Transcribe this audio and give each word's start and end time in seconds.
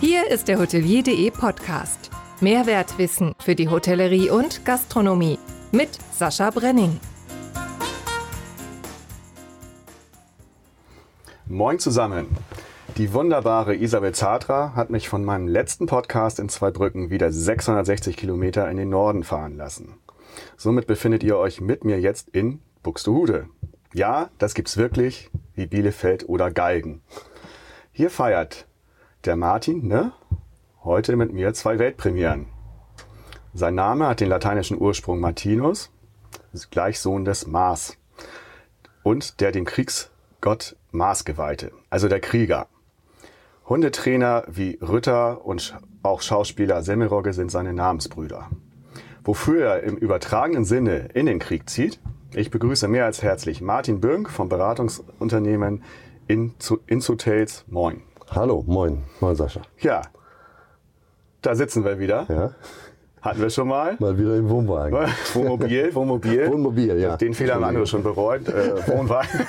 Hier 0.00 0.30
ist 0.30 0.48
der 0.48 0.58
Hotelier.de 0.58 1.30
Podcast. 1.30 2.08
Mehrwertwissen 2.40 3.34
für 3.38 3.54
die 3.54 3.68
Hotellerie 3.68 4.30
und 4.30 4.64
Gastronomie 4.64 5.38
mit 5.72 5.90
Sascha 6.10 6.48
Brenning. 6.48 6.98
Moin 11.44 11.78
zusammen. 11.78 12.28
Die 12.96 13.12
wunderbare 13.12 13.76
Isabel 13.76 14.14
Zatra 14.14 14.72
hat 14.74 14.88
mich 14.88 15.10
von 15.10 15.22
meinem 15.22 15.46
letzten 15.46 15.84
Podcast 15.84 16.38
in 16.38 16.48
Zweibrücken 16.48 17.10
wieder 17.10 17.30
660 17.30 18.16
Kilometer 18.16 18.70
in 18.70 18.78
den 18.78 18.88
Norden 18.88 19.22
fahren 19.22 19.58
lassen. 19.58 19.98
Somit 20.56 20.86
befindet 20.86 21.22
ihr 21.22 21.36
euch 21.36 21.60
mit 21.60 21.84
mir 21.84 22.00
jetzt 22.00 22.30
in 22.30 22.62
Buxtehude. 22.82 23.50
Ja, 23.92 24.30
das 24.38 24.54
gibt's 24.54 24.78
wirklich, 24.78 25.28
wie 25.54 25.66
Bielefeld 25.66 26.26
oder 26.26 26.50
Galgen. 26.50 27.02
Hier 27.92 28.08
feiert 28.08 28.66
der 29.24 29.36
Martin, 29.36 29.86
ne? 29.86 30.12
Heute 30.82 31.16
mit 31.16 31.32
mir 31.32 31.52
zwei 31.52 31.78
Weltpremieren. 31.78 32.46
Sein 33.52 33.74
Name 33.74 34.06
hat 34.06 34.20
den 34.20 34.28
lateinischen 34.28 34.80
Ursprung 34.80 35.20
Martinus, 35.20 35.90
gleich 36.70 37.00
Sohn 37.00 37.24
des 37.24 37.46
Mars. 37.46 37.98
Und 39.02 39.40
der 39.40 39.52
dem 39.52 39.64
Kriegsgott 39.64 40.76
Mars 40.90 41.24
geweihte, 41.24 41.72
also 41.90 42.08
der 42.08 42.20
Krieger. 42.20 42.66
Hundetrainer 43.68 44.44
wie 44.48 44.78
Rütter 44.80 45.44
und 45.44 45.78
auch 46.02 46.22
Schauspieler 46.22 46.82
Semmelrogge 46.82 47.32
sind 47.32 47.50
seine 47.50 47.72
Namensbrüder. 47.72 48.48
Wofür 49.22 49.64
er 49.64 49.82
im 49.82 49.96
übertragenen 49.96 50.64
Sinne 50.64 51.08
in 51.14 51.26
den 51.26 51.38
Krieg 51.38 51.68
zieht, 51.68 52.00
ich 52.34 52.50
begrüße 52.50 52.88
mehr 52.88 53.04
als 53.04 53.22
herzlich 53.22 53.60
Martin 53.60 54.00
Bönk 54.00 54.30
vom 54.30 54.48
Beratungsunternehmen 54.48 55.82
Hotels. 57.08 57.64
Moin. 57.68 58.02
Hallo, 58.32 58.62
moin. 58.64 59.02
Moin, 59.18 59.34
Sascha. 59.34 59.60
Ja, 59.80 60.02
da 61.42 61.56
sitzen 61.56 61.84
wir 61.84 61.98
wieder. 61.98 62.26
Ja. 62.28 62.54
Hatten 63.22 63.40
wir 63.40 63.50
schon 63.50 63.66
mal. 63.66 63.96
Mal 63.98 64.16
wieder 64.18 64.36
im 64.36 64.48
Wohnwagen. 64.48 64.96
Wohnmobil, 65.34 65.92
Wohnmobil. 65.94 66.48
Wohnmobil, 66.48 67.00
ja. 67.00 67.16
Den 67.16 67.34
Fehler 67.34 67.54
haben 67.56 67.64
andere 67.64 67.88
schon 67.88 68.04
bereut. 68.04 68.48
Äh, 68.48 68.86
Wohnwagen. 68.86 69.40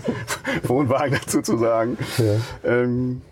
Wohnwagen 0.64 1.18
dazu 1.18 1.40
zu 1.40 1.56
sagen. 1.56 1.96
Ja. 2.18 2.70
Ähm, 2.70 3.22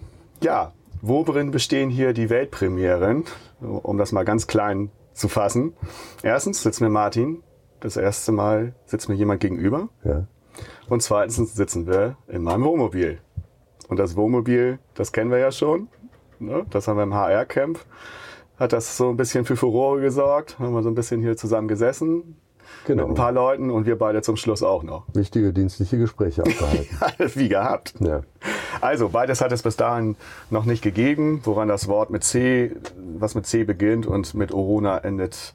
ja, 0.42 0.72
worin 1.02 1.50
bestehen 1.50 1.90
hier 1.90 2.14
die 2.14 2.30
Weltpremieren? 2.30 3.24
Um 3.60 3.98
das 3.98 4.10
mal 4.10 4.24
ganz 4.24 4.46
klein 4.46 4.90
zu 5.12 5.28
fassen. 5.28 5.74
Erstens 6.22 6.62
sitzt 6.62 6.80
mir 6.80 6.88
Martin. 6.88 7.42
Das 7.80 7.98
erste 7.98 8.32
Mal 8.32 8.74
sitzt 8.86 9.10
mir 9.10 9.16
jemand 9.16 9.40
gegenüber. 9.40 9.90
Ja. 10.02 10.24
Und 10.88 11.02
zweitens 11.02 11.36
sitzen 11.54 11.86
wir 11.86 12.16
in 12.26 12.42
meinem 12.42 12.64
Wohnmobil. 12.64 13.18
Und 13.94 13.98
das 13.98 14.16
Wohnmobil, 14.16 14.80
das 14.94 15.12
kennen 15.12 15.30
wir 15.30 15.38
ja 15.38 15.52
schon. 15.52 15.86
Ne? 16.40 16.66
Das 16.70 16.88
haben 16.88 16.96
wir 16.96 17.04
im 17.04 17.14
HR-Camp. 17.14 17.78
Hat 18.58 18.72
das 18.72 18.96
so 18.96 19.08
ein 19.08 19.16
bisschen 19.16 19.44
für 19.44 19.54
Furore 19.54 20.00
gesorgt. 20.00 20.58
Haben 20.58 20.74
wir 20.74 20.82
so 20.82 20.88
ein 20.88 20.96
bisschen 20.96 21.20
hier 21.20 21.36
zusammen 21.36 21.68
gesessen. 21.68 22.36
Genau. 22.88 23.04
Mit 23.04 23.12
ein 23.12 23.14
paar 23.14 23.30
Leuten 23.30 23.70
und 23.70 23.86
wir 23.86 23.96
beide 23.96 24.20
zum 24.22 24.36
Schluss 24.36 24.64
auch 24.64 24.82
noch. 24.82 25.04
Wichtige 25.14 25.52
dienstliche 25.52 25.96
Gespräche 25.96 26.42
abgehalten. 26.44 27.30
Wie 27.36 27.48
gehabt. 27.48 27.94
Ja. 28.00 28.22
Also, 28.80 29.10
beides 29.10 29.40
hat 29.40 29.52
es 29.52 29.62
bis 29.62 29.76
dahin 29.76 30.16
noch 30.50 30.64
nicht 30.64 30.82
gegeben, 30.82 31.40
woran 31.44 31.68
das 31.68 31.86
Wort 31.86 32.10
mit 32.10 32.24
C, 32.24 32.74
was 33.16 33.36
mit 33.36 33.46
C 33.46 33.62
beginnt 33.62 34.08
und 34.08 34.34
mit 34.34 34.50
Orona 34.50 34.98
endet, 34.98 35.54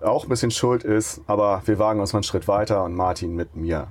auch 0.00 0.24
ein 0.24 0.30
bisschen 0.30 0.50
schuld 0.50 0.82
ist. 0.82 1.20
Aber 1.26 1.60
wir 1.66 1.78
wagen 1.78 2.00
uns 2.00 2.14
mal 2.14 2.20
einen 2.20 2.24
Schritt 2.24 2.48
weiter 2.48 2.84
und 2.84 2.94
Martin 2.94 3.36
mit 3.36 3.54
mir. 3.54 3.88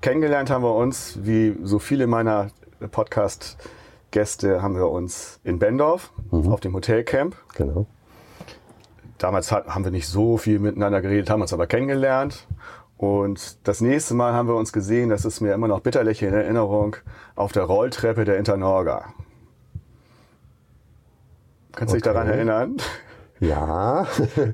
Kennengelernt 0.00 0.48
haben 0.48 0.64
wir 0.64 0.74
uns, 0.74 1.18
wie 1.24 1.54
so 1.62 1.78
viele 1.78 2.06
meiner 2.06 2.48
Podcast-Gäste, 2.88 4.62
haben 4.62 4.76
wir 4.76 4.88
uns 4.88 5.40
in 5.44 5.58
Bendorf 5.58 6.12
mhm. 6.30 6.52
auf 6.52 6.60
dem 6.60 6.74
Hotelcamp. 6.74 7.36
Genau. 7.54 7.86
Damals 9.18 9.52
haben 9.52 9.84
wir 9.84 9.90
nicht 9.90 10.08
so 10.08 10.38
viel 10.38 10.58
miteinander 10.58 11.02
geredet, 11.02 11.28
haben 11.28 11.42
uns 11.42 11.52
aber 11.52 11.66
kennengelernt. 11.66 12.46
Und 12.96 13.66
das 13.66 13.80
nächste 13.80 14.14
Mal 14.14 14.32
haben 14.32 14.48
wir 14.48 14.56
uns 14.56 14.72
gesehen, 14.72 15.08
das 15.08 15.24
ist 15.24 15.40
mir 15.40 15.54
immer 15.54 15.68
noch 15.68 15.80
bitterlich 15.80 16.22
in 16.22 16.34
Erinnerung, 16.34 16.96
auf 17.34 17.52
der 17.52 17.64
Rolltreppe 17.64 18.24
der 18.24 18.38
Internorga. 18.38 19.14
Kannst 21.72 21.94
du 21.94 21.96
okay. 21.96 22.02
dich 22.02 22.02
daran 22.02 22.28
erinnern? 22.28 22.76
Ja, 23.40 24.06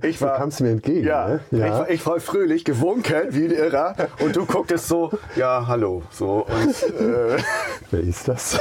ich 0.03 0.21
war, 0.21 0.35
du 0.35 0.39
kamst 0.39 0.61
mir 0.61 0.71
entgegen. 0.71 1.05
Ja, 1.05 1.27
ne? 1.29 1.41
ja. 1.51 1.67
Ich, 1.67 1.73
war, 1.73 1.91
ich 1.91 2.07
war 2.07 2.21
fröhlich 2.21 2.65
gewunken 2.65 3.27
wie 3.31 3.47
ein 3.47 3.51
Irrer 3.51 3.97
und 4.21 4.37
du 4.37 4.47
gucktest 4.47 4.87
so, 4.87 5.11
ja, 5.35 5.67
hallo, 5.67 6.05
so 6.11 6.47
und 6.47 6.83
äh, 7.01 7.37
wer 7.91 8.01
ist 8.01 8.29
das? 8.29 8.61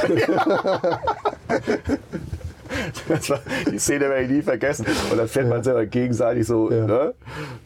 das 3.08 3.30
war, 3.30 3.40
die 3.70 3.78
Szene 3.78 4.08
werde 4.08 4.24
ich 4.24 4.30
nie 4.30 4.42
vergessen. 4.42 4.84
Und 5.10 5.18
dann 5.18 5.28
fährt 5.28 5.48
man 5.48 5.62
selber 5.62 5.86
gegenseitig 5.86 6.44
so, 6.46 6.72
ja. 6.72 6.86
ne? 6.86 7.14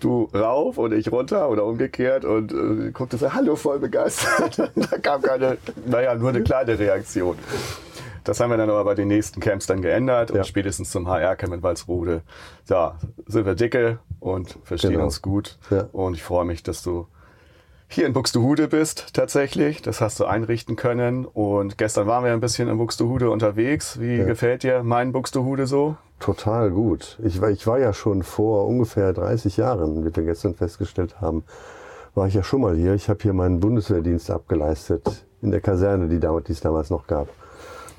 du 0.00 0.28
rauf 0.34 0.76
und 0.76 0.93
ich 0.93 1.10
runter 1.10 1.49
oder 1.49 1.65
umgekehrt 1.65 2.26
und 2.26 2.53
äh, 2.53 2.91
guckte 2.93 3.16
so, 3.16 3.32
hallo, 3.32 3.56
voll 3.56 3.78
begeistert. 3.78 4.59
da 4.75 4.99
kam 4.99 5.22
keine, 5.22 5.56
naja, 5.87 6.15
nur 6.15 6.28
eine 6.28 6.43
kleine 6.43 6.78
Reaktion. 6.78 7.38
Das 8.25 8.41
haben 8.41 8.50
wir 8.50 8.56
dann 8.56 8.70
aber 8.70 8.84
bei 8.84 8.94
den 8.94 9.08
nächsten 9.08 9.41
Camps 9.41 9.66
dann 9.66 9.82
geändert 9.82 10.31
ja. 10.31 10.36
und 10.36 10.47
spätestens 10.47 10.91
zum 10.91 11.08
HR-Camp 11.08 11.54
in 11.54 11.62
Walsrode, 11.62 12.22
ja, 12.69 12.98
sind 13.26 13.47
wir 13.47 13.54
dicke 13.54 13.98
und 14.19 14.58
verstehen 14.64 14.92
genau. 14.92 15.04
uns 15.04 15.22
gut. 15.22 15.58
Ja. 15.70 15.88
Und 15.92 16.14
ich 16.14 16.22
freue 16.22 16.44
mich, 16.44 16.62
dass 16.62 16.82
du 16.82 17.06
hier 17.92 18.06
in 18.06 18.12
Buxtehude 18.12 18.69
bist 18.69 19.14
tatsächlich. 19.14 19.82
Das 19.82 20.00
hast 20.00 20.20
du 20.20 20.25
einrichten 20.25 20.76
können. 20.76 21.25
Und 21.25 21.76
gestern 21.76 22.06
waren 22.06 22.25
wir 22.25 22.32
ein 22.32 22.41
bisschen 22.41 22.69
in 22.69 22.78
Buxtehude 22.78 23.31
unterwegs. 23.31 23.98
Wie 23.98 24.16
ja. 24.16 24.25
gefällt 24.25 24.62
dir 24.62 24.84
mein 24.84 25.10
Buxtehude 25.10 25.66
so? 25.66 25.97
Total 26.20 26.70
gut. 26.70 27.19
Ich 27.25 27.41
war, 27.41 27.50
ich 27.50 27.66
war 27.66 27.78
ja 27.81 27.92
schon 27.92 28.22
vor 28.22 28.69
ungefähr 28.69 29.12
30 29.12 29.56
Jahren, 29.56 30.04
wie 30.04 30.14
wir 30.14 30.22
gestern 30.22 30.54
festgestellt 30.54 31.20
haben, 31.20 31.44
war 32.14 32.28
ich 32.28 32.34
ja 32.34 32.42
schon 32.42 32.60
mal 32.60 32.76
hier. 32.76 32.94
Ich 32.94 33.08
habe 33.08 33.19
hier 33.22 33.32
meinen 33.32 33.58
Bundeswehrdienst 33.58 34.31
abgeleistet 34.31 35.25
in 35.42 35.50
der 35.50 35.60
Kaserne, 35.60 36.08
die, 36.08 36.20
die 36.20 36.52
es 36.52 36.60
damals 36.60 36.91
noch 36.91 37.06
gab. 37.06 37.28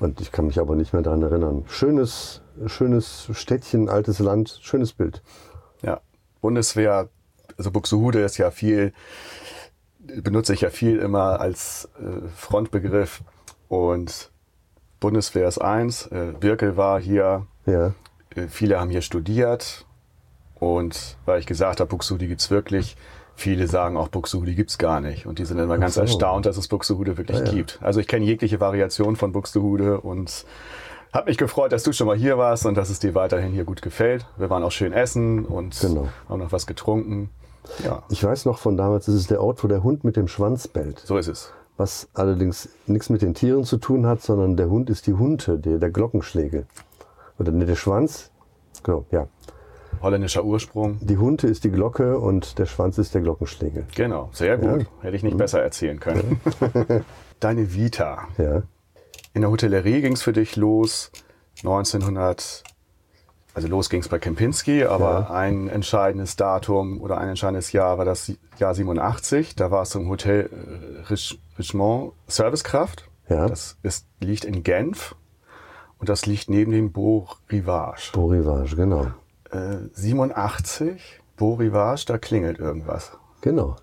Und 0.02 0.20
ich 0.20 0.32
kann 0.32 0.46
mich 0.46 0.58
aber 0.58 0.74
nicht 0.74 0.92
mehr 0.92 1.02
daran 1.02 1.22
erinnern. 1.22 1.62
Schönes, 1.68 2.42
schönes 2.66 3.28
Städtchen, 3.34 3.88
altes 3.88 4.18
Land, 4.18 4.58
schönes 4.60 4.92
Bild. 4.92 5.22
Ja, 5.80 6.00
Bundeswehr, 6.40 7.08
also 7.56 7.70
Buxtehude 7.70 8.20
ist 8.20 8.36
ja 8.36 8.50
viel, 8.50 8.92
benutze 10.00 10.54
ich 10.54 10.62
ja 10.62 10.70
viel 10.70 10.98
immer 10.98 11.38
als 11.38 11.88
äh, 12.00 12.26
Frontbegriff. 12.34 13.22
Und 13.68 14.32
Bundeswehr 14.98 15.46
ist 15.46 15.58
eins, 15.58 16.08
äh, 16.08 16.32
Birkel 16.38 16.76
war 16.76 17.00
hier, 17.00 17.46
ja. 17.64 17.94
Äh, 18.34 18.48
viele 18.48 18.80
haben 18.80 18.90
hier 18.90 19.02
studiert. 19.02 19.86
Und 20.56 21.16
weil 21.26 21.38
ich 21.38 21.46
gesagt 21.46 21.78
habe, 21.78 21.88
Buxtehude 21.88 22.26
gibt's 22.26 22.50
wirklich, 22.50 22.96
Viele 23.34 23.66
sagen 23.66 23.96
auch 23.96 24.08
Buxtehude 24.08 24.54
gibt's 24.54 24.78
gar 24.78 25.00
nicht 25.00 25.26
und 25.26 25.38
die 25.38 25.44
sind 25.44 25.58
immer 25.58 25.78
ganz 25.78 25.94
so. 25.94 26.02
erstaunt, 26.02 26.46
dass 26.46 26.56
es 26.56 26.68
Buxtehude 26.68 27.16
wirklich 27.16 27.38
ja, 27.38 27.44
ja. 27.44 27.52
gibt. 27.52 27.78
Also 27.82 28.00
ich 28.00 28.06
kenne 28.06 28.24
jegliche 28.24 28.60
Variation 28.60 29.16
von 29.16 29.32
Buxtehude 29.32 30.00
und 30.00 30.44
habe 31.12 31.30
mich 31.30 31.38
gefreut, 31.38 31.72
dass 31.72 31.82
du 31.82 31.92
schon 31.92 32.06
mal 32.06 32.16
hier 32.16 32.38
warst 32.38 32.66
und 32.66 32.74
dass 32.74 32.90
es 32.90 32.98
dir 32.98 33.14
weiterhin 33.14 33.52
hier 33.52 33.64
gut 33.64 33.82
gefällt. 33.82 34.26
Wir 34.36 34.50
waren 34.50 34.62
auch 34.62 34.70
schön 34.70 34.92
essen 34.92 35.44
und 35.44 35.78
genau. 35.80 36.08
haben 36.28 36.40
noch 36.40 36.52
was 36.52 36.66
getrunken. 36.66 37.30
Ja. 37.84 38.02
Ich 38.08 38.22
weiß 38.22 38.44
noch 38.44 38.58
von 38.58 38.76
damals, 38.76 39.08
es 39.08 39.14
ist 39.14 39.30
der 39.30 39.42
Ort, 39.42 39.62
wo 39.62 39.68
der 39.68 39.82
Hund 39.82 40.04
mit 40.04 40.16
dem 40.16 40.28
Schwanz 40.28 40.68
bellt. 40.68 41.00
So 41.00 41.16
ist 41.16 41.28
es. 41.28 41.52
Was 41.76 42.08
allerdings 42.14 42.68
nichts 42.86 43.08
mit 43.08 43.22
den 43.22 43.34
Tieren 43.34 43.64
zu 43.64 43.78
tun 43.78 44.06
hat, 44.06 44.22
sondern 44.22 44.56
der 44.56 44.68
Hund 44.68 44.90
ist 44.90 45.06
die 45.06 45.14
Hunte, 45.14 45.58
der, 45.58 45.78
der 45.78 45.90
Glockenschläge. 45.90 46.66
Oder 47.38 47.52
nicht 47.52 47.68
der 47.68 47.76
Schwanz. 47.76 48.30
Genau, 48.82 49.04
ja 49.10 49.28
holländischer 50.02 50.44
Ursprung. 50.44 50.98
Die 51.00 51.16
Hunte 51.16 51.46
ist 51.46 51.64
die 51.64 51.70
Glocke 51.70 52.18
und 52.18 52.58
der 52.58 52.66
Schwanz 52.66 52.98
ist 52.98 53.14
der 53.14 53.22
Glockenschlägel. 53.22 53.86
Genau, 53.94 54.30
sehr 54.32 54.58
gut. 54.58 54.82
Ja. 54.82 54.86
Hätte 55.02 55.16
ich 55.16 55.22
nicht 55.22 55.34
mhm. 55.34 55.38
besser 55.38 55.62
erzählen 55.62 56.00
können. 56.00 56.40
Deine 57.40 57.74
Vita. 57.74 58.28
Ja. 58.38 58.62
In 59.34 59.40
der 59.42 59.50
Hotellerie 59.50 60.02
ging 60.02 60.12
es 60.12 60.22
für 60.22 60.32
dich 60.32 60.56
los 60.56 61.10
1900, 61.58 62.64
also 63.54 63.68
los 63.68 63.88
ging 63.88 64.00
es 64.00 64.08
bei 64.08 64.18
Kempinski, 64.18 64.84
aber 64.84 65.26
ja. 65.28 65.30
ein 65.30 65.68
entscheidendes 65.68 66.36
Datum 66.36 67.00
oder 67.00 67.18
ein 67.18 67.28
entscheidendes 67.28 67.72
Jahr 67.72 67.98
war 67.98 68.04
das 68.04 68.32
Jahr 68.58 68.74
87. 68.74 69.54
Da 69.54 69.70
warst 69.70 69.94
du 69.94 70.00
im 70.00 70.08
Hotel 70.08 70.50
äh, 70.50 71.14
Richemont 71.58 72.12
Servicekraft. 72.26 73.08
Ja. 73.28 73.46
Das 73.46 73.78
ist, 73.82 74.06
liegt 74.20 74.44
in 74.44 74.62
Genf 74.62 75.14
und 75.98 76.08
das 76.08 76.26
liegt 76.26 76.50
neben 76.50 76.72
dem 76.72 76.92
Beau 76.92 77.28
Rivage. 77.50 78.10
Beau 78.12 78.26
Rivage, 78.26 78.76
genau. 78.76 79.12
87, 79.94 81.20
Beau 81.36 81.54
Rivage, 81.54 82.04
da 82.06 82.18
klingelt 82.18 82.58
irgendwas. 82.58 83.12
Genau. 83.40 83.76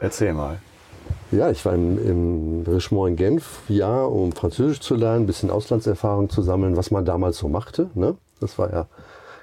Erzähl 0.00 0.32
mal. 0.32 0.58
Ja, 1.30 1.50
ich 1.50 1.64
war 1.64 1.74
im, 1.74 1.98
im 1.98 2.62
Richemont 2.66 3.10
in 3.10 3.16
Genf, 3.16 3.60
ja, 3.68 4.04
um 4.04 4.32
Französisch 4.32 4.80
zu 4.80 4.94
lernen, 4.94 5.24
ein 5.24 5.26
bisschen 5.26 5.50
Auslandserfahrung 5.50 6.30
zu 6.30 6.42
sammeln, 6.42 6.76
was 6.76 6.90
man 6.90 7.04
damals 7.04 7.38
so 7.38 7.48
machte. 7.48 7.90
Ne? 7.94 8.16
Das 8.40 8.58
war 8.58 8.72
ja 8.72 8.86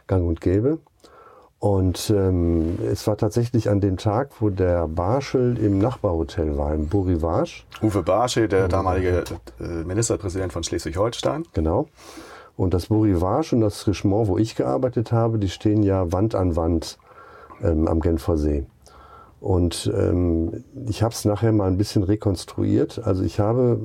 gang 0.08 0.28
und 0.28 0.42
gäbe. 0.42 0.80
Und 1.60 2.10
ähm, 2.10 2.80
es 2.92 3.06
war 3.06 3.18
tatsächlich 3.18 3.70
an 3.70 3.82
dem 3.82 3.98
Tag, 3.98 4.30
wo 4.40 4.50
der 4.50 4.88
Barschel 4.88 5.60
im 5.60 5.78
Nachbarhotel 5.78 6.58
war, 6.58 6.74
im 6.74 6.88
Beau 6.88 7.02
Rivage. 7.02 7.66
Uwe 7.84 8.02
Barschel, 8.02 8.48
der 8.48 8.68
damalige 8.68 9.24
äh, 9.60 9.64
Ministerpräsident 9.64 10.52
von 10.52 10.64
Schleswig-Holstein. 10.64 11.46
Genau. 11.54 11.88
Und 12.58 12.74
das 12.74 12.88
Beau 12.88 13.02
Rivage 13.02 13.56
und 13.56 13.62
das 13.62 13.88
Richemont, 13.88 14.28
wo 14.28 14.38
ich 14.38 14.56
gearbeitet 14.56 15.12
habe, 15.12 15.40
die 15.40 15.50
stehen 15.50 15.84
ja 15.84 16.12
Wand 16.12 16.36
an 16.36 16.56
Wand 16.56 16.98
ähm, 17.64 17.88
am 17.88 18.00
Genfer 18.00 18.38
See. 18.38 18.66
Und 19.40 19.92
ähm, 19.98 20.64
ich 20.88 21.02
habe 21.02 21.14
es 21.14 21.26
nachher 21.26 21.52
mal 21.52 21.68
ein 21.68 21.78
bisschen 21.78 22.04
rekonstruiert. 22.04 23.02
Also 23.04 23.24
ich 23.24 23.40
habe 23.40 23.80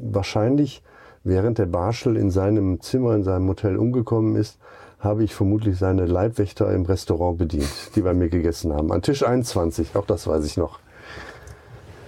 wahrscheinlich, 0.00 0.82
während 1.24 1.56
der 1.56 1.66
Barschel 1.66 2.16
in 2.16 2.30
seinem 2.30 2.80
Zimmer, 2.82 3.14
in 3.14 3.24
seinem 3.24 3.48
Hotel 3.48 3.78
umgekommen 3.78 4.36
ist, 4.36 4.58
habe 5.00 5.24
ich 5.24 5.34
vermutlich 5.34 5.78
seine 5.78 6.04
Leibwächter 6.04 6.72
im 6.74 6.84
Restaurant 6.84 7.38
bedient, 7.38 7.70
die 7.94 8.02
bei 8.02 8.12
mir 8.12 8.28
gegessen 8.28 8.74
haben. 8.74 8.92
An 8.92 9.00
Tisch 9.00 9.22
21, 9.22 9.96
auch 9.96 10.04
das 10.04 10.26
weiß 10.26 10.44
ich 10.44 10.56
noch. 10.56 10.80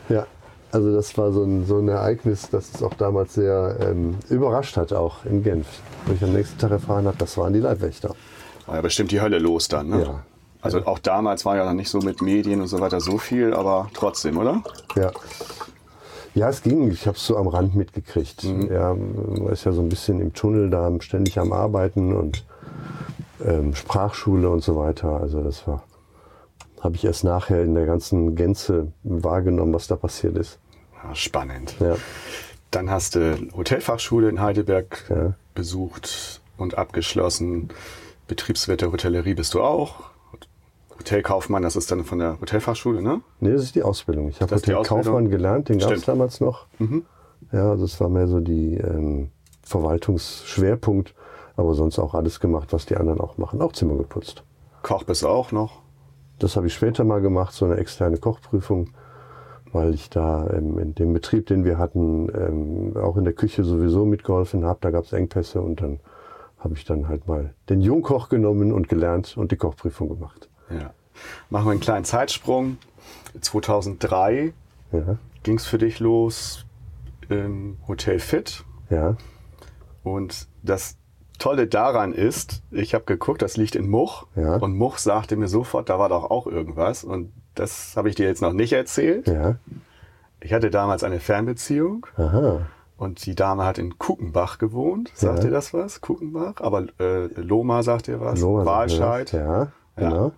Ja, 0.08 0.26
also 0.72 0.94
das 0.94 1.16
war 1.16 1.32
so 1.32 1.42
ein, 1.42 1.64
so 1.64 1.78
ein 1.78 1.88
Ereignis, 1.88 2.50
das 2.50 2.74
es 2.74 2.82
auch 2.82 2.94
damals 2.94 3.34
sehr 3.34 3.76
ähm, 3.80 4.16
überrascht 4.28 4.76
hat, 4.76 4.92
auch 4.92 5.24
in 5.24 5.42
Genf. 5.42 5.66
Wo 6.06 6.12
ich 6.12 6.22
am 6.22 6.32
nächsten 6.32 6.58
Tag 6.58 6.70
erfahren 6.70 7.06
habe, 7.06 7.16
das 7.18 7.36
waren 7.36 7.52
die 7.52 7.60
Leibwächter. 7.60 8.14
War 8.66 8.76
ja 8.76 8.82
bestimmt 8.82 9.10
die 9.10 9.20
Hölle 9.20 9.38
los 9.38 9.68
dann, 9.68 9.88
ne? 9.88 10.02
Ja. 10.02 10.22
Also 10.62 10.84
auch 10.84 10.98
damals 10.98 11.44
war 11.44 11.56
ja 11.56 11.64
noch 11.64 11.72
nicht 11.72 11.88
so 11.88 12.00
mit 12.00 12.20
Medien 12.20 12.60
und 12.60 12.66
so 12.66 12.80
weiter 12.80 13.00
so 13.00 13.16
viel, 13.16 13.54
aber 13.54 13.88
trotzdem, 13.94 14.36
oder? 14.36 14.62
Ja. 14.94 15.10
Ja, 16.34 16.48
es 16.48 16.62
ging. 16.62 16.90
Ich 16.90 17.06
habe 17.06 17.16
es 17.16 17.26
so 17.26 17.36
am 17.36 17.48
Rand 17.48 17.74
mitgekriegt. 17.74 18.44
Ja, 18.44 18.94
man 18.94 19.48
ist 19.48 19.64
ja 19.64 19.72
so 19.72 19.80
ein 19.80 19.88
bisschen 19.88 20.20
im 20.20 20.32
Tunnel 20.32 20.70
da, 20.70 20.90
ständig 21.00 21.38
am 21.38 21.52
Arbeiten 21.52 22.14
und 22.14 22.44
ähm, 23.44 23.74
Sprachschule 23.74 24.48
und 24.48 24.62
so 24.62 24.76
weiter. 24.76 25.20
Also 25.20 25.42
das 25.42 25.66
war, 25.66 25.82
habe 26.80 26.94
ich 26.94 27.04
erst 27.04 27.24
nachher 27.24 27.62
in 27.62 27.74
der 27.74 27.86
ganzen 27.86 28.36
Gänze 28.36 28.92
wahrgenommen, 29.02 29.74
was 29.74 29.88
da 29.88 29.96
passiert 29.96 30.36
ist. 30.36 30.58
Ja, 31.02 31.14
spannend. 31.14 31.74
Ja, 31.80 31.96
Dann 32.70 32.90
hast 32.90 33.14
du 33.16 33.36
Hotelfachschule 33.56 34.28
in 34.28 34.40
Heidelberg 34.40 35.04
Ja. 35.08 35.34
besucht 35.54 36.40
und 36.56 36.78
abgeschlossen. 36.78 37.68
Betriebswirt 38.28 38.80
der 38.80 38.92
Hotellerie 38.92 39.34
bist 39.34 39.54
du 39.54 39.62
auch. 39.62 40.10
Hotelkaufmann, 40.98 41.62
das 41.62 41.76
ist 41.76 41.90
dann 41.90 42.04
von 42.04 42.18
der 42.18 42.38
Hotelfachschule, 42.40 43.00
ne? 43.02 43.22
nee, 43.40 43.52
das 43.52 43.62
ist 43.62 43.74
die 43.74 43.82
Ausbildung. 43.82 44.28
Ich 44.28 44.40
habe 44.42 44.50
Das 44.50 44.60
Hotelkaufmann 44.62 45.30
gelernt, 45.30 45.68
den 45.70 45.78
gab 45.78 45.92
es. 45.92 46.02
Mhm. 46.02 46.06
damals 46.06 46.40
noch. 46.40 46.66
Ja, 47.52 47.70
also 47.70 47.84
es 47.86 47.98
war 48.00 48.10
mehr 48.10 48.28
so 48.28 48.40
die 48.40 48.76
ähm, 48.76 49.30
Verwaltungsschwerpunkt, 49.62 51.14
aber 51.56 51.74
sonst 51.74 51.98
auch 51.98 52.14
alles 52.14 52.38
gemacht, 52.40 52.72
was 52.72 52.86
die 52.86 52.96
anderen 52.96 53.20
auch 53.20 53.38
machen. 53.38 53.62
Auch 53.62 53.72
Zimmer 53.72 53.96
geputzt. 53.96 54.42
Koch 54.82 55.04
bist 55.04 55.22
du 55.22 55.28
auch 55.28 55.52
noch. 55.52 55.80
Das 56.38 56.56
habe 56.56 56.66
ich 56.66 56.74
später 56.74 57.04
mal 57.04 57.20
gemacht, 57.20 57.54
so 57.54 57.64
eine 57.64 57.76
externe 57.76 58.18
Kochprüfung, 58.18 58.90
weil 59.72 59.94
ich 59.94 60.10
da 60.10 60.48
ähm, 60.50 60.78
in 60.78 60.94
dem 60.94 61.12
Betrieb, 61.12 61.46
den 61.46 61.64
wir 61.64 61.78
hatten, 61.78 62.28
ähm, 62.34 62.96
auch 62.96 63.16
in 63.16 63.24
der 63.24 63.32
Küche 63.34 63.64
sowieso 63.64 64.04
mitgeholfen 64.04 64.64
habe. 64.64 64.78
Da 64.82 64.90
gab 64.90 65.04
es 65.04 65.12
Engpässe 65.12 65.60
und 65.60 65.80
dann 65.80 66.00
habe 66.58 66.74
ich 66.74 66.84
dann 66.84 67.08
halt 67.08 67.26
mal 67.26 67.54
den 67.68 67.80
Jungkoch 67.80 68.28
genommen 68.28 68.72
und 68.72 68.88
gelernt 68.88 69.36
und 69.36 69.50
die 69.52 69.56
Kochprüfung 69.56 70.08
gemacht. 70.08 70.48
Ja. 70.70 70.92
Machen 71.48 71.66
wir 71.66 71.70
einen 71.72 71.80
kleinen 71.80 72.04
Zeitsprung. 72.04 72.78
2003 73.40 74.52
Ja, 74.92 75.16
ging 75.42 75.56
es 75.56 75.66
für 75.66 75.78
dich 75.78 76.00
los 76.00 76.66
im 77.28 77.76
Hotel 77.86 78.18
Fit. 78.18 78.64
ja, 78.90 79.16
Und 80.02 80.48
das 80.62 80.96
Tolle 81.40 81.66
daran 81.66 82.12
ist, 82.12 82.62
ich 82.70 82.94
habe 82.94 83.04
geguckt, 83.04 83.42
das 83.42 83.56
liegt 83.56 83.74
in 83.74 83.88
Much. 83.88 84.26
Ja. 84.36 84.56
Und 84.56 84.76
Much 84.76 84.98
sagte 84.98 85.34
mir 85.36 85.48
sofort, 85.48 85.88
da 85.88 85.98
war 85.98 86.08
doch 86.08 86.30
auch 86.30 86.46
irgendwas. 86.46 87.02
Und 87.02 87.32
das 87.56 87.96
habe 87.96 88.08
ich 88.08 88.14
dir 88.14 88.26
jetzt 88.28 88.42
noch 88.42 88.52
nicht 88.52 88.72
erzählt. 88.72 89.26
ja. 89.26 89.56
Ich 90.42 90.54
hatte 90.54 90.70
damals 90.70 91.04
eine 91.04 91.20
Fernbeziehung 91.20 92.06
Aha. 92.16 92.62
und 92.96 93.26
die 93.26 93.34
Dame 93.34 93.64
hat 93.66 93.76
in 93.76 93.98
Kuchenbach 93.98 94.56
gewohnt. 94.56 95.10
Sagt 95.14 95.38
Ja. 95.40 95.44
dir 95.44 95.50
das 95.50 95.74
was? 95.74 96.00
Kuchenbach? 96.00 96.54
Aber 96.60 96.86
äh, 96.98 97.26
Loma 97.38 97.82
sagt 97.82 98.06
dir 98.06 98.20
was? 98.22 98.40
Loma 98.40 98.64
Walscheid. 98.64 99.32
Ja, 99.32 99.72
genau. 99.96 100.32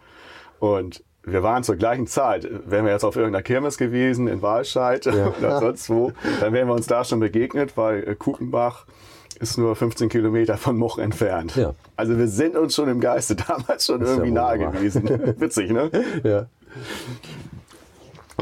Und 0.58 1.04
wir 1.22 1.44
waren 1.44 1.62
zur 1.62 1.76
gleichen 1.76 2.08
Zeit. 2.08 2.48
Wären 2.68 2.84
wir 2.84 2.90
jetzt 2.92 3.04
auf 3.04 3.14
irgendeiner 3.14 3.44
Kirmes 3.44 3.78
gewesen 3.78 4.26
in 4.26 4.42
Walscheid 4.42 5.06
oder 5.38 5.60
sonst 5.60 5.88
wo, 5.88 6.10
dann 6.40 6.52
wären 6.52 6.66
wir 6.66 6.74
uns 6.74 6.88
da 6.88 7.04
schon 7.04 7.20
begegnet, 7.20 7.76
weil 7.76 8.02
äh, 8.02 8.14
Kuchenbach 8.16 8.86
ist 9.42 9.58
nur 9.58 9.74
15 9.76 10.08
Kilometer 10.08 10.56
von 10.56 10.76
Much 10.78 10.98
entfernt. 10.98 11.56
Ja. 11.56 11.74
Also 11.96 12.16
wir 12.16 12.28
sind 12.28 12.56
uns 12.56 12.74
schon 12.74 12.88
im 12.88 13.00
Geiste 13.00 13.34
damals 13.48 13.84
schon 13.86 14.00
ist 14.00 14.08
ja 14.08 14.14
irgendwie 14.14 14.30
nahe 14.30 14.58
gewesen. 14.58 15.04
Witzig, 15.40 15.70
ne? 15.72 15.90
Ja. 16.24 16.46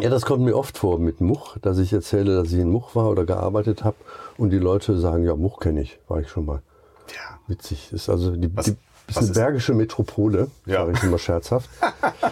Ja, 0.01 0.09
das 0.09 0.25
kommt 0.25 0.45
mir 0.45 0.57
oft 0.57 0.79
vor 0.79 0.99
mit 0.99 1.21
Much, 1.21 1.59
dass 1.63 1.79
ich 1.79 1.93
erzähle, 1.93 2.37
dass 2.37 2.53
ich 2.53 2.59
in 2.59 2.71
Much 2.71 2.95
war 2.95 3.11
oder 3.11 3.25
gearbeitet 3.25 3.83
habe 3.85 3.97
und 4.39 4.51
die 4.51 4.59
Leute 4.59 4.99
sagen, 4.99 5.25
ja, 5.25 5.35
Much 5.35 5.59
kenne 5.59 5.83
ich, 5.83 5.99
war 6.09 6.21
ich 6.21 6.29
schon 6.29 6.47
mal. 6.47 6.63
Ja. 7.09 7.39
Witzig. 7.49 7.93
Ist 7.93 8.09
also 8.09 8.37
die, 8.37 8.55
Was- 8.57 8.67
die 8.67 8.77
ist 9.09 9.17
eine 9.19 9.27
ist- 9.27 9.35
bergische 9.35 9.75
Metropole, 9.75 10.49
Ja. 10.67 10.85
sage 10.87 10.93
ich 10.97 11.03
immer 11.03 11.19
scherzhaft. 11.19 11.69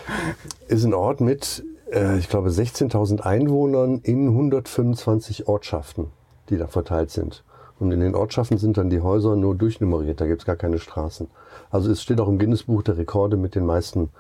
ist 0.69 0.85
ein 0.85 0.94
Ort 0.94 1.20
mit, 1.20 1.65
äh, 1.93 2.17
ich 2.19 2.29
glaube, 2.29 2.50
16.000 2.50 3.20
Einwohnern 3.23 3.99
in 4.03 4.29
125 4.29 5.49
Ortschaften, 5.49 6.06
die 6.50 6.56
da 6.59 6.69
verteilt 6.69 7.11
sind. 7.11 7.43
Und 7.81 7.93
in 7.93 8.01
den 8.01 8.15
Ortschaften 8.15 8.59
sind 8.59 8.77
dann 8.77 8.91
die 8.91 9.01
Häuser 9.01 9.37
nur 9.37 9.55
durchnummeriert, 9.55 10.21
da 10.21 10.27
gibt 10.27 10.43
es 10.43 10.47
gar 10.47 10.57
keine 10.57 10.79
Straßen. 10.79 11.29
Also 11.71 11.91
es 11.91 12.03
steht 12.03 12.21
auch 12.21 12.29
im 12.29 12.39
Guinness-Buch 12.39 12.83
der 12.83 12.97
Rekorde 12.99 13.37
mit 13.37 13.55
den 13.55 13.65
meisten 13.67 14.11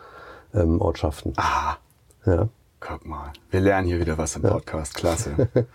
ähm, 0.54 0.80
Ortschaften. 0.80 1.32
Ah, 1.36 1.76
Ja. 2.24 2.48
guck 2.80 3.04
mal. 3.06 3.32
Wir 3.50 3.60
lernen 3.60 3.86
hier 3.88 3.98
wieder 4.00 4.16
was 4.18 4.36
im 4.36 4.42
Podcast. 4.42 4.94
Klasse. 4.94 5.48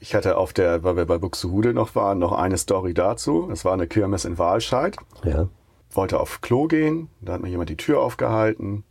Ich 0.00 0.14
hatte 0.14 0.36
auf 0.36 0.52
der, 0.52 0.84
weil 0.84 0.94
wir 0.96 1.06
bei 1.06 1.18
Buxtehude 1.18 1.74
noch 1.74 1.96
waren, 1.96 2.20
noch 2.20 2.30
eine 2.30 2.56
Story 2.56 2.94
dazu. 2.94 3.48
Es 3.50 3.64
war 3.64 3.72
eine 3.72 3.88
Kirmes 3.88 4.24
in 4.24 4.38
Walscheid. 4.38 4.96
Ja. 5.24 5.48
wollte 5.90 6.20
auf 6.20 6.40
Klo 6.40 6.68
gehen, 6.68 7.08
da 7.20 7.32
hat 7.32 7.40
mir 7.42 7.48
jemand 7.48 7.68
die 7.68 7.76
Tür 7.76 8.00
aufgehalten 8.00 8.84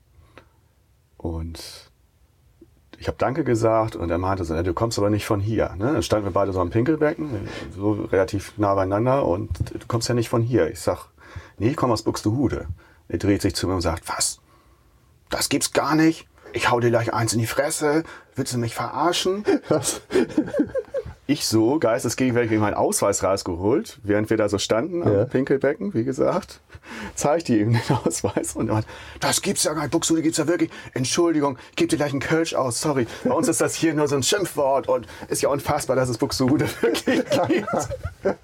und 1.16 1.87
ich 3.00 3.08
habe 3.08 3.18
Danke 3.18 3.44
gesagt 3.44 3.96
und 3.96 4.10
er 4.10 4.18
meinte 4.18 4.44
so, 4.44 4.54
"Ja, 4.56 4.64
du 4.64 4.74
kommst 4.74 4.98
aber 4.98 5.10
nicht 5.10 5.26
von 5.26 5.40
hier. 5.40 5.76
Ne? 5.78 5.94
Dann 5.94 6.04
standen 6.04 6.26
wir 6.26 6.32
beide 6.34 6.52
so 6.52 6.60
am 6.62 6.70
Pinkelbecken, 6.70 7.48
so 7.76 7.92
relativ 8.12 8.54
nah 8.58 8.74
beieinander 8.76 9.26
und 9.26 9.50
du 9.74 9.88
kommst 9.88 10.10
ja 10.10 10.16
nicht 10.16 10.30
von 10.30 10.42
hier. 10.42 10.70
Ich 10.70 10.80
sag, 10.80 11.06
nee, 11.58 11.70
ich 11.70 11.76
komme 11.76 11.94
aus 11.94 12.04
Buxtehude. 12.04 12.68
Er 13.08 13.18
dreht 13.18 13.42
sich 13.42 13.56
zu 13.56 13.68
mir 13.68 13.76
und 13.76 13.82
sagt, 13.82 14.08
was? 14.10 14.40
Das 15.30 15.50
gibt's 15.50 15.74
gar 15.74 15.96
nicht. 15.96 16.28
Ich 16.54 16.72
hau 16.72 16.80
dir 16.80 16.90
gleich 16.90 17.14
eins 17.14 17.34
in 17.34 17.40
die 17.40 17.46
Fresse. 17.46 18.04
Willst 18.36 18.54
du 18.54 18.58
mich 18.58 18.74
verarschen? 18.74 19.44
Was? 19.70 20.02
Ich 21.30 21.46
so, 21.46 21.78
geistesgegenwärtig 21.78 22.58
meinen 22.58 22.74
Ausweis 22.74 23.22
rausgeholt, 23.22 24.00
während 24.02 24.30
wir 24.30 24.38
da 24.38 24.48
so 24.48 24.58
standen 24.58 25.04
am 25.04 25.14
Ja. 25.14 25.26
Pinkelbecken, 25.26 25.94
wie 25.94 26.06
gesagt, 26.06 26.62
zeigte 27.16 27.54
ihm 27.54 27.74
den 27.74 27.98
Ausweis 28.06 28.56
und 28.56 28.70
er 28.70 28.76
meinte, 28.76 28.90
das 29.20 29.42
gibt's 29.42 29.66
ja 29.66 29.74
gar 29.74 29.82
nicht, 29.82 29.92
Buxtehude 29.92 30.22
gibt's 30.22 30.38
ja 30.38 30.48
wirklich. 30.48 30.70
Entschuldigung, 30.94 31.58
ich 31.72 31.76
gebe 31.76 31.90
dir 31.90 31.98
gleich 31.98 32.12
einen 32.12 32.22
Kölsch 32.22 32.54
aus, 32.54 32.80
sorry. 32.80 33.08
Bei 33.26 33.34
uns 33.34 33.50
ist 33.50 33.60
das 33.60 33.76
hier 33.76 33.94
nur 33.94 34.08
so 34.08 34.16
ein 34.16 34.24
Schimpfwort 34.24 34.88
und 34.88 35.06
ist 35.28 35.42
ja 35.42 35.50
unfassbar, 35.50 35.98
dass 35.98 36.08
es 36.08 36.18
Buxtehude 36.18 36.66
wirklich 36.82 37.26
gibt. 37.26 37.68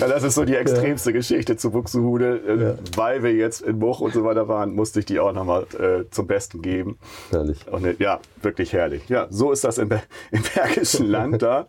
ja, 0.00 0.08
das 0.08 0.22
ist 0.22 0.34
so 0.34 0.44
die 0.44 0.56
extremste 0.56 1.12
Geschichte 1.12 1.56
zu 1.56 1.70
Buxtehude. 1.70 2.78
Äh, 2.82 2.96
Weil 2.96 3.22
wir 3.22 3.32
jetzt 3.32 3.60
in 3.62 3.78
Much 3.78 4.00
und 4.00 4.12
so 4.12 4.24
weiter 4.24 4.48
waren, 4.48 4.74
musste 4.74 5.00
ich 5.00 5.06
die 5.06 5.20
auch 5.20 5.32
nochmal 5.32 5.66
äh, 5.78 6.10
zum 6.10 6.26
Besten 6.26 6.62
geben. 6.62 6.98
Herrlich. 7.30 7.66
Und 7.70 7.84
äh, 7.84 7.96
ja, 7.98 8.20
wirklich 8.42 8.72
herrlich. 8.72 9.08
Ja, 9.08 9.26
so 9.30 9.52
ist 9.52 9.64
das 9.64 9.78
im, 9.78 9.90
im 10.30 10.42
Bergischen 10.54 11.06
Land 11.06 11.42
da. 11.42 11.66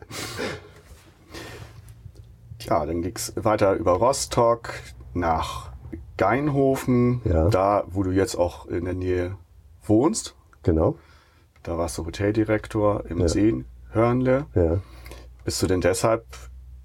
Ja, 2.61 2.85
dann 2.85 3.01
ging 3.01 3.13
es 3.15 3.33
weiter 3.35 3.73
über 3.75 3.93
Rostock 3.93 4.73
nach 5.13 5.71
Geinhofen, 6.17 7.21
Ja. 7.25 7.49
da 7.49 7.83
wo 7.87 8.03
du 8.03 8.11
jetzt 8.11 8.35
auch 8.35 8.65
in 8.67 8.85
der 8.85 8.93
Nähe 8.93 9.37
wohnst. 9.83 10.35
Genau. 10.63 10.97
Da 11.63 11.77
warst 11.77 11.97
du 11.97 12.05
Hoteldirektor 12.05 13.05
im 13.07 13.19
Ja. 13.19 13.27
Seenhörnle. 13.27 14.45
Ja. 14.55 14.79
Bist 15.43 15.61
du 15.61 15.67
denn 15.67 15.81
deshalb 15.81 16.25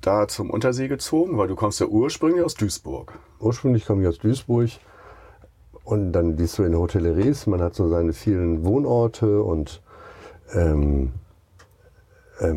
da 0.01 0.29
zum 0.29 0.51
Untersee 0.51 0.89
gezogen? 0.89 1.39
Weil 1.39 1.49
du 1.49 1.57
kommst 1.57 1.81
ja 1.81 1.87
ursprünglich 1.87 2.45
aus 2.45 2.55
Duisburg. 2.55 3.19
Ursprünglich 3.39 3.87
komme 3.87 4.03
ich 4.03 4.09
aus 4.09 4.19
Duisburg 4.19 4.71
und 5.85 6.13
dann, 6.13 6.39
es 6.39 6.53
so 6.55 6.65
in 6.65 6.73
der 6.73 6.81
Hotellerie 6.81 7.29
ist, 7.29 7.47
man 7.47 7.61
hat 7.61 7.75
so 7.75 7.89
seine 7.89 8.13
vielen 8.13 8.65
Wohnorte 8.65 9.43
und 9.43 9.83
ähm, 10.55 11.13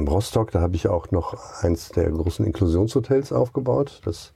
Rostock, 0.07 0.51
da 0.51 0.61
habe 0.61 0.75
ich 0.75 0.87
auch 0.87 1.11
noch 1.11 1.61
eins 1.61 1.89
der 1.89 2.09
großen 2.09 2.45
Inklusionshotels 2.45 3.33
aufgebaut, 3.33 4.01
das 4.05 4.33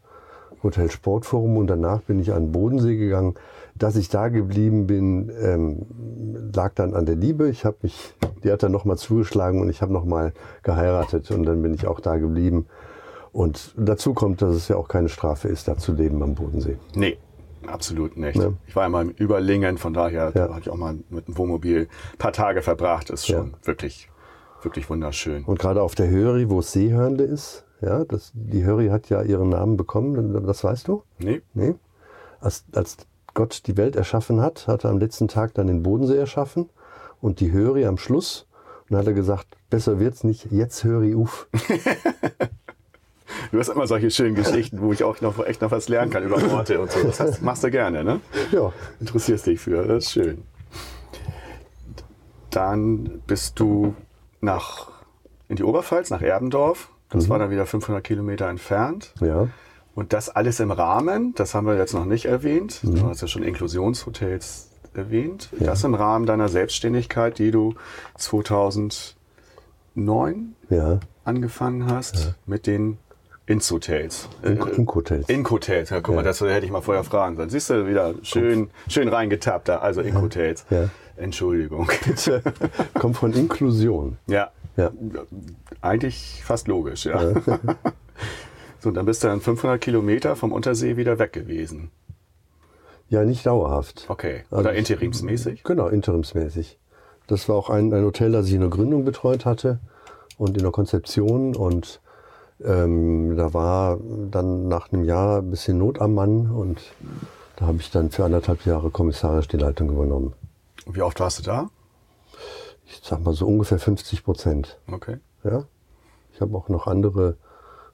Hotel 0.63 0.89
Sportforum 0.89 1.57
und 1.57 1.67
danach 1.67 2.01
bin 2.01 2.19
ich 2.19 2.33
an 2.33 2.47
den 2.47 2.51
Bodensee 2.51 2.97
gegangen. 2.97 3.35
Dass 3.75 3.95
ich 3.95 4.09
da 4.09 4.29
geblieben 4.29 4.87
bin, 4.87 5.31
ähm, 5.39 5.85
lag 6.53 6.73
dann 6.73 6.95
an 6.95 7.05
der 7.05 7.15
Liebe. 7.15 7.47
Ich 7.47 7.63
habe 7.63 7.77
mich, 7.83 8.15
die 8.43 8.51
hat 8.51 8.63
dann 8.63 8.71
nochmal 8.71 8.97
zugeschlagen 8.97 9.61
und 9.61 9.69
ich 9.69 9.83
habe 9.83 9.93
nochmal 9.93 10.33
geheiratet 10.63 11.29
und 11.29 11.43
dann 11.43 11.61
bin 11.61 11.75
ich 11.75 11.85
auch 11.85 11.99
da 11.99 12.17
geblieben. 12.17 12.65
Und 13.37 13.75
dazu 13.77 14.15
kommt, 14.15 14.41
dass 14.41 14.55
es 14.55 14.67
ja 14.67 14.77
auch 14.77 14.87
keine 14.87 15.09
Strafe 15.09 15.47
ist, 15.47 15.67
da 15.67 15.77
zu 15.77 15.93
leben 15.93 16.23
am 16.23 16.33
Bodensee. 16.33 16.77
Nee, 16.95 17.19
absolut 17.67 18.17
nicht. 18.17 18.35
Ja. 18.35 18.51
Ich 18.65 18.75
war 18.75 18.81
ja 18.83 18.89
mal 18.89 19.03
im 19.03 19.11
Überlingen, 19.11 19.77
von 19.77 19.93
daher 19.93 20.31
Ja. 20.33 20.47
da 20.47 20.49
habe 20.49 20.59
ich 20.61 20.69
auch 20.71 20.75
mal 20.75 20.97
mit 21.09 21.27
dem 21.27 21.37
Wohnmobil 21.37 21.81
ein 22.13 22.17
paar 22.17 22.31
Tage 22.33 22.63
verbracht. 22.63 23.11
Ist 23.11 23.27
schon 23.27 23.51
Ja. 23.51 23.67
wirklich, 23.67 24.09
wirklich 24.63 24.89
wunderschön. 24.89 25.43
Und 25.43 25.59
gerade 25.59 25.83
auf 25.83 25.93
der 25.93 26.09
Höri, 26.09 26.49
wo 26.49 26.59
es 26.61 26.71
Seehörnle 26.71 27.23
ist, 27.25 27.63
Ja, 27.79 28.05
das, 28.05 28.31
die 28.33 28.63
Höri 28.63 28.87
hat 28.87 29.07
ja 29.09 29.21
ihren 29.21 29.49
Namen 29.49 29.77
bekommen, 29.77 30.43
das 30.47 30.63
weißt 30.63 30.87
du? 30.87 31.03
Nee. 31.19 31.43
Nee. 31.53 31.75
Als, 32.39 32.65
als 32.73 32.97
Gott 33.35 33.67
die 33.67 33.77
Welt 33.77 33.95
erschaffen 33.95 34.41
hat, 34.41 34.65
hat 34.67 34.83
er 34.83 34.89
am 34.89 34.97
letzten 34.97 35.27
Tag 35.27 35.53
dann 35.53 35.67
den 35.67 35.83
Bodensee 35.83 36.17
erschaffen 36.17 36.71
und 37.21 37.39
die 37.39 37.51
Höri 37.51 37.85
am 37.85 37.99
Schluss. 37.99 38.47
Und 38.89 38.93
dann 38.93 39.01
hat 39.01 39.05
er 39.07 39.13
gesagt, 39.13 39.45
besser 39.69 39.99
wird's 39.99 40.23
nicht, 40.23 40.51
jetzt 40.51 40.83
Höri 40.83 41.13
uf. 41.13 41.47
Du 43.51 43.59
hast 43.59 43.69
immer 43.69 43.87
solche 43.87 44.11
schönen 44.11 44.35
Geschichten, 44.35 44.81
wo 44.81 44.91
ich 44.93 45.03
auch 45.03 45.21
noch 45.21 45.43
echt 45.45 45.61
noch 45.61 45.71
was 45.71 45.87
lernen 45.89 46.11
kann 46.11 46.23
über 46.23 46.37
Orte 46.53 46.79
und 46.81 46.91
so. 46.91 47.01
Das 47.03 47.19
hast, 47.19 47.41
machst 47.41 47.63
du 47.63 47.71
gerne, 47.71 48.03
ne? 48.03 48.19
Ja, 48.51 48.71
Interessierst 48.99 49.45
dich 49.47 49.59
für, 49.59 49.85
das 49.85 50.05
ist 50.05 50.11
schön. 50.11 50.43
Dann 52.49 53.21
bist 53.27 53.59
du 53.59 53.95
nach, 54.41 54.89
in 55.47 55.55
die 55.57 55.63
Oberpfalz, 55.63 56.09
nach 56.09 56.21
Erbendorf. 56.21 56.89
Das 57.09 57.29
war 57.29 57.39
dann 57.39 57.49
wieder 57.51 57.65
500 57.65 58.03
Kilometer 58.03 58.47
entfernt. 58.49 59.13
ja. 59.21 59.47
Und 59.95 60.13
das 60.13 60.29
alles 60.29 60.59
im 60.59 60.69
Rahmen, 60.69 61.33
das 61.33 61.55
haben 61.55 61.65
wir 61.65 61.75
jetzt 61.75 61.95
noch 61.95 62.05
nicht 62.05 62.25
erwähnt. 62.25 62.81
Du 62.83 63.07
hast 63.07 63.21
ja 63.23 63.27
schon 63.27 63.41
Inklusionshotels 63.41 64.69
erwähnt. 64.93 65.49
Das 65.59 65.83
im 65.83 65.95
Rahmen 65.95 66.27
deiner 66.27 66.49
Selbstständigkeit, 66.49 67.39
die 67.39 67.49
du 67.49 67.73
2009 68.17 69.15
Ja. 70.69 70.99
angefangen 71.23 71.89
hast 71.89 72.35
mit 72.45 72.67
den 72.67 72.99
Ins-Hotels. 73.47 74.27
Äh, 74.43 74.51
Inkhotels. 74.75 75.27
Ink-Hotels, 75.29 75.89
ja, 75.89 76.01
guck 76.01 76.15
mal, 76.15 76.23
das 76.23 76.41
hätte 76.41 76.65
ich 76.65 76.71
mal 76.71 76.81
vorher 76.81 77.03
fragen 77.05 77.37
sollen. 77.37 77.49
Siehst 77.49 77.69
du, 77.69 77.87
wieder 77.87 78.13
schön, 78.21 78.69
schön 78.89 79.07
reingetappt 79.07 79.69
da, 79.69 79.77
also 79.77 80.01
Ink-Hotels. 80.01 80.65
Ja. 80.69 80.89
Entschuldigung. 81.15 81.89
Kommt 82.93 83.17
von 83.17 83.33
Inklusion. 83.33 84.17
ja, 84.27 84.51
Ja. 84.75 84.91
eigentlich 85.81 86.41
fast 86.45 86.67
logisch, 86.67 87.05
ja. 87.05 87.33
so, 88.79 88.91
dann 88.91 89.05
bist 89.05 89.23
du 89.23 89.27
dann 89.27 89.41
500 89.41 89.79
Kilometer 89.81 90.35
vom 90.35 90.51
Untersee 90.51 90.97
wieder 90.97 91.17
weg 91.17 91.31
gewesen. 91.33 91.89
Ja, 93.09 93.23
nicht 93.23 93.45
dauerhaft. 93.45 94.05
Okay. 94.09 94.43
Oder 94.51 94.69
Also- 94.69 94.71
interimsmäßig? 94.71 95.63
Genau, 95.63 95.87
interimsmäßig. 95.87 96.77
Das 97.27 97.47
war 97.49 97.55
auch 97.55 97.69
ein, 97.69 97.93
ein 97.93 98.03
Hotel, 98.03 98.31
das 98.33 98.47
ich 98.47 98.53
in 98.53 98.59
der 98.61 98.69
Gründung 98.69 99.05
betreut 99.05 99.45
hatte 99.45 99.79
und 100.37 100.57
in 100.57 100.63
der 100.63 100.71
Konzeption. 100.71 101.55
Und 101.55 102.01
ähm, 102.63 103.35
da 103.37 103.53
war 103.53 103.99
dann 104.31 104.67
nach 104.67 104.91
einem 104.91 105.03
Jahr 105.03 105.39
ein 105.39 105.49
bisschen 105.49 105.77
Not 105.77 106.01
am 106.01 106.15
Mann 106.15 106.49
und 106.49 106.81
da 107.55 107.67
habe 107.67 107.77
ich 107.79 107.91
dann 107.91 108.09
für 108.09 108.25
anderthalb 108.25 108.65
Jahre 108.65 108.89
kommissarisch 108.89 109.47
die 109.47 109.57
Leitung 109.57 109.89
übernommen. 109.89 110.33
Und 110.85 110.95
Wie 110.95 111.01
oft 111.01 111.19
warst 111.19 111.39
du 111.39 111.43
da? 111.43 111.69
Ich 112.85 113.01
sag 113.03 113.23
mal 113.23 113.33
so 113.33 113.45
ungefähr 113.47 113.79
50 113.79 114.23
Prozent. 114.23 114.79
Okay. 114.91 115.17
Ja? 115.43 115.65
Ich 116.33 116.41
habe 116.41 116.55
auch 116.55 116.69
noch 116.69 116.87
andere 116.87 117.35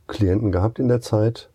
Klienten 0.07 0.51
gehabt 0.51 0.79
in 0.79 0.87
der 0.87 1.01
Zeit 1.01 1.49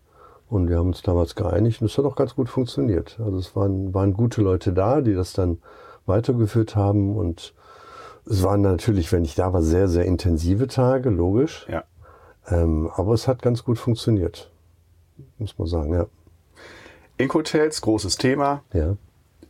und 0.48 0.68
wir 0.68 0.78
haben 0.78 0.88
uns 0.88 1.02
damals 1.02 1.34
geeinigt 1.34 1.80
und 1.80 1.86
es 1.90 1.98
hat 1.98 2.04
auch 2.04 2.16
ganz 2.16 2.34
gut 2.34 2.48
funktioniert. 2.48 3.18
Also 3.22 3.38
es 3.38 3.54
waren, 3.54 3.92
waren 3.94 4.14
gute 4.14 4.42
Leute 4.42 4.72
da, 4.72 5.00
die 5.00 5.14
das 5.14 5.32
dann 5.32 5.58
weitergeführt 6.06 6.74
haben 6.76 7.16
und 7.16 7.54
es 8.26 8.42
waren 8.42 8.60
natürlich, 8.62 9.12
wenn 9.12 9.24
ich 9.24 9.34
da 9.34 9.52
war, 9.52 9.62
sehr, 9.62 9.88
sehr 9.88 10.04
intensive 10.04 10.66
Tage, 10.66 11.10
logisch. 11.10 11.66
Ja. 11.70 11.84
Ähm, 12.50 12.90
aber 12.96 13.14
es 13.14 13.28
hat 13.28 13.42
ganz 13.42 13.64
gut 13.64 13.78
funktioniert, 13.78 14.50
muss 15.38 15.58
man 15.58 15.68
sagen, 15.68 15.92
ja. 15.92 16.06
Ink-Hotels, 17.18 17.80
großes 17.80 18.16
Thema, 18.16 18.62
ja. 18.72 18.96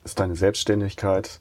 ist 0.04 0.18
deine 0.18 0.36
Selbstständigkeit. 0.36 1.40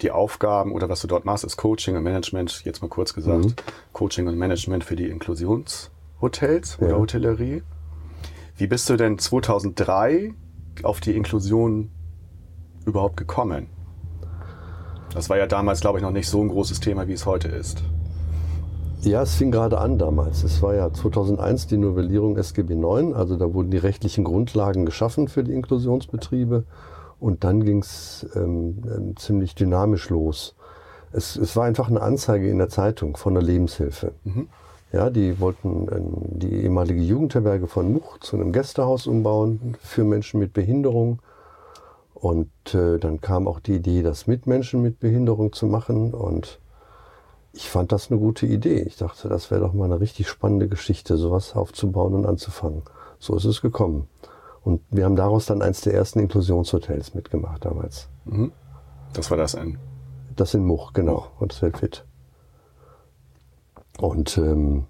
Die 0.00 0.10
Aufgaben 0.10 0.72
oder 0.72 0.88
was 0.88 1.00
du 1.00 1.06
dort 1.06 1.24
machst, 1.24 1.44
ist 1.44 1.56
Coaching 1.56 1.96
und 1.96 2.02
Management, 2.02 2.64
jetzt 2.64 2.82
mal 2.82 2.88
kurz 2.88 3.14
gesagt. 3.14 3.44
Mhm. 3.44 3.54
Coaching 3.92 4.26
und 4.26 4.36
Management 4.36 4.84
für 4.84 4.96
die 4.96 5.08
Inklusionshotels 5.08 6.78
oder 6.80 6.90
Ja. 6.90 6.98
Hotellerie. 6.98 7.62
Wie 8.56 8.66
bist 8.66 8.88
du 8.90 8.96
denn 8.96 9.18
2003 9.18 10.34
auf 10.82 11.00
die 11.00 11.16
Inklusion 11.16 11.90
überhaupt 12.86 13.16
gekommen? 13.16 13.68
Das 15.12 15.28
war 15.30 15.38
ja 15.38 15.46
damals, 15.46 15.80
glaube 15.80 15.98
ich, 15.98 16.02
noch 16.02 16.10
nicht 16.10 16.28
so 16.28 16.40
ein 16.42 16.48
großes 16.48 16.80
Thema, 16.80 17.06
wie 17.06 17.12
es 17.12 17.24
heute 17.24 17.48
ist. 17.48 17.82
Ja, 19.04 19.20
es 19.20 19.34
fing 19.34 19.50
gerade 19.50 19.78
an 19.78 19.98
damals. 19.98 20.44
Es 20.44 20.62
war 20.62 20.74
ja 20.74 20.90
2001 20.90 21.66
die 21.66 21.76
Novellierung 21.76 22.38
SGB 22.38 22.72
IX, 22.72 23.12
also 23.14 23.36
da 23.36 23.52
wurden 23.52 23.70
die 23.70 23.76
rechtlichen 23.76 24.24
Grundlagen 24.24 24.86
geschaffen 24.86 25.28
für 25.28 25.44
die 25.44 25.52
Inklusionsbetriebe 25.52 26.64
und 27.20 27.44
dann 27.44 27.62
ging 27.64 27.80
es 27.80 28.26
ähm, 28.34 28.82
ähm, 28.86 29.16
ziemlich 29.16 29.54
dynamisch 29.54 30.08
los. 30.08 30.56
Es, 31.12 31.36
es 31.36 31.54
war 31.54 31.64
einfach 31.64 31.88
eine 31.90 32.00
Anzeige 32.00 32.48
in 32.48 32.56
der 32.56 32.70
Zeitung 32.70 33.18
von 33.18 33.34
der 33.34 33.42
Lebenshilfe. 33.42 34.12
Ja, 34.90 35.10
die 35.10 35.38
wollten 35.38 35.86
ähm, 35.92 36.38
die 36.38 36.62
ehemalige 36.62 37.02
Jugendherberge 37.02 37.66
von 37.66 37.92
Much 37.92 38.20
zu 38.20 38.36
einem 38.36 38.52
Gästehaus 38.52 39.06
umbauen 39.06 39.76
für 39.80 40.04
Menschen 40.04 40.40
mit 40.40 40.54
Behinderung. 40.54 41.18
Und 42.14 42.48
äh, 42.72 42.98
dann 42.98 43.20
kam 43.20 43.48
auch 43.48 43.60
die 43.60 43.74
Idee, 43.74 44.02
das 44.02 44.26
mit 44.26 44.46
Menschen 44.46 44.80
mit 44.80 45.00
Behinderung 45.00 45.52
zu 45.52 45.66
machen. 45.66 46.14
Und 46.14 46.58
ich 47.54 47.70
fand 47.70 47.92
das 47.92 48.10
eine 48.10 48.18
gute 48.18 48.46
Idee. 48.46 48.82
Ich 48.82 48.96
dachte, 48.96 49.28
das 49.28 49.50
wäre 49.50 49.60
doch 49.60 49.72
mal 49.72 49.84
eine 49.84 50.00
richtig 50.00 50.28
spannende 50.28 50.68
Geschichte, 50.68 51.16
sowas 51.16 51.54
aufzubauen 51.54 52.14
und 52.14 52.26
anzufangen. 52.26 52.82
So 53.18 53.36
ist 53.36 53.44
es 53.44 53.60
gekommen. 53.60 54.08
Und 54.62 54.80
wir 54.90 55.04
haben 55.04 55.16
daraus 55.16 55.46
dann 55.46 55.62
eins 55.62 55.82
der 55.82 55.94
ersten 55.94 56.18
Inklusionshotels 56.18 57.14
mitgemacht 57.14 57.64
damals. 57.64 58.08
Das 59.12 59.30
war 59.30 59.36
das 59.36 59.54
ein. 59.54 59.78
Das 60.34 60.54
in 60.54 60.64
Much, 60.64 60.92
genau. 60.94 61.28
Und 61.38 61.52
das 61.52 61.78
fit. 61.78 62.04
Und 63.98 64.36
ähm, 64.38 64.86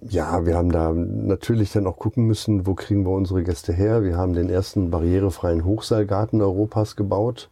ja, 0.00 0.46
wir 0.46 0.56
haben 0.56 0.72
da 0.72 0.92
natürlich 0.92 1.72
dann 1.72 1.86
auch 1.86 1.98
gucken 1.98 2.26
müssen, 2.26 2.66
wo 2.66 2.74
kriegen 2.74 3.04
wir 3.04 3.10
unsere 3.10 3.42
Gäste 3.42 3.72
her. 3.72 4.02
Wir 4.02 4.16
haben 4.16 4.32
den 4.32 4.48
ersten 4.48 4.90
barrierefreien 4.90 5.64
Hochseilgarten 5.64 6.40
Europas 6.40 6.96
gebaut 6.96 7.50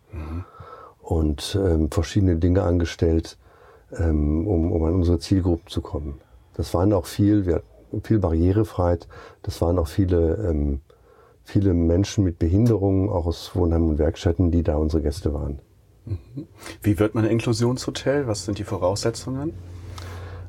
und 1.03 1.59
ähm, 1.63 1.91
verschiedene 1.91 2.37
Dinge 2.37 2.63
angestellt, 2.63 3.37
ähm, 3.99 4.47
um, 4.47 4.73
um 4.73 4.85
an 4.85 4.95
unsere 4.95 5.19
Zielgruppen 5.19 5.69
zu 5.69 5.81
kommen. 5.81 6.21
Das 6.55 6.75
waren 6.75 6.93
auch 6.93 7.07
viel, 7.07 7.47
wir 7.47 7.57
hatten 7.57 8.03
viel 8.03 8.19
Barrierefreiheit. 8.19 9.09
Das 9.43 9.61
waren 9.61 9.79
auch 9.79 9.89
viele, 9.89 10.37
ähm, 10.49 10.81
viele 11.45 11.75
Menschen 11.75 12.25
mit 12.25 12.39
Behinderungen, 12.39 13.09
auch 13.09 13.27
aus 13.27 13.53
Wohnheimen 13.55 13.91
und 13.91 13.99
Werkstätten, 13.99 14.51
die 14.51 14.63
da 14.63 14.77
unsere 14.77 15.03
Gäste 15.03 15.33
waren. 15.35 15.61
Wie 16.83 16.99
wird 16.99 17.15
man 17.15 17.25
ein 17.25 17.31
Inklusionshotel? 17.31 18.27
Was 18.27 18.45
sind 18.45 18.59
die 18.59 18.65
Voraussetzungen? 18.65 19.53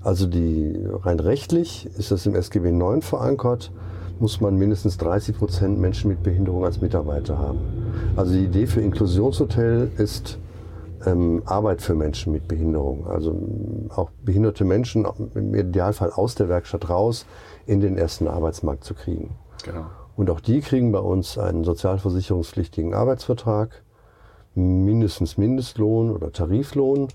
Also 0.03 0.25
die 0.25 0.79
rein 1.03 1.19
rechtlich 1.19 1.87
ist 1.97 2.11
das 2.11 2.25
im 2.25 2.33
SGB 2.33 2.71
9 2.71 3.03
verankert, 3.03 3.71
muss 4.19 4.41
man 4.41 4.55
mindestens 4.55 4.97
30 4.97 5.37
Prozent 5.37 5.79
Menschen 5.79 6.09
mit 6.09 6.23
Behinderung 6.23 6.65
als 6.65 6.81
Mitarbeiter 6.81 7.37
haben. 7.37 7.59
Also 8.15 8.33
die 8.33 8.45
Idee 8.45 8.65
für 8.65 8.81
Inklusionshotel 8.81 9.91
ist 9.97 10.39
ähm, 11.05 11.43
Arbeit 11.45 11.81
für 11.81 11.95
Menschen 11.95 12.33
mit 12.33 12.47
Behinderung. 12.47 13.07
Also 13.07 13.35
auch 13.89 14.09
behinderte 14.23 14.65
Menschen 14.65 15.05
im 15.35 15.53
Idealfall 15.53 16.11
aus 16.11 16.35
der 16.35 16.49
Werkstatt 16.49 16.89
raus 16.89 17.25
in 17.65 17.79
den 17.79 17.97
ersten 17.97 18.27
Arbeitsmarkt 18.27 18.83
zu 18.83 18.93
kriegen. 18.93 19.31
Genau. 19.63 19.85
Und 20.15 20.29
auch 20.29 20.39
die 20.39 20.61
kriegen 20.61 20.91
bei 20.91 20.99
uns 20.99 21.37
einen 21.37 21.63
sozialversicherungspflichtigen 21.63 22.93
Arbeitsvertrag, 22.93 23.83
mindestens 24.55 25.37
Mindestlohn 25.37 26.11
oder 26.11 26.31
Tariflohn 26.31 27.07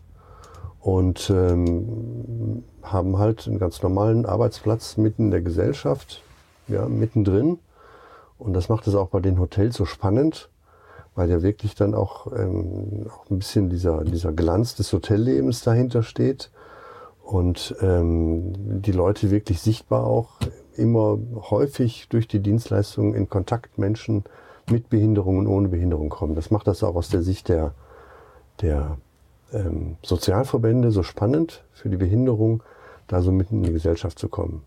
und 0.80 1.30
ähm, 1.30 2.64
haben 2.82 3.18
halt 3.18 3.46
einen 3.46 3.58
ganz 3.58 3.82
normalen 3.82 4.24
Arbeitsplatz 4.24 4.96
mitten 4.96 5.26
in 5.26 5.30
der 5.30 5.42
Gesellschaft, 5.42 6.22
ja, 6.68 6.88
mittendrin. 6.88 7.58
Und 8.38 8.54
das 8.54 8.68
macht 8.68 8.86
es 8.86 8.94
auch 8.94 9.08
bei 9.08 9.20
den 9.20 9.38
Hotels 9.38 9.76
so 9.76 9.84
spannend, 9.84 10.50
weil 11.16 11.30
ja 11.30 11.42
wirklich 11.42 11.74
dann 11.74 11.94
auch, 11.94 12.30
ähm, 12.32 13.06
auch 13.08 13.28
ein 13.30 13.38
bisschen 13.38 13.68
dieser, 13.70 14.04
dieser 14.04 14.32
Glanz 14.32 14.76
des 14.76 14.92
Hotellebens 14.92 15.62
dahinter 15.62 16.02
steht 16.02 16.50
und 17.24 17.74
ähm, 17.80 18.52
die 18.82 18.92
Leute 18.92 19.30
wirklich 19.30 19.60
sichtbar 19.60 20.06
auch 20.06 20.38
immer 20.76 21.18
häufig 21.50 22.08
durch 22.10 22.28
die 22.28 22.40
Dienstleistungen 22.40 23.14
in 23.14 23.28
Kontakt 23.30 23.78
Menschen 23.78 24.24
mit 24.70 24.90
Behinderung 24.90 25.38
und 25.38 25.46
ohne 25.46 25.68
Behinderung 25.68 26.10
kommen. 26.10 26.34
Das 26.34 26.50
macht 26.50 26.66
das 26.66 26.82
auch 26.82 26.94
aus 26.94 27.08
der 27.08 27.22
Sicht 27.22 27.48
der, 27.48 27.72
der 28.60 28.98
ähm, 29.52 29.96
Sozialverbände 30.02 30.90
so 30.90 31.02
spannend 31.02 31.64
für 31.72 31.88
die 31.88 31.96
Behinderung, 31.96 32.62
da 33.06 33.22
so 33.22 33.32
mitten 33.32 33.58
in 33.58 33.62
die 33.62 33.72
Gesellschaft 33.72 34.18
zu 34.18 34.28
kommen. 34.28 34.66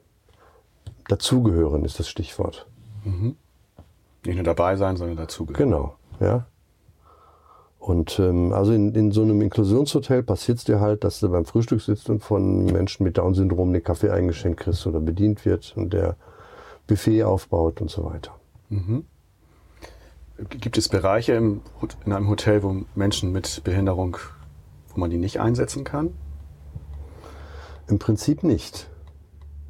Dazugehören 1.08 1.86
ist 1.86 2.00
das 2.00 2.10
Stichwort. 2.10 2.68
Nicht 4.26 4.36
nur 4.36 4.44
dabei 4.44 4.76
sein, 4.78 4.98
sondern 4.98 5.18
dazugehören. 5.18 5.70
Genau, 5.70 5.96
ja. 6.20 6.46
Und 7.80 8.20
ähm, 8.20 8.54
also 8.54 8.74
in, 8.74 8.94
in 8.94 9.12
so 9.12 9.22
einem 9.22 9.42
Inklusionshotel 9.42 10.22
passiert 10.22 10.58
es 10.58 10.64
dir 10.66 10.80
halt, 10.80 11.04
dass 11.04 11.22
du 11.22 11.30
beim 11.30 11.46
Frühstück 11.46 11.82
sitzt 11.82 12.10
und 12.10 12.20
von 12.20 12.66
Menschen 12.66 13.04
mit 13.04 13.18
Down-Syndrom 13.18 13.72
den 13.72 13.84
Kaffee 13.84 14.10
eingeschenkt 14.12 14.60
kriegst 14.60 14.86
oder 14.86 15.00
bedient 15.00 15.46
wird 15.46 15.74
und 15.78 15.94
der 15.94 16.16
Buffet 16.88 17.24
aufbaut 17.24 17.82
und 17.82 17.90
so 17.90 18.04
weiter. 18.04 18.32
Gibt 20.50 20.78
es 20.78 20.90
Bereiche 20.90 21.34
im, 21.34 21.62
in 22.06 22.14
einem 22.14 22.30
Hotel, 22.30 22.64
wo 22.64 22.84
Menschen 22.96 23.32
mit 23.32 23.62
Behinderung, 23.64 24.18
wo 24.90 25.00
man 25.00 25.10
die 25.10 25.18
nicht 25.18 25.40
einsetzen 25.40 25.84
kann? 25.84 26.14
Im 27.88 27.98
Prinzip 27.98 28.44
nicht. 28.44 28.90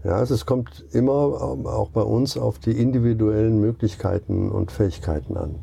Ja, 0.03 0.11
also 0.11 0.33
es 0.33 0.45
kommt 0.45 0.85
immer 0.91 1.53
ähm, 1.53 1.67
auch 1.67 1.89
bei 1.89 2.01
uns 2.01 2.37
auf 2.37 2.59
die 2.59 2.71
individuellen 2.71 3.59
Möglichkeiten 3.59 4.49
und 4.49 4.71
Fähigkeiten 4.71 5.37
an. 5.37 5.55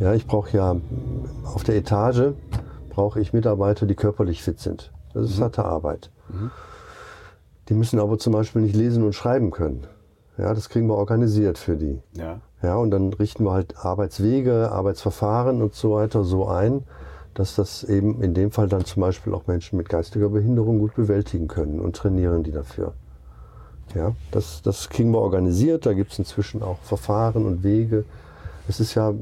Ja, 0.00 0.14
ich 0.14 0.26
brauche 0.26 0.56
ja 0.56 0.76
auf 1.44 1.64
der 1.64 1.76
Etage 1.76 2.32
brauche 2.90 3.20
ich 3.20 3.32
Mitarbeiter, 3.32 3.86
die 3.86 3.94
körperlich 3.94 4.42
fit 4.42 4.58
sind. 4.58 4.90
Das 5.14 5.30
ist 5.30 5.38
mhm. 5.38 5.44
harte 5.44 5.64
Arbeit. 5.64 6.10
Mhm. 6.28 6.50
Die 7.68 7.74
müssen 7.74 8.00
aber 8.00 8.18
zum 8.18 8.32
Beispiel 8.32 8.62
nicht 8.62 8.74
lesen 8.74 9.04
und 9.04 9.14
schreiben 9.14 9.52
können. 9.52 9.86
Ja, 10.36 10.52
das 10.52 10.68
kriegen 10.68 10.88
wir 10.88 10.96
organisiert 10.96 11.58
für 11.58 11.76
die. 11.76 12.00
Ja. 12.16 12.40
Ja, 12.60 12.76
und 12.76 12.90
dann 12.90 13.12
richten 13.12 13.44
wir 13.44 13.52
halt 13.52 13.76
Arbeitswege, 13.84 14.72
Arbeitsverfahren 14.72 15.62
und 15.62 15.74
so 15.74 15.92
weiter 15.92 16.24
so 16.24 16.48
ein, 16.48 16.82
dass 17.34 17.54
das 17.54 17.84
eben 17.84 18.20
in 18.20 18.34
dem 18.34 18.50
Fall 18.50 18.66
dann 18.66 18.84
zum 18.84 19.00
Beispiel 19.00 19.32
auch 19.32 19.46
Menschen 19.46 19.76
mit 19.76 19.88
geistiger 19.88 20.28
Behinderung 20.28 20.80
gut 20.80 20.96
bewältigen 20.96 21.46
können 21.46 21.78
und 21.78 21.94
trainieren 21.94 22.42
die 22.42 22.50
dafür. 22.50 22.94
Ja, 23.94 24.12
das, 24.32 24.60
das 24.62 24.88
kriegen 24.88 25.12
wir 25.12 25.20
organisiert. 25.20 25.86
Da 25.86 25.92
gibt 25.92 26.12
es 26.12 26.18
inzwischen 26.18 26.62
auch 26.64 26.78
Verfahren 26.82 27.46
und 27.46 27.62
Wege. 27.62 28.04
Es 28.68 28.80
ist 28.80 28.94
ja, 28.94 29.14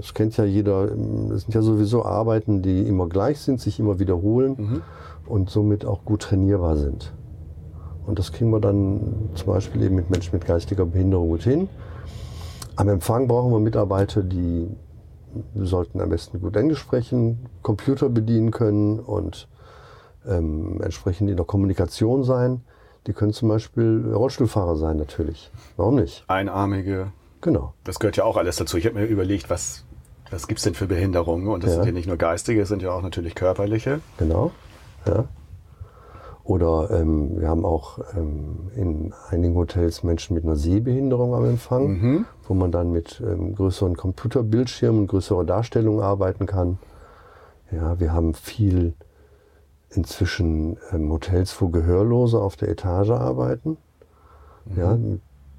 es 0.00 0.12
kennt 0.12 0.36
ja 0.36 0.44
jeder, 0.44 0.84
es 1.32 1.42
sind 1.42 1.54
ja 1.54 1.62
sowieso 1.62 2.04
Arbeiten, 2.04 2.62
die 2.62 2.82
immer 2.82 3.08
gleich 3.08 3.40
sind, 3.40 3.60
sich 3.60 3.78
immer 3.78 4.00
wiederholen 4.00 4.56
mhm. 4.58 4.82
und 5.26 5.50
somit 5.50 5.84
auch 5.84 6.04
gut 6.04 6.22
trainierbar 6.22 6.76
sind. 6.76 7.12
Und 8.06 8.18
das 8.18 8.32
kriegen 8.32 8.50
wir 8.50 8.60
dann 8.60 9.30
zum 9.34 9.46
Beispiel 9.46 9.82
eben 9.82 9.94
mit 9.94 10.10
Menschen 10.10 10.34
mit 10.34 10.44
geistiger 10.44 10.84
Behinderung 10.84 11.28
gut 11.28 11.42
hin. 11.42 11.68
Am 12.74 12.88
Empfang 12.88 13.28
brauchen 13.28 13.52
wir 13.52 13.60
Mitarbeiter, 13.60 14.22
die 14.22 14.68
sollten 15.54 16.00
am 16.00 16.08
besten 16.08 16.40
gut 16.40 16.56
Englisch 16.56 16.80
sprechen, 16.80 17.46
Computer 17.62 18.08
bedienen 18.08 18.50
können 18.50 18.98
und 18.98 19.48
ähm, 20.26 20.80
entsprechend 20.82 21.30
in 21.30 21.36
der 21.36 21.46
Kommunikation 21.46 22.24
sein. 22.24 22.62
Die 23.06 23.12
können 23.12 23.32
zum 23.32 23.48
Beispiel 23.48 24.12
Rollstuhlfahrer 24.12 24.76
sein 24.76 24.96
natürlich. 24.96 25.52
Warum 25.76 25.94
nicht? 25.94 26.24
Einarmige. 26.26 27.12
Genau. 27.40 27.74
Das 27.84 27.98
gehört 27.98 28.16
ja 28.16 28.24
auch 28.24 28.36
alles 28.36 28.56
dazu. 28.56 28.76
Ich 28.76 28.86
habe 28.86 28.98
mir 28.98 29.06
überlegt, 29.06 29.50
was, 29.50 29.84
was 30.30 30.46
gibt 30.46 30.58
es 30.58 30.64
denn 30.64 30.74
für 30.74 30.86
Behinderungen? 30.86 31.48
Und 31.48 31.64
das 31.64 31.70
ja. 31.70 31.76
sind 31.76 31.86
ja 31.86 31.92
nicht 31.92 32.08
nur 32.08 32.16
geistige, 32.16 32.62
es 32.62 32.68
sind 32.68 32.82
ja 32.82 32.92
auch 32.92 33.02
natürlich 33.02 33.34
körperliche. 33.34 34.00
Genau. 34.18 34.52
Ja. 35.06 35.24
Oder 36.44 36.90
ähm, 36.90 37.40
wir 37.40 37.48
haben 37.48 37.64
auch 37.64 38.00
ähm, 38.16 38.70
in 38.74 39.14
einigen 39.28 39.54
Hotels 39.54 40.02
Menschen 40.02 40.34
mit 40.34 40.44
einer 40.44 40.56
Sehbehinderung 40.56 41.34
am 41.34 41.44
Empfang, 41.44 41.86
mhm. 41.86 42.24
wo 42.48 42.54
man 42.54 42.72
dann 42.72 42.90
mit 42.90 43.22
ähm, 43.24 43.54
größeren 43.54 43.96
Computerbildschirmen 43.96 45.02
und 45.02 45.06
größerer 45.06 45.44
Darstellung 45.44 46.02
arbeiten 46.02 46.46
kann. 46.46 46.78
Ja, 47.70 48.00
wir 48.00 48.12
haben 48.12 48.34
viel 48.34 48.94
inzwischen 49.90 50.76
ähm, 50.92 51.12
Hotels, 51.12 51.60
wo 51.60 51.68
Gehörlose 51.68 52.40
auf 52.40 52.56
der 52.56 52.68
Etage 52.68 53.10
arbeiten. 53.10 53.76
Mhm. 54.64 54.76
Ja, 54.76 54.98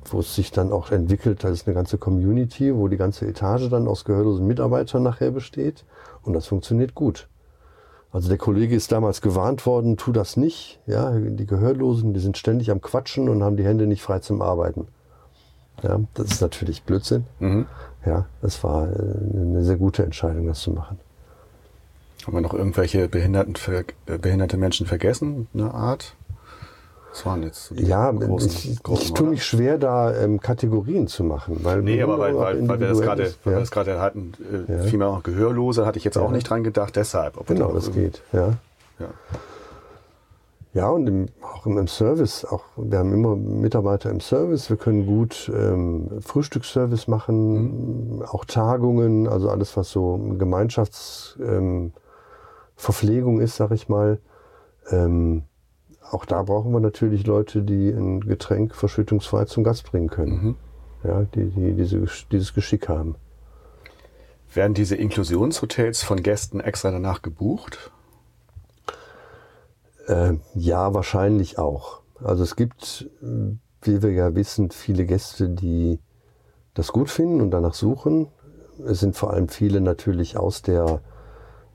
wo 0.05 0.19
es 0.19 0.35
sich 0.35 0.51
dann 0.51 0.71
auch 0.71 0.91
entwickelt, 0.91 1.43
das 1.43 1.51
ist 1.51 1.67
eine 1.67 1.75
ganze 1.75 1.97
Community, 1.97 2.75
wo 2.75 2.87
die 2.87 2.97
ganze 2.97 3.27
Etage 3.27 3.69
dann 3.69 3.87
aus 3.87 4.05
gehörlosen 4.05 4.47
Mitarbeitern 4.47 5.03
nachher 5.03 5.31
besteht. 5.31 5.85
Und 6.23 6.33
das 6.33 6.47
funktioniert 6.47 6.95
gut. 6.95 7.27
Also 8.11 8.27
der 8.27 8.37
Kollege 8.37 8.75
ist 8.75 8.91
damals 8.91 9.21
gewarnt 9.21 9.65
worden, 9.65 9.95
tu 9.95 10.11
das 10.11 10.35
nicht. 10.35 10.79
Ja, 10.85 11.11
die 11.11 11.45
Gehörlosen, 11.45 12.13
die 12.13 12.19
sind 12.19 12.37
ständig 12.37 12.69
am 12.69 12.81
Quatschen 12.81 13.29
und 13.29 13.41
haben 13.41 13.55
die 13.55 13.63
Hände 13.63 13.87
nicht 13.87 14.01
frei 14.01 14.19
zum 14.19 14.41
Arbeiten. 14.41 14.87
Ja, 15.81 15.99
das 16.13 16.31
ist 16.31 16.41
natürlich 16.41 16.83
Blödsinn. 16.83 17.25
Mhm. 17.39 17.67
Ja, 18.05 18.25
das 18.41 18.63
war 18.63 18.87
äh, 18.87 18.95
eine 19.33 19.63
sehr 19.63 19.77
gute 19.77 20.03
Entscheidung, 20.03 20.47
das 20.47 20.59
zu 20.59 20.71
machen. 20.71 20.99
Haben 22.25 22.33
wir 22.33 22.41
noch 22.41 22.53
irgendwelche 22.53 23.07
behinderten, 23.07 23.55
äh, 24.07 24.17
behinderte 24.17 24.57
Menschen 24.57 24.85
vergessen, 24.85 25.47
eine 25.53 25.73
Art? 25.73 26.15
Das 27.11 27.25
waren 27.25 27.43
jetzt 27.43 27.65
so 27.65 27.75
ja, 27.75 28.09
großen, 28.09 28.71
ich, 28.71 28.83
großen, 28.83 29.03
ich 29.03 29.13
tue 29.13 29.27
mich 29.27 29.43
schwer, 29.43 29.77
da 29.77 30.15
ähm, 30.15 30.39
Kategorien 30.39 31.07
zu 31.07 31.25
machen. 31.25 31.59
Weil 31.61 31.81
nee, 31.81 32.01
aber 32.01 32.17
weil, 32.17 32.37
weil, 32.37 32.67
weil 32.67 32.79
wir 32.79 32.87
das 32.87 33.01
gerade 33.01 33.23
ja. 33.23 33.29
wir 33.43 33.59
das 33.59 33.69
gerade 33.69 33.99
hatten, 33.99 34.31
äh, 34.69 34.71
ja. 34.71 34.79
vielmehr 34.83 35.09
auch 35.09 35.21
Gehörlose, 35.21 35.85
hatte 35.85 35.97
ich 35.97 36.05
jetzt 36.05 36.15
ja. 36.15 36.21
auch 36.21 36.31
nicht 36.31 36.49
dran 36.49 36.63
gedacht, 36.63 36.95
deshalb. 36.95 37.45
genau, 37.47 37.73
das 37.73 37.91
geht, 37.91 38.21
ja. 38.31 38.53
Ja, 38.99 39.09
ja 40.73 40.89
und 40.89 41.05
im, 41.07 41.25
auch 41.41 41.65
im, 41.65 41.85
Service, 41.87 42.45
auch, 42.45 42.63
wir 42.77 42.99
haben 42.99 43.13
immer 43.13 43.35
Mitarbeiter 43.35 44.09
im 44.09 44.21
Service, 44.21 44.69
wir 44.69 44.77
können 44.77 45.05
gut 45.05 45.51
ähm, 45.53 46.21
Frühstücksservice 46.21 47.09
machen, 47.09 48.19
mhm. 48.19 48.21
auch 48.21 48.45
Tagungen, 48.45 49.27
also 49.27 49.49
alles, 49.49 49.75
was 49.75 49.91
so 49.91 50.17
Gemeinschaftsverpflegung 50.37 51.91
ähm, 53.35 53.41
ist, 53.41 53.57
sag 53.57 53.71
ich 53.71 53.89
mal. 53.89 54.19
Ähm, 54.89 55.43
auch 56.09 56.25
da 56.25 56.43
brauchen 56.43 56.71
wir 56.71 56.79
natürlich 56.79 57.25
Leute, 57.25 57.61
die 57.61 57.89
ein 57.89 58.21
Getränk 58.21 58.75
verschüttungsfrei 58.75 59.45
zum 59.45 59.63
Gast 59.63 59.89
bringen 59.89 60.09
können. 60.09 60.43
Mhm. 60.43 60.55
Ja, 61.03 61.23
die, 61.23 61.49
die 61.49 61.73
diese, 61.73 62.05
dieses 62.31 62.53
Geschick 62.53 62.89
haben. 62.89 63.15
Werden 64.53 64.73
diese 64.73 64.95
Inklusionshotels 64.95 66.03
von 66.03 66.21
Gästen 66.21 66.59
extra 66.59 66.91
danach 66.91 67.21
gebucht? 67.21 67.91
Äh, 70.07 70.33
ja, 70.53 70.93
wahrscheinlich 70.93 71.57
auch. 71.57 72.01
Also 72.21 72.43
es 72.43 72.55
gibt, 72.55 73.09
wie 73.81 74.01
wir 74.01 74.11
ja 74.11 74.35
wissen, 74.35 74.69
viele 74.71 75.05
Gäste, 75.05 75.49
die 75.49 75.99
das 76.73 76.91
gut 76.91 77.09
finden 77.09 77.41
und 77.41 77.51
danach 77.51 77.73
suchen. 77.73 78.27
Es 78.85 78.99
sind 78.99 79.15
vor 79.15 79.31
allem 79.31 79.47
viele 79.47 79.81
natürlich 79.81 80.37
aus 80.37 80.61
der, 80.61 81.01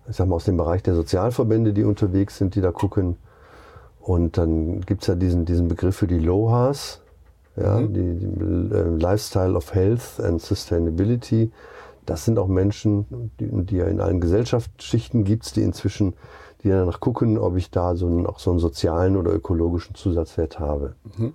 ich 0.08 0.16
sag 0.16 0.28
mal, 0.28 0.36
aus 0.36 0.44
dem 0.44 0.56
Bereich 0.56 0.82
der 0.82 0.94
Sozialverbände, 0.94 1.72
die 1.72 1.84
unterwegs 1.84 2.36
sind, 2.36 2.54
die 2.54 2.60
da 2.60 2.72
gucken, 2.72 3.16
und 4.06 4.38
dann 4.38 4.82
gibt 4.82 5.02
es 5.02 5.08
ja 5.08 5.16
diesen, 5.16 5.46
diesen 5.46 5.66
Begriff 5.66 5.96
für 5.96 6.06
die 6.06 6.20
LOHAS, 6.20 7.00
ja, 7.56 7.80
mhm. 7.80 7.92
die, 7.92 8.14
die 8.14 8.74
äh, 8.74 8.96
Lifestyle 8.96 9.54
of 9.54 9.74
Health 9.74 10.20
and 10.22 10.40
Sustainability. 10.40 11.50
Das 12.04 12.24
sind 12.24 12.38
auch 12.38 12.46
Menschen, 12.46 13.32
die, 13.40 13.48
die 13.64 13.78
ja 13.78 13.86
in 13.86 14.00
allen 14.00 14.20
Gesellschaftsschichten 14.20 15.24
gibt 15.24 15.56
die 15.56 15.62
inzwischen, 15.62 16.14
die 16.62 16.68
danach 16.68 17.00
gucken, 17.00 17.36
ob 17.36 17.56
ich 17.56 17.72
da 17.72 17.96
so 17.96 18.06
einen, 18.06 18.26
auch 18.28 18.38
so 18.38 18.50
einen 18.50 18.60
sozialen 18.60 19.16
oder 19.16 19.32
ökologischen 19.32 19.96
Zusatzwert 19.96 20.60
habe. 20.60 20.94
Mhm. 21.18 21.34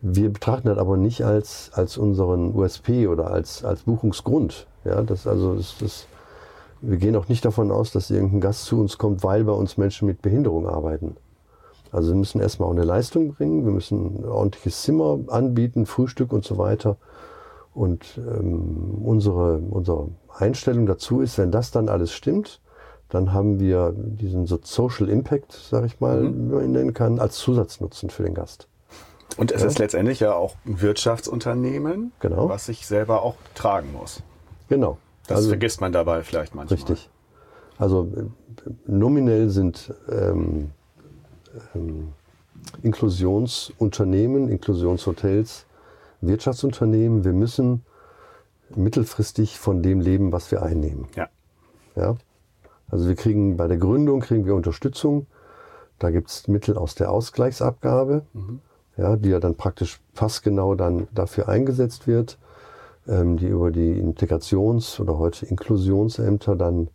Wir 0.00 0.32
betrachten 0.32 0.68
das 0.68 0.78
aber 0.78 0.96
nicht 0.96 1.22
als, 1.26 1.70
als 1.74 1.98
unseren 1.98 2.54
USP 2.54 3.08
oder 3.08 3.30
als, 3.30 3.62
als 3.62 3.82
Buchungsgrund. 3.82 4.66
Ja, 4.86 5.02
das, 5.02 5.26
also 5.26 5.54
das, 5.54 5.76
das, 5.78 6.06
wir 6.80 6.96
gehen 6.96 7.14
auch 7.14 7.28
nicht 7.28 7.44
davon 7.44 7.70
aus, 7.70 7.92
dass 7.92 8.10
irgendein 8.10 8.40
Gast 8.40 8.64
zu 8.64 8.80
uns 8.80 8.96
kommt, 8.96 9.22
weil 9.22 9.44
bei 9.44 9.52
uns 9.52 9.76
Menschen 9.76 10.06
mit 10.06 10.22
Behinderung 10.22 10.66
arbeiten. 10.66 11.16
Also 11.92 12.10
wir 12.10 12.16
müssen 12.16 12.40
erstmal 12.40 12.68
auch 12.68 12.72
eine 12.72 12.84
Leistung 12.84 13.34
bringen, 13.34 13.64
wir 13.64 13.72
müssen 13.72 14.20
ein 14.20 14.24
ordentliches 14.24 14.82
Zimmer 14.82 15.18
anbieten, 15.28 15.86
Frühstück 15.86 16.32
und 16.32 16.44
so 16.44 16.58
weiter. 16.58 16.96
Und 17.74 18.18
ähm, 18.18 19.02
unsere, 19.04 19.58
unsere 19.58 20.08
Einstellung 20.36 20.86
dazu 20.86 21.20
ist, 21.20 21.38
wenn 21.38 21.50
das 21.50 21.70
dann 21.70 21.88
alles 21.88 22.12
stimmt, 22.12 22.60
dann 23.08 23.32
haben 23.32 23.58
wir 23.58 23.94
diesen 23.96 24.46
Social 24.46 25.08
Impact, 25.08 25.52
sage 25.52 25.86
ich 25.86 26.00
mal, 26.00 26.20
mhm. 26.20 26.50
wie 26.50 26.54
man 26.54 26.64
ihn 26.64 26.72
nennen 26.72 26.94
kann, 26.94 27.18
als 27.18 27.36
Zusatznutzen 27.38 28.10
für 28.10 28.22
den 28.22 28.34
Gast. 28.34 28.68
Und 29.36 29.52
es 29.52 29.62
ja. 29.62 29.68
ist 29.68 29.78
letztendlich 29.78 30.20
ja 30.20 30.34
auch 30.34 30.56
ein 30.66 30.80
Wirtschaftsunternehmen, 30.80 32.12
genau. 32.20 32.48
was 32.48 32.66
sich 32.66 32.86
selber 32.86 33.22
auch 33.22 33.36
tragen 33.54 33.92
muss. 33.92 34.22
Genau. 34.68 34.98
Das 35.26 35.38
also, 35.38 35.48
vergisst 35.50 35.80
man 35.80 35.92
dabei 35.92 36.22
vielleicht 36.22 36.54
manchmal. 36.54 36.78
Richtig. 36.78 37.08
Also 37.78 38.08
äh, 38.16 38.70
nominell 38.86 39.50
sind 39.50 39.94
ähm, 40.10 40.70
ähm, 41.74 42.12
Inklusionsunternehmen, 42.82 44.48
Inklusionshotels, 44.48 45.66
Wirtschaftsunternehmen. 46.20 47.24
Wir 47.24 47.32
müssen 47.32 47.84
mittelfristig 48.74 49.58
von 49.58 49.82
dem 49.82 50.00
leben, 50.00 50.32
was 50.32 50.50
wir 50.50 50.62
einnehmen. 50.62 51.06
Ja. 51.14 51.28
ja? 51.96 52.16
Also 52.90 53.08
wir 53.08 53.14
kriegen 53.14 53.56
bei 53.56 53.66
der 53.66 53.76
Gründung 53.76 54.20
kriegen 54.20 54.46
wir 54.46 54.54
Unterstützung. 54.54 55.26
Da 55.98 56.10
gibt 56.10 56.28
es 56.28 56.48
Mittel 56.48 56.76
aus 56.76 56.94
der 56.94 57.10
Ausgleichsabgabe, 57.10 58.22
mhm. 58.32 58.60
ja, 58.96 59.16
die 59.16 59.30
ja 59.30 59.40
dann 59.40 59.56
praktisch 59.56 60.00
passgenau 60.14 60.74
dann 60.74 61.08
dafür 61.12 61.48
eingesetzt 61.48 62.06
wird, 62.06 62.38
ähm, 63.08 63.36
die 63.36 63.46
über 63.46 63.70
die 63.70 64.00
Integrations- 64.00 65.00
oder 65.00 65.18
heute 65.18 65.46
Inklusionsämter 65.46 66.54
dann 66.56 66.88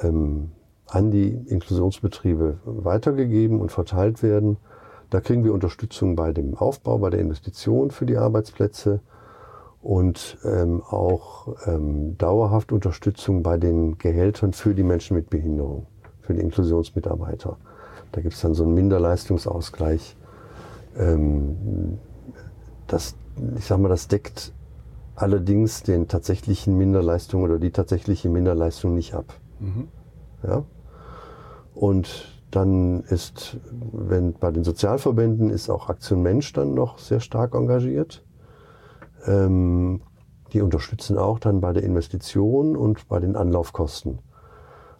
ähm, 0.00 0.52
an 0.88 1.10
die 1.10 1.28
Inklusionsbetriebe 1.28 2.58
weitergegeben 2.64 3.60
und 3.60 3.70
verteilt 3.70 4.22
werden. 4.22 4.56
Da 5.10 5.20
kriegen 5.20 5.44
wir 5.44 5.52
Unterstützung 5.52 6.16
bei 6.16 6.32
dem 6.32 6.54
Aufbau, 6.54 6.98
bei 6.98 7.10
der 7.10 7.20
Investition 7.20 7.90
für 7.90 8.06
die 8.06 8.16
Arbeitsplätze 8.16 9.00
und 9.80 10.38
ähm, 10.44 10.82
auch 10.82 11.56
ähm, 11.66 12.18
dauerhaft 12.18 12.72
Unterstützung 12.72 13.42
bei 13.42 13.58
den 13.58 13.98
Gehältern 13.98 14.52
für 14.52 14.74
die 14.74 14.82
Menschen 14.82 15.16
mit 15.16 15.30
Behinderung, 15.30 15.86
für 16.20 16.34
die 16.34 16.40
Inklusionsmitarbeiter. 16.40 17.56
Da 18.12 18.20
gibt 18.20 18.34
es 18.34 18.40
dann 18.40 18.54
so 18.54 18.64
einen 18.64 18.74
Minderleistungsausgleich. 18.74 20.16
Ähm, 20.96 21.98
das, 22.86 23.14
ich 23.56 23.66
sag 23.66 23.78
mal, 23.78 23.88
das 23.88 24.08
deckt 24.08 24.52
allerdings 25.14 25.82
den 25.82 26.08
tatsächlichen 26.08 26.76
Minderleistung 26.76 27.42
oder 27.42 27.58
die 27.58 27.70
tatsächliche 27.70 28.30
Minderleistung 28.30 28.94
nicht 28.94 29.14
ab. 29.14 29.34
Mhm. 29.58 29.88
Ja? 30.42 30.64
Und 31.78 32.26
Dann 32.50 33.02
ist, 33.02 33.58
wenn 33.92 34.32
bei 34.32 34.50
den 34.50 34.64
Sozialverbänden 34.64 35.50
ist 35.50 35.68
auch 35.68 35.90
Aktion 35.90 36.22
Mensch 36.22 36.52
dann 36.54 36.72
noch 36.74 36.98
sehr 36.98 37.20
stark 37.20 37.54
engagiert. 37.54 38.24
Ähm, 39.26 40.00
die 40.52 40.62
unterstützen 40.62 41.18
auch 41.18 41.38
dann 41.38 41.60
bei 41.60 41.74
der 41.74 41.82
Investition 41.82 42.74
und 42.74 43.06
bei 43.08 43.20
den 43.20 43.36
Anlaufkosten. 43.36 44.20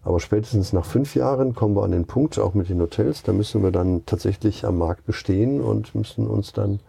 Aber 0.03 0.21
spätestens 0.21 0.75
nach 0.75 0.85
fünf 0.85 1.15
Jahren 1.15 1.55
kommen 1.55 1.75
wir 1.75 1.85
an 1.85 1.93
den 1.93 2.07
Punkt, 2.07 2.39
auch 2.39 2.53
mit 2.53 2.69
den 2.69 2.81
Hotels, 2.81 3.23
da 3.23 3.33
müssen 3.33 3.63
wir 3.63 3.71
dann 3.71 4.05
tatsächlich 4.05 4.67
am 4.67 4.77
Markt 4.77 5.07
bestehen 5.07 5.63
und 5.63 5.95
müssen 5.95 6.27
uns 6.27 6.53
dann, 6.53 6.81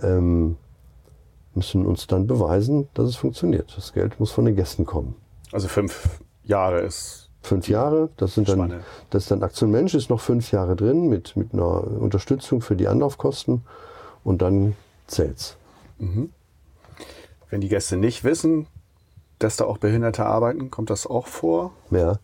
ähm, 0.00 0.56
müssen 1.54 1.84
uns 1.86 2.06
dann 2.06 2.28
beweisen, 2.28 2.88
dass 2.94 3.08
es 3.08 3.16
funktioniert. 3.16 3.76
Das 3.76 3.92
Geld 3.92 4.20
muss 4.20 4.30
von 4.30 4.44
den 4.44 4.54
Gästen 4.54 4.86
kommen. 4.86 5.16
Also 5.50 5.66
fünf 5.66 6.20
Jahre 6.44 6.80
ist. 6.80 7.25
Fünf 7.46 7.68
Jahre, 7.68 8.08
das 8.16 8.34
sind 8.34 8.48
dann, 8.48 8.82
das 9.10 9.22
ist 9.22 9.30
dann 9.30 9.44
Aktion 9.44 9.70
Mensch 9.70 9.94
ist 9.94 10.10
noch 10.10 10.20
fünf 10.20 10.50
Jahre 10.50 10.74
drin 10.74 11.08
mit, 11.08 11.36
mit 11.36 11.52
einer 11.52 11.84
Unterstützung 11.84 12.60
für 12.60 12.74
die 12.74 12.88
Anlaufkosten 12.88 13.62
und 14.24 14.42
dann 14.42 14.74
zählt's. 15.06 15.56
Wenn 15.98 17.60
die 17.60 17.68
Gäste 17.68 17.96
nicht 17.96 18.24
wissen, 18.24 18.66
dass 19.38 19.56
da 19.56 19.64
auch 19.64 19.78
Behinderte 19.78 20.26
arbeiten, 20.26 20.72
kommt 20.72 20.90
das 20.90 21.06
auch 21.06 21.28
vor? 21.28 21.72
Ja. 21.92 22.18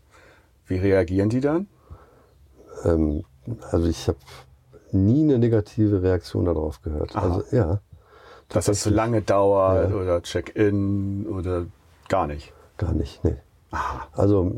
Wie 0.66 0.78
reagieren 0.78 1.28
die 1.28 1.40
dann? 1.40 1.68
Ähm, 2.84 3.24
also 3.70 3.86
ich 3.86 4.08
habe 4.08 4.18
nie 4.90 5.22
eine 5.22 5.38
negative 5.38 6.02
Reaktion 6.02 6.46
darauf 6.46 6.82
gehört. 6.82 7.14
Aha. 7.14 7.36
Also 7.36 7.56
ja, 7.56 7.80
Dass 8.48 8.64
das 8.64 8.82
so 8.82 8.90
lange 8.90 9.22
dauert 9.22 9.92
oder 9.92 10.20
Check-in 10.22 11.28
oder 11.28 11.66
gar 12.08 12.26
nicht? 12.26 12.52
gar 12.76 12.92
nicht. 12.92 13.22
Nee. 13.22 13.36
Also 14.12 14.52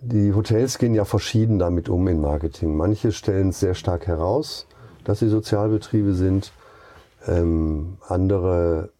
die 0.00 0.34
Hotels 0.34 0.78
gehen 0.78 0.94
ja 0.94 1.04
verschieden 1.04 1.58
damit 1.58 1.88
um 1.88 2.06
in 2.08 2.20
Marketing. 2.20 2.76
Manche 2.76 3.12
stellen 3.12 3.48
es 3.48 3.60
sehr 3.60 3.74
stark 3.74 4.06
heraus, 4.06 4.66
dass 5.04 5.20
sie 5.20 5.28
Sozialbetriebe 5.28 6.14
sind. 6.14 6.52
Ähm, 7.26 7.96
andere 8.06 8.90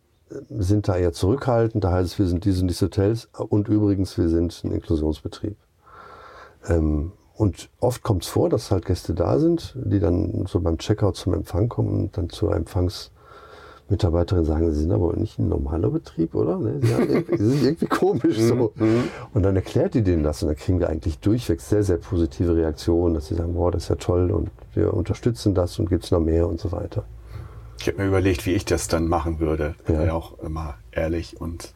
sind 0.51 0.89
da 0.89 0.97
eher 0.97 1.13
zurückhaltend. 1.13 1.85
Da 1.85 1.93
heißt 1.93 2.13
es, 2.13 2.19
wir 2.19 2.27
sind 2.27 2.45
diese 2.45 2.63
und 2.63 2.69
diese 2.69 2.87
Hotels 2.87 3.29
und 3.35 3.69
übrigens, 3.69 4.17
wir 4.19 4.29
sind 4.29 4.63
ein 4.65 4.73
Inklusionsbetrieb. 4.73 5.57
Ähm, 6.67 7.13
und 7.37 7.69
oft 7.81 8.03
kommt 8.03 8.23
es 8.23 8.29
vor, 8.29 8.49
dass 8.49 8.71
halt 8.71 8.87
Gäste 8.87 9.13
da 9.13 9.39
sind, 9.39 9.77
die 9.77 9.99
dann 9.99 10.47
so 10.47 10.61
beim 10.61 10.79
Checkout 10.79 11.17
zum 11.17 11.35
Empfang 11.35 11.69
kommen 11.69 12.05
und 12.05 12.17
dann 12.17 12.31
zur 12.31 12.55
Empfangsmitarbeiterin 13.89 14.45
sagen, 14.45 14.73
sie 14.73 14.81
sind 14.81 14.93
aber 14.93 15.15
nicht 15.17 15.39
ein 15.39 15.49
normaler 15.49 15.91
Betrieb, 15.91 16.35
oder? 16.35 16.59
Ne? 16.59 16.81
Sie, 16.81 17.37
sie 17.37 17.49
sind 17.51 17.63
irgendwie 17.65 17.87
komisch 17.87 18.39
so. 18.39 18.73
Und 19.35 19.43
dann 19.43 19.57
erklärt 19.57 19.95
die 19.95 20.03
denen 20.03 20.23
das 20.23 20.43
und 20.43 20.49
dann 20.49 20.57
kriegen 20.57 20.81
wir 20.81 20.89
eigentlich 20.89 21.19
durchweg 21.19 21.61
sehr, 21.61 21.83
sehr 21.83 21.99
positive 21.99 22.57
Reaktionen, 22.57 23.15
dass 23.15 23.27
sie 23.29 23.35
sagen, 23.35 23.55
boah, 23.55 23.71
das 23.71 23.85
ist 23.85 23.89
ja 23.91 23.97
toll 23.97 24.31
und 24.31 24.51
wir 24.75 24.95
unterstützen 24.95 25.55
das 25.55 25.79
und 25.79 25.89
gibt 25.91 26.05
es 26.05 26.11
noch 26.11 26.21
mehr 26.21 26.49
und 26.49 26.61
so 26.61 26.73
weiter. 26.73 27.05
Ich 27.81 27.89
habe 27.89 27.99
mir 27.99 28.09
überlegt, 28.09 28.47
wie 28.47 28.53
ich 28.53 28.65
das 28.65 28.89
dann 28.89 29.07
machen 29.09 29.41
würde. 29.41 29.75
Bin 29.87 29.97
Ja. 29.97 30.05
ja 30.07 30.13
auch 30.15 30.39
immer 30.41 30.75
ehrlich 30.91 31.39
und 31.41 31.75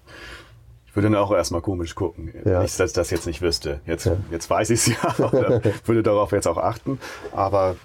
ich 0.87 0.97
würde 0.97 1.11
dann 1.11 1.16
auch 1.18 1.31
erstmal 1.33 1.61
komisch 1.61 1.94
gucken. 1.94 2.33
Ja. 2.47 2.62
Nicht, 2.62 2.81
dass 2.81 2.90
ich 2.90 2.94
das 2.94 3.11
jetzt 3.11 3.27
nicht 3.27 3.42
wüsste. 3.42 3.81
Jetzt, 3.87 4.07
Ja. 4.07 4.16
jetzt 4.31 4.49
weiß 4.49 4.71
ich 4.71 4.81
es 4.81 4.87
ja, 4.87 5.14
oder 5.33 5.61
würde 5.85 6.03
darauf 6.03 6.33
jetzt 6.33 6.49
auch 6.49 6.57
achten. 6.57 6.99
Aber 7.33 7.77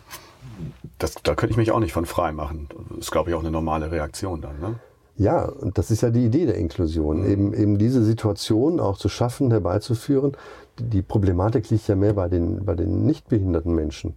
das, 0.98 1.16
da 1.24 1.36
könnte 1.36 1.52
ich 1.52 1.58
mich 1.58 1.72
auch 1.72 1.80
nicht 1.80 1.94
von 1.94 2.06
frei 2.06 2.32
machen. 2.32 2.70
Das 2.90 3.00
ist, 3.00 3.12
glaube 3.12 3.30
ich, 3.30 3.36
auch 3.36 3.42
eine 3.42 3.52
normale 3.52 3.92
Reaktion 3.92 4.42
dann. 4.42 4.60
Ne? 4.60 4.80
Ja, 5.16 5.46
und 5.46 5.78
das 5.78 5.92
ist 5.92 6.02
ja 6.02 6.10
die 6.10 6.26
Idee 6.26 6.46
der 6.46 6.56
Inklusion, 6.56 7.26
eben, 7.26 7.54
eben 7.54 7.78
diese 7.78 8.04
Situation 8.04 8.80
auch 8.80 8.98
zu 8.98 9.10
schaffen, 9.10 9.52
herbeizuführen. 9.52 10.32
Die- 10.80 11.04
Problematik 11.04 11.70
liegt 11.70 11.88
ja 11.88 11.96
mehr 11.96 12.14
bei 12.14 12.28
den, 12.30 12.66
bei 12.66 12.74
den 12.74 13.06
nicht 13.06 13.28
behinderten 13.30 13.76
Menschen, 13.76 14.16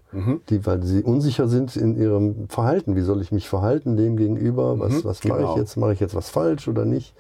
die, 0.48 0.64
weil 0.64 0.82
sie 0.82 1.02
unsicher 1.02 1.48
sind 1.48 1.76
in 1.76 1.96
ihrem 1.96 2.48
Verhalten. 2.48 2.96
Wie 2.96 3.02
soll 3.02 3.20
ich 3.20 3.30
mich 3.30 3.46
verhalten 3.46 3.98
dem 3.98 4.16
gegenüber? 4.16 4.78
Was, 4.78 5.04
was 5.04 5.22
mache 5.24 5.40
genau. 5.40 5.52
ich 5.52 5.58
jetzt? 5.58 5.76
Mache 5.76 5.92
ich 5.92 6.00
jetzt 6.00 6.14
was 6.14 6.30
falsch 6.30 6.66
oder 6.66 6.86
nicht? 6.86 7.14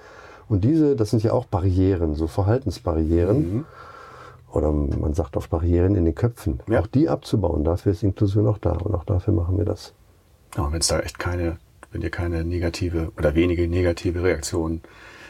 Und 0.48 0.64
diese, 0.64 0.96
das 0.96 1.10
sind 1.10 1.22
ja 1.22 1.32
auch 1.32 1.44
Barrieren, 1.44 2.14
so 2.14 2.28
Verhaltensbarrieren. 2.28 3.66
Oder 4.56 4.72
man 4.72 5.12
sagt 5.12 5.36
auch 5.36 5.48
Barrieren 5.48 5.94
in 5.96 6.06
den 6.06 6.14
Köpfen. 6.14 6.60
Ja. 6.66 6.80
Auch 6.80 6.86
die 6.86 7.10
abzubauen, 7.10 7.62
dafür 7.62 7.92
ist 7.92 8.02
Inklusion 8.02 8.46
auch 8.46 8.56
da. 8.56 8.70
Und 8.70 8.94
auch 8.94 9.04
dafür 9.04 9.34
machen 9.34 9.58
wir 9.58 9.66
das. 9.66 9.92
Ja, 10.56 10.72
wenn 10.72 10.80
es 10.80 10.86
da 10.86 10.98
echt 11.00 11.18
keine, 11.18 11.58
wenn 11.92 12.00
dir 12.00 12.08
keine 12.08 12.42
negative 12.42 13.12
oder 13.18 13.34
wenige 13.34 13.68
negative 13.68 14.22
Reaktionen 14.22 14.80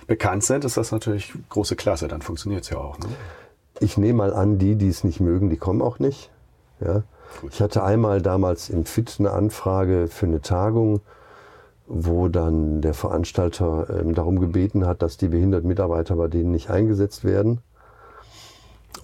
bekannt 0.07 0.45
sind, 0.45 0.65
ist 0.65 0.77
das 0.77 0.93
natürlich 0.93 1.33
große 1.49 1.75
Klasse. 1.75 2.07
Dann 2.07 2.23
funktioniert 2.23 2.63
es 2.63 2.71
ja 2.71 2.79
auch. 2.79 3.01
Ne? 3.01 3.07
Ich 3.81 3.99
nehme 3.99 4.19
mal 4.19 4.33
an, 4.33 4.59
die, 4.59 4.77
die 4.77 4.87
es 4.87 5.03
nicht 5.03 5.19
mögen, 5.19 5.51
die 5.51 5.57
kommen 5.57 5.83
auch 5.83 5.99
nicht. 5.99 6.31
Ja. 6.79 7.03
Gut. 7.41 7.53
Ich 7.53 7.61
hatte 7.61 7.83
einmal 7.83 8.23
damals 8.23 8.71
im 8.71 8.85
FIT 8.85 9.17
eine 9.19 9.33
Anfrage 9.33 10.07
für 10.07 10.27
eine 10.27 10.41
Tagung, 10.41 11.01
wo 11.89 12.29
dann 12.29 12.81
der 12.81 12.95
Veranstalter 12.95 13.89
ähm, 13.91 14.15
darum 14.15 14.39
gebeten 14.39 14.87
hat, 14.87 15.03
dass 15.03 15.17
die 15.17 15.27
behinderten 15.27 15.67
Mitarbeiter 15.67 16.15
bei 16.15 16.29
denen 16.29 16.53
nicht 16.53 16.71
eingesetzt 16.71 17.25
werden. 17.25 17.61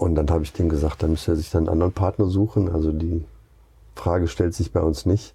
Und 0.02 0.16
dann 0.16 0.28
habe 0.30 0.42
ich 0.42 0.52
dem 0.52 0.68
gesagt, 0.68 1.04
dann 1.04 1.10
müsste 1.12 1.30
er 1.32 1.36
sich 1.36 1.50
dann 1.50 1.60
einen 1.62 1.68
anderen 1.68 1.92
Partner 1.92 2.26
suchen. 2.26 2.68
Also 2.68 2.90
die 2.90 3.24
Frage 3.94 4.26
stellt 4.26 4.52
sich 4.52 4.72
bei 4.72 4.80
uns 4.80 5.06
nicht. 5.06 5.32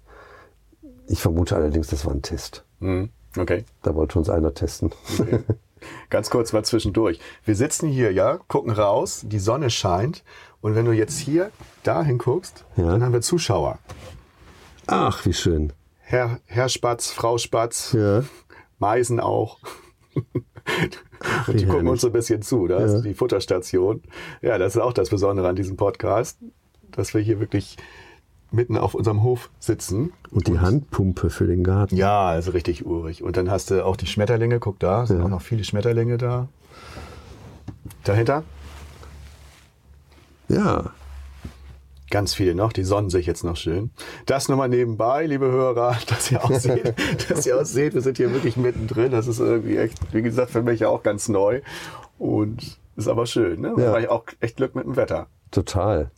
Ich 1.06 1.22
vermute 1.22 1.56
allerdings, 1.56 1.86
das 1.86 2.04
war 2.04 2.12
ein 2.12 2.20
Test. 2.20 2.66
Mhm. 2.80 3.08
Okay. 3.34 3.64
Da 3.82 3.94
wollte 3.94 4.18
uns 4.18 4.28
einer 4.28 4.52
testen. 4.52 4.92
okay. 5.18 5.38
Ganz 6.10 6.28
kurz 6.28 6.52
mal 6.52 6.64
zwischendurch. 6.66 7.18
Wir 7.46 7.54
sitzen 7.56 7.88
hier, 7.88 8.12
ja, 8.12 8.36
gucken 8.46 8.70
raus, 8.72 9.22
die 9.24 9.38
Sonne 9.38 9.70
scheint. 9.70 10.22
Und 10.60 10.74
wenn 10.74 10.84
du 10.84 10.92
jetzt 10.92 11.16
hier 11.18 11.50
dahin 11.82 12.18
guckst, 12.18 12.66
Ja. 12.76 12.88
dann 12.90 13.02
haben 13.02 13.12
wir 13.14 13.22
Zuschauer. 13.22 13.78
Ach, 14.86 15.24
wie 15.24 15.32
schön. 15.32 15.72
Herr, 16.00 16.40
Herr 16.44 16.68
Spatz, 16.68 17.10
Frau 17.10 17.38
Spatz, 17.38 17.92
Ja. 17.92 18.22
Meisen 18.78 19.18
auch. 19.18 19.60
Und 21.46 21.60
die 21.60 21.66
gucken 21.66 21.88
uns 21.88 22.00
so 22.02 22.08
ein 22.08 22.12
bisschen 22.12 22.42
zu. 22.42 22.66
Da 22.68 22.78
Ja. 22.80 22.86
ist 22.86 23.02
die 23.02 23.14
Futterstation. 23.14 24.02
Ja, 24.42 24.58
das 24.58 24.76
ist 24.76 24.80
auch 24.82 24.92
das 24.92 25.10
Besondere 25.10 25.48
an 25.48 25.56
diesem 25.56 25.76
Podcast, 25.76 26.38
dass 26.92 27.14
wir 27.14 27.20
hier 27.20 27.40
wirklich 27.40 27.76
mitten 28.50 28.76
auf 28.78 28.94
unserem 28.94 29.22
Hof 29.22 29.50
sitzen. 29.58 30.12
Und 30.30 30.46
die 30.48 30.58
Handpumpe 30.58 31.28
für 31.30 31.46
den 31.46 31.64
Garten. 31.64 31.96
Ja, 31.96 32.26
also 32.28 32.52
richtig 32.52 32.86
urig. 32.86 33.22
Und 33.22 33.36
dann 33.36 33.50
hast 33.50 33.70
du 33.70 33.84
auch 33.84 33.96
die 33.96 34.06
Schmetterlinge, 34.06 34.58
guck 34.60 34.78
da, 34.78 35.04
sind 35.06 35.18
Ja. 35.18 35.24
auch 35.24 35.28
noch 35.28 35.42
viele 35.42 35.64
Schmetterlinge 35.64 36.16
da. 36.18 36.48
Dahinter 38.04 38.42
Ja. 40.48 40.92
Ganz 42.10 42.34
viele 42.34 42.54
noch, 42.54 42.72
die 42.72 42.84
sonnen 42.84 43.10
sich 43.10 43.26
jetzt 43.26 43.44
noch 43.44 43.56
schön. 43.56 43.90
Das 44.26 44.48
nur 44.48 44.56
mal 44.56 44.68
nebenbei, 44.68 45.26
liebe 45.26 45.46
Hörer, 45.46 45.96
dass 46.08 46.30
ihr 46.30 46.44
auch 46.44 46.52
seht, 46.52 46.94
dass 47.30 47.46
ihr 47.46 47.60
auch 47.60 47.64
seht, 47.64 47.94
wir 47.94 48.00
sind 48.02 48.16
hier 48.16 48.32
wirklich 48.32 48.56
mittendrin. 48.56 49.10
Das 49.12 49.26
ist 49.26 49.40
irgendwie 49.40 49.76
echt, 49.76 49.98
wie 50.12 50.22
gesagt, 50.22 50.50
für 50.50 50.62
mich 50.62 50.84
auch 50.84 51.02
ganz 51.02 51.28
neu. 51.28 51.60
Und 52.18 52.78
ist 52.96 53.08
aber 53.08 53.26
schön, 53.26 53.60
ne? 53.60 53.74
Ja. 53.76 53.92
War 53.92 54.00
ich 54.00 54.08
auch 54.08 54.24
echt 54.40 54.56
Glück 54.56 54.74
mit 54.74 54.84
dem 54.84 54.96
Wetter. 54.96 55.28
Total. 55.50 56.10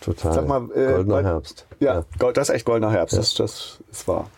Total. 0.00 0.32
Sag 0.32 0.46
mal, 0.46 0.62
äh, 0.74 0.92
Goldener 0.92 1.14
weil- 1.16 1.24
Herbst. 1.24 1.66
Ja, 1.80 2.04
Gold, 2.18 2.36
das 2.36 2.48
ist 2.48 2.54
echt 2.54 2.64
goldener 2.66 2.92
Herbst, 2.92 3.16
das, 3.16 3.34
das 3.34 3.82
ist 3.90 4.06
wahr. 4.08 4.30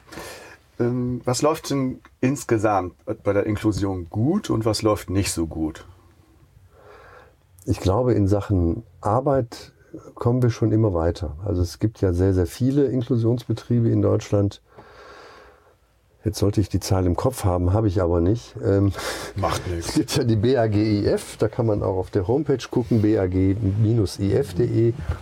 Ähm, 0.79 1.21
was 1.25 1.43
läuft 1.43 1.71
denn 1.71 2.01
insgesamt 2.21 2.95
bei 3.23 3.33
der 3.33 3.45
Inklusion 3.47 4.09
gut 4.09 4.49
und 4.51 4.65
was 4.65 4.83
läuft 4.83 5.11
nicht 5.11 5.33
so 5.33 5.47
gut? 5.47 5.87
Ich 7.67 7.81
glaube, 7.81 8.15
in 8.15 8.27
Sachen 8.27 8.83
Arbeit 9.01 9.73
kommen 10.15 10.43
wir 10.43 10.51
schon 10.51 10.73
immer 10.73 10.95
weiter. 10.95 11.37
Also 11.45 11.63
es 11.63 11.79
gibt 11.79 12.01
ja 12.01 12.13
sehr, 12.13 12.35
sehr 12.35 12.47
viele 12.47 12.85
Inklusionsbetriebe 12.87 13.89
in 13.89 14.03
Deutschland. 14.03 14.63
Jetzt 16.25 16.39
sollte 16.39 16.61
ich 16.61 16.69
die 16.69 16.81
Zahl 16.81 17.07
im 17.07 17.17
Kopf 17.17 17.45
haben, 17.45 17.73
habe 17.73 17.89
ich 17.89 18.03
aber 18.03 18.21
nicht. 18.21 18.55
Ähm, 18.63 18.93
Macht 19.37 19.63
es 19.67 19.73
nichts. 19.73 19.95
gibt 19.95 20.17
ja 20.17 20.25
die 20.25 20.37
BAGIF, 20.37 21.39
da 21.39 21.49
kann 21.49 21.65
man 21.65 21.83
auch 21.83 21.97
auf 21.97 22.11
der 22.11 22.29
Homepage 22.29 22.63
gucken, 22.71 23.01
bag-if.de 23.01 23.73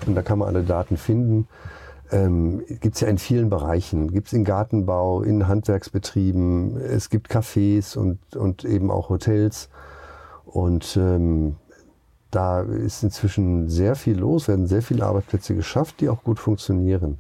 und 0.07 0.15
da 0.15 0.23
kann 0.23 0.41
man 0.41 0.49
alle 0.49 0.65
Daten 0.65 0.97
finden. 0.97 1.47
Ähm, 2.11 2.65
gibt 2.81 2.97
es 2.97 3.01
ja 3.03 3.09
in 3.09 3.19
vielen 3.19 3.51
Bereichen. 3.51 4.11
Gibt 4.13 4.29
es 4.29 4.33
in 4.33 4.43
Gartenbau, 4.45 5.23
in 5.23 5.47
Handwerksbetrieben, 5.47 6.77
es 6.79 7.11
gibt 7.11 7.31
Cafés 7.31 7.97
und, 7.97 8.19
und 8.35 8.65
eben 8.65 8.91
auch 8.91 9.09
Hotels. 9.09 9.69
Und 10.47 10.97
ähm, 10.97 11.57
da 12.31 12.61
ist 12.61 13.03
inzwischen 13.03 13.69
sehr 13.69 13.95
viel 13.95 14.19
los, 14.19 14.49
werden 14.49 14.67
sehr 14.67 14.83
viele 14.83 15.07
Arbeitsplätze 15.07 15.55
geschafft, 15.55 16.01
die 16.01 16.09
auch 16.09 16.23
gut 16.23 16.39
funktionieren. 16.39 17.19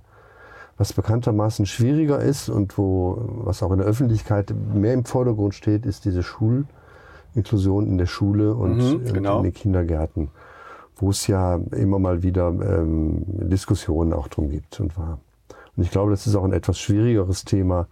Was 0.76 0.92
bekanntermaßen 0.92 1.66
schwieriger 1.66 2.20
ist 2.20 2.48
und 2.48 2.78
wo, 2.78 3.18
was 3.44 3.62
auch 3.62 3.72
in 3.72 3.78
der 3.78 3.86
Öffentlichkeit 3.86 4.54
mehr 4.74 4.94
im 4.94 5.04
Vordergrund 5.04 5.54
steht, 5.54 5.86
ist 5.86 6.04
diese 6.04 6.22
Schulinklusion 6.22 7.86
in 7.88 7.98
der 7.98 8.06
Schule 8.06 8.54
und, 8.54 8.76
Mhm, 8.76 8.96
und 8.96 9.14
genau. 9.14 9.38
in 9.38 9.44
den 9.44 9.54
Kindergärten, 9.54 10.28
wo 10.96 11.10
es 11.10 11.26
ja 11.26 11.58
immer 11.72 11.98
mal 11.98 12.22
wieder 12.22 12.48
ähm, 12.48 13.24
Diskussionen 13.26 14.12
auch 14.12 14.28
drum 14.28 14.50
gibt 14.50 14.78
und 14.78 14.96
war. 14.96 15.18
Und 15.76 15.82
ich 15.82 15.90
glaube, 15.90 16.10
das 16.10 16.26
ist 16.26 16.36
auch 16.36 16.44
ein 16.44 16.52
etwas 16.52 16.78
schwierigeres 16.78 17.44
Thema, 17.44 17.86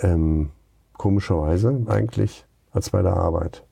ähm, 0.00 0.50
komischerweise 0.96 1.82
eigentlich, 1.86 2.44
als 2.72 2.90
bei 2.90 3.02
der 3.02 3.16
Arbeit. 3.16 3.64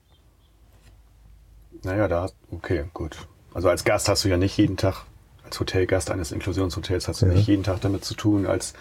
Naja, 1.85 2.09
da, 2.09 2.29
okay, 2.51 2.85
gut. 2.93 3.17
Also 3.55 3.69
als 3.69 3.85
Gast 3.85 4.09
hast 4.09 4.25
du 4.25 4.29
ja 4.29 4.37
nicht 4.37 4.57
jeden 4.57 4.77
Tag, 4.77 5.05
als 5.45 5.59
Hotelgast 5.59 6.11
eines 6.11 6.33
Inklusionshotels 6.33 7.09
hast 7.09 7.23
du 7.23 7.27
Ja. 7.27 7.33
nicht 7.33 7.47
jeden 7.49 7.63
Tag 7.63 7.81
damit 7.81 8.05
zu 8.05 8.15
tun, 8.15 8.47
als 8.47 8.75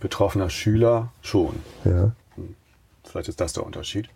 betroffener 0.00 0.50
Schüler 0.50 1.12
schon. 1.22 1.56
Ja. 1.84 2.12
Vielleicht 3.04 3.28
ist 3.28 3.40
das 3.40 3.52
der 3.52 3.64
Unterschied. 3.64 4.08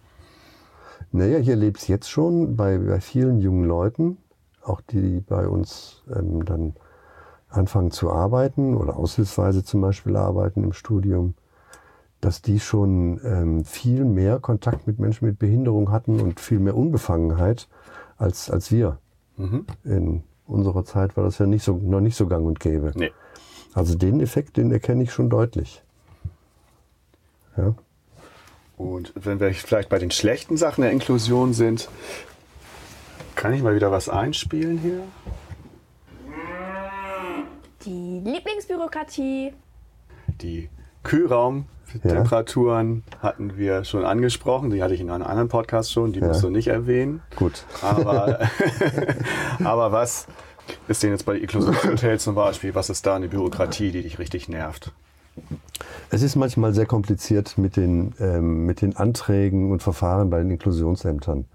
Naja, 1.12 1.38
ich 1.38 1.48
erlebe 1.48 1.78
es 1.78 1.88
jetzt 1.88 2.08
schon 2.10 2.56
bei, 2.56 2.78
bei 2.78 3.00
vielen 3.00 3.40
jungen 3.40 3.64
Leuten, 3.64 4.18
auch 4.62 4.80
die 4.80 5.20
bei 5.20 5.46
uns 5.48 6.02
ähm, 6.14 6.44
dann 6.44 6.74
anfangen 7.48 7.90
zu 7.90 8.10
arbeiten 8.12 8.76
oder 8.76 8.96
aushilfsweise 8.96 9.64
zum 9.64 9.80
Beispiel 9.80 10.16
arbeiten 10.16 10.62
im 10.62 10.72
Studium, 10.72 11.34
dass 12.20 12.42
die 12.42 12.60
schon 12.60 13.20
ähm, 13.24 13.64
viel 13.64 14.04
mehr 14.04 14.38
Kontakt 14.38 14.86
mit 14.86 14.98
Menschen 14.98 15.26
mit 15.26 15.38
Behinderung 15.38 15.90
hatten 15.90 16.20
und 16.20 16.38
viel 16.38 16.60
mehr 16.60 16.76
Unbefangenheit 16.76 17.66
als, 18.20 18.50
als 18.50 18.70
wir. 18.70 18.98
Mhm. 19.36 19.66
In 19.84 20.22
unserer 20.46 20.84
Zeit 20.84 21.16
war 21.16 21.24
das 21.24 21.38
ja 21.38 21.46
nicht 21.46 21.64
so, 21.64 21.76
noch 21.76 22.00
nicht 22.00 22.16
so 22.16 22.26
gang 22.26 22.44
und 22.46 22.60
gäbe. 22.60 22.92
Nee. 22.94 23.10
Also 23.72 23.96
den 23.96 24.20
Effekt, 24.20 24.56
den 24.56 24.70
erkenne 24.70 25.02
ich 25.04 25.12
schon 25.12 25.30
deutlich. 25.30 25.82
Ja. 27.56 27.74
Und 28.76 29.12
wenn 29.14 29.40
wir 29.40 29.52
vielleicht 29.54 29.88
bei 29.88 29.98
den 29.98 30.10
schlechten 30.10 30.56
Sachen 30.56 30.82
der 30.82 30.90
Inklusion 30.90 31.52
sind, 31.52 31.88
kann 33.34 33.52
ich 33.52 33.62
mal 33.62 33.74
wieder 33.74 33.90
was 33.90 34.08
einspielen 34.08 34.78
hier? 34.78 35.02
Die 37.84 38.20
Lieblingsbürokratie. 38.24 39.54
Die 40.40 40.68
Kühlraumtemperaturen 41.92 43.02
hatten 43.20 43.56
wir 43.56 43.84
schon 43.84 44.04
angesprochen. 44.04 44.70
Die 44.70 44.82
hatte 44.82 44.94
ich 44.94 45.00
in 45.00 45.10
einem 45.10 45.24
anderen 45.24 45.48
Podcast 45.48 45.92
schon. 45.92 46.12
Die 46.12 46.20
Ja. 46.20 46.28
musst 46.28 46.42
du 46.42 46.50
nicht 46.50 46.68
erwähnen. 46.68 47.22
Gut. 47.36 47.64
Aber, 47.82 48.40
aber 49.64 49.92
was 49.92 50.26
ist 50.88 51.02
denn 51.02 51.10
jetzt 51.10 51.26
bei 51.26 51.36
Inklusionshotels 51.36 52.22
zum 52.22 52.34
Beispiel? 52.34 52.74
Was 52.74 52.90
ist 52.90 53.06
da 53.06 53.16
eine 53.16 53.28
Bürokratie, 53.28 53.90
die 53.90 54.02
dich 54.02 54.18
richtig 54.18 54.48
nervt? 54.48 54.92
Es 56.10 56.22
ist 56.22 56.36
manchmal 56.36 56.74
sehr 56.74 56.86
kompliziert 56.86 57.56
mit 57.56 57.76
den, 57.76 58.14
ähm, 58.20 58.66
mit 58.66 58.82
den 58.82 58.96
Anträgen 58.96 59.70
und 59.72 59.82
Verfahren 59.82 60.28
bei 60.30 60.38
den 60.38 60.50
Inklusionsämtern. 60.50 61.46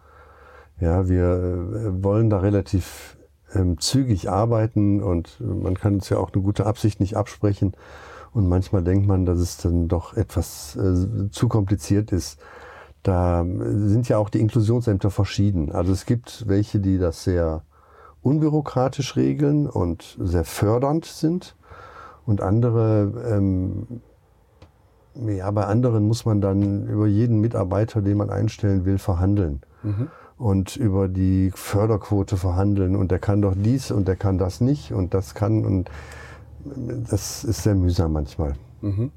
Ja, 0.79 1.07
wir 1.07 1.23
äh, 1.25 2.03
wollen 2.03 2.29
da 2.29 2.39
relativ 2.39 3.17
ähm, 3.53 3.79
zügig 3.79 4.29
arbeiten 4.29 5.01
und 5.03 5.39
man 5.39 5.75
kann 5.75 5.95
uns 5.95 6.09
ja 6.09 6.17
auch 6.17 6.33
eine 6.33 6.41
gute 6.41 6.65
Absicht 6.65 6.99
nicht 6.99 7.15
absprechen. 7.15 7.73
Und 8.35 8.49
manchmal 8.49 8.83
denkt 8.83 9.07
man, 9.07 9.25
dass 9.25 9.39
es 9.39 9.55
dann 9.55 9.87
doch 9.87 10.17
etwas 10.17 10.75
äh, 10.75 11.29
zu 11.31 11.47
kompliziert 11.47 12.11
ist. 12.11 12.37
Da 13.01 13.45
sind 13.45 14.09
ja 14.09 14.17
auch 14.17 14.29
die 14.29 14.41
Inklusionsämter 14.41 15.09
verschieden. 15.09 15.71
Also 15.71 15.93
es 15.93 16.05
gibt 16.05 16.43
welche, 16.45 16.81
die 16.81 16.97
das 16.97 17.23
sehr 17.23 17.61
unbürokratisch 18.21 19.15
regeln 19.15 19.67
und 19.69 20.17
sehr 20.19 20.43
fördernd 20.43 21.05
sind. 21.05 21.55
Und 22.25 22.41
andere, 22.41 23.13
ähm, 23.25 24.01
ja, 25.15 25.49
bei 25.51 25.65
anderen 25.65 26.05
muss 26.05 26.25
man 26.25 26.41
dann 26.41 26.89
über 26.89 27.07
jeden 27.07 27.39
Mitarbeiter, 27.39 28.01
den 28.01 28.17
man 28.17 28.29
einstellen 28.29 28.83
will, 28.83 28.97
verhandeln. 28.97 29.61
Und 30.37 30.75
über 30.75 31.07
die 31.07 31.53
Förderquote 31.55 32.35
verhandeln. 32.35 32.97
Und 32.97 33.11
der 33.11 33.19
kann 33.19 33.41
doch 33.41 33.53
dies 33.55 33.91
und 33.91 34.09
der 34.09 34.17
kann 34.17 34.37
das 34.37 34.59
nicht 34.59 34.91
und 34.91 35.13
das 35.13 35.35
kann. 35.35 35.63
Und 35.63 35.89
das 37.09 37.43
ist 37.43 37.63
sehr 37.63 37.75
mühsam 37.75 38.13
manchmal. 38.13 38.53
Mhm. 38.81 39.11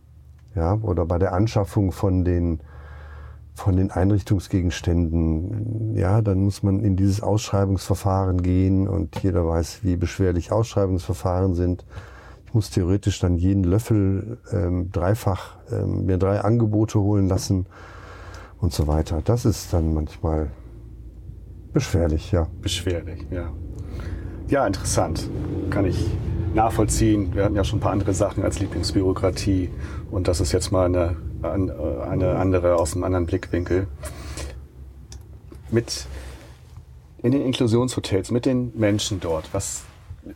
Ja, 0.55 0.79
oder 0.83 1.07
bei 1.07 1.19
der 1.19 1.35
Anschaffung 1.35 1.93
von 1.93 2.25
den, 2.25 2.61
von 3.55 3.77
den 3.77 3.91
Einrichtungsgegenständen. 3.91 5.95
Ja, 5.95 6.23
dann 6.23 6.41
muss 6.41 6.63
man 6.63 6.81
in 6.81 6.97
dieses 6.97 7.23
Ausschreibungsverfahren 7.23 8.43
gehen 8.43 8.89
und 8.89 9.23
jeder 9.23 9.47
weiß, 9.47 9.81
wie 9.83 9.97
beschwerlich 9.97 10.53
Ausschreibungsverfahren 10.53 11.55
sind. 11.55 11.85
Ich 12.47 12.55
muss 12.55 12.71
theoretisch 12.71 13.21
dann 13.21 13.37
jeden 13.37 13.63
Löffel 13.63 14.39
ähm, 14.53 14.91
dreifach 14.91 15.57
ähm, 15.71 16.07
mir 16.07 16.17
drei 16.17 16.41
Angebote 16.41 16.99
holen 16.99 17.29
lassen 17.29 17.67
und 18.59 18.73
so 18.73 18.87
weiter. 18.87 19.21
Das 19.23 19.45
ist 19.45 19.73
dann 19.73 19.93
manchmal 19.93 20.51
beschwerlich, 21.73 22.33
ja. 22.33 22.47
Beschwerlich, 22.63 23.27
ja. 23.31 23.51
Ja, 24.49 24.67
interessant. 24.67 25.29
Kann 25.69 25.85
ich 25.85 26.11
nachvollziehen. 26.55 27.35
Wir 27.35 27.45
hatten 27.45 27.57
ja 27.57 27.65
schon 27.65 27.79
ein 27.79 27.83
paar 27.83 27.93
andere 27.93 28.15
Sachen 28.15 28.43
als 28.43 28.59
Lieblingsbürokratie 28.61 29.71
und 30.11 30.29
das 30.29 30.41
ist 30.41 30.53
jetzt 30.53 30.71
mal 30.71 30.87
eine, 30.87 31.17
äh, 31.43 32.03
eine 32.09 32.37
andere 32.37 32.77
aus 32.77 32.95
einem 32.95 33.05
anderen 33.05 33.27
Blickwinkel. 33.27 33.87
Mit 35.71 36.07
in 37.23 37.33
den 37.33 37.43
Inklusionshotels, 37.43 38.31
mit 38.31 38.47
den 38.47 38.73
Menschen 38.79 39.21
dort, 39.21 39.53
was 39.53 39.85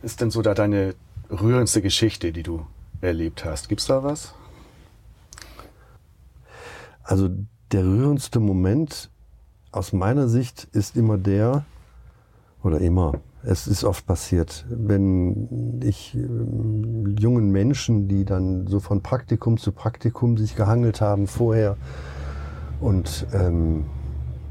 ist 0.01 0.21
denn 0.21 0.31
so 0.31 0.41
da 0.41 0.53
deine 0.53 0.95
rührendste 1.29 1.81
Geschichte, 1.81 2.31
die 2.31 2.43
du 2.43 2.65
erlebt 3.01 3.45
hast? 3.45 3.69
Gibt's 3.69 3.85
da 3.85 4.03
was? 4.03 4.33
Also 7.03 7.29
der 7.71 7.83
rührendste 7.83 8.39
Moment 8.39 9.09
aus 9.71 9.93
meiner 9.93 10.27
Sicht 10.27 10.67
ist 10.71 10.95
immer 10.95 11.17
der, 11.17 11.65
oder 12.63 12.79
immer, 12.79 13.13
es 13.43 13.67
ist 13.67 13.83
oft 13.83 14.05
passiert, 14.05 14.65
wenn 14.69 15.81
ich 15.83 16.15
ähm, 16.15 17.15
jungen 17.19 17.51
Menschen, 17.51 18.07
die 18.07 18.25
dann 18.25 18.67
so 18.67 18.79
von 18.79 19.01
Praktikum 19.01 19.57
zu 19.57 19.71
Praktikum 19.71 20.37
sich 20.37 20.55
gehangelt 20.55 21.01
haben 21.01 21.27
vorher 21.27 21.77
und, 22.79 23.27
ähm, 23.33 23.85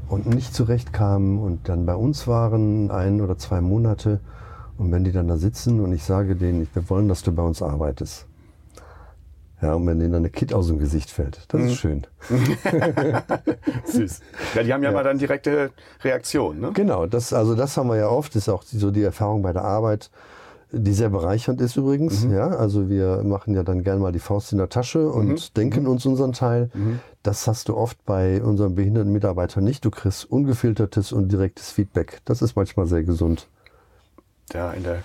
und 0.09 0.27
nicht 0.27 0.53
zurechtkamen 0.53 1.39
und 1.39 1.69
dann 1.69 1.85
bei 1.85 1.95
uns 1.95 2.27
waren, 2.27 2.91
ein 2.91 3.21
oder 3.21 3.37
zwei 3.37 3.61
Monate, 3.61 4.19
und 4.77 4.91
wenn 4.91 5.03
die 5.03 5.11
dann 5.11 5.27
da 5.27 5.37
sitzen 5.37 5.79
und 5.79 5.93
ich 5.93 6.03
sage 6.03 6.35
denen, 6.35 6.67
wir 6.73 6.89
wollen, 6.89 7.07
dass 7.07 7.21
du 7.21 7.31
bei 7.31 7.43
uns 7.43 7.61
arbeitest. 7.61 8.27
Ja, 9.63 9.75
und 9.75 9.87
wenn 9.87 9.97
denen 9.97 10.11
dann 10.11 10.23
eine 10.23 10.29
Kit 10.29 10.53
aus 10.53 10.67
dem 10.67 10.77
Gesicht 10.77 11.09
fällt, 11.09 11.45
das 11.47 11.61
ist 11.61 11.75
schön. 11.75 12.05
Süß. 13.85 14.19
Ja, 14.55 14.63
die 14.63 14.73
haben 14.73 14.83
ja, 14.83 14.91
mal 14.91 15.05
dann 15.05 15.17
direkte 15.17 15.71
Reaktionen, 16.03 16.59
ne? 16.59 16.71
Genau, 16.73 17.05
das, 17.05 17.31
also 17.31 17.55
das 17.55 17.77
haben 17.77 17.87
wir 17.87 17.95
ja 17.95 18.09
oft, 18.09 18.35
das 18.35 18.43
ist 18.43 18.49
auch 18.49 18.63
so 18.63 18.91
die 18.91 19.03
Erfahrung 19.03 19.41
bei 19.41 19.53
der 19.53 19.63
Arbeit, 19.63 20.11
die 20.73 20.91
sehr 20.91 21.09
bereichernd 21.09 21.61
ist 21.61 21.77
übrigens. 21.77 22.27
Ja, 22.29 22.47
also 22.47 22.89
wir 22.89 23.23
machen 23.23 23.55
ja 23.55 23.63
dann 23.63 23.83
gern 23.83 23.99
mal 23.99 24.11
die 24.11 24.19
Faust 24.19 24.51
in 24.51 24.57
der 24.57 24.67
Tasche 24.67 25.09
und 25.09 25.55
denken 25.55 25.87
uns 25.87 26.05
unseren 26.05 26.33
Teil. 26.33 26.69
Das 27.21 27.47
hast 27.47 27.69
du 27.69 27.77
oft 27.77 28.03
bei 28.05 28.43
unseren 28.43 28.75
behinderten 28.75 29.13
Mitarbeitern 29.13 29.63
nicht. 29.63 29.85
Du 29.85 29.91
kriegst 29.91 30.29
ungefiltertes 30.29 31.13
und 31.13 31.31
direktes 31.31 31.71
Feedback. 31.71 32.19
Das 32.25 32.41
ist 32.41 32.57
manchmal 32.57 32.87
sehr 32.87 33.03
gesund. 33.03 33.47
Ja, 34.51 34.71
in 34.71 34.83
der 34.83 35.03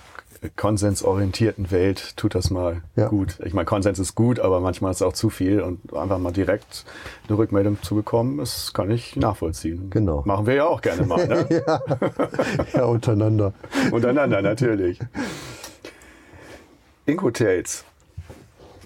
konsensorientierten 0.55 1.71
Welt 1.71 2.15
tut 2.17 2.35
das 2.35 2.49
mal 2.49 2.81
Ja. 2.95 3.07
gut. 3.07 3.39
Ich 3.43 3.53
meine, 3.53 3.65
Konsens 3.65 3.99
ist 3.99 4.15
gut, 4.15 4.39
aber 4.39 4.59
manchmal 4.61 4.91
ist 4.91 4.97
es 4.97 5.01
auch 5.01 5.13
zu 5.13 5.29
viel 5.29 5.61
und 5.61 5.93
einfach 5.93 6.17
mal 6.17 6.31
direkt 6.31 6.85
eine 7.27 7.37
Rückmeldung 7.37 7.81
zu 7.81 7.95
bekommen, 7.95 8.37
das 8.37 8.73
kann 8.73 8.89
ich 8.89 9.15
nachvollziehen. 9.15 9.89
Genau. 9.89 10.23
Machen 10.25 10.45
wir 10.45 10.53
ja 10.55 10.65
auch 10.65 10.81
gerne 10.81 11.05
mal, 11.05 11.27
ne? 11.27 11.45
ja. 11.67 11.81
ja, 12.73 12.85
untereinander. 12.85 13.53
Untereinander 13.91 14.41
natürlich. 14.41 14.99
Inkhotels. 17.05 17.83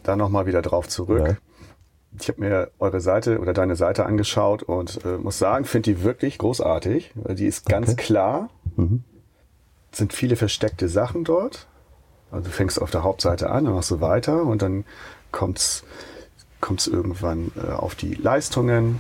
Da 0.04 0.16
nochmal 0.16 0.46
wieder 0.46 0.62
drauf 0.62 0.88
zurück. 0.88 1.28
Ja. 1.28 1.36
Ich 2.20 2.28
habe 2.30 2.42
mir 2.42 2.72
eure 2.80 3.00
Seite 3.02 3.40
oder 3.40 3.54
deine 3.54 3.76
Seite 3.76 4.06
angeschaut 4.06 4.64
und 4.64 5.04
äh, 5.04 5.18
muss 5.18 5.40
sagen, 5.40 5.66
finde 5.66 5.94
die 5.94 6.04
wirklich 6.04 6.38
großartig. 6.38 7.12
Die 7.16 7.48
ist 7.48 7.66
ganz 7.68 7.96
klar. 7.96 8.50
Sind 9.94 10.12
viele 10.14 10.36
versteckte 10.36 10.90
Sachen 10.90 11.24
dort. 11.24 11.68
Also 12.32 12.46
du 12.46 12.52
fängst 12.52 12.82
auf 12.82 12.92
der 12.92 13.04
Hauptseite 13.04 13.50
an, 13.50 13.66
dann 13.66 13.74
machst 13.76 13.92
du 13.92 14.02
weiter 14.02 14.44
und 14.44 14.62
dann 14.62 14.84
kommt's 15.32 15.84
kommt's 16.62 16.88
irgendwann 16.88 17.52
äh, 17.56 17.72
auf 17.72 17.94
die 17.96 18.14
Leistungen, 18.16 19.00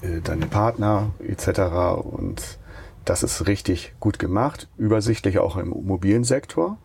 äh, 0.00 0.20
deine 0.22 0.46
Partner 0.46 1.10
etc. 1.26 2.00
Und 2.02 2.58
das 3.04 3.22
ist 3.22 3.46
richtig 3.46 3.94
gut 4.00 4.18
gemacht, 4.18 4.68
übersichtlich 4.78 5.38
auch 5.38 5.56
im 5.56 5.68
mobilen 5.68 6.24
Sektor. 6.24 6.78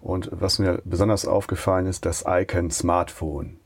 Und 0.00 0.30
was 0.32 0.58
mir 0.60 0.80
besonders 0.84 1.26
aufgefallen 1.26 1.86
ist, 1.86 2.06
das 2.06 2.24
Icon 2.26 2.70
Smartphone. 2.70 3.58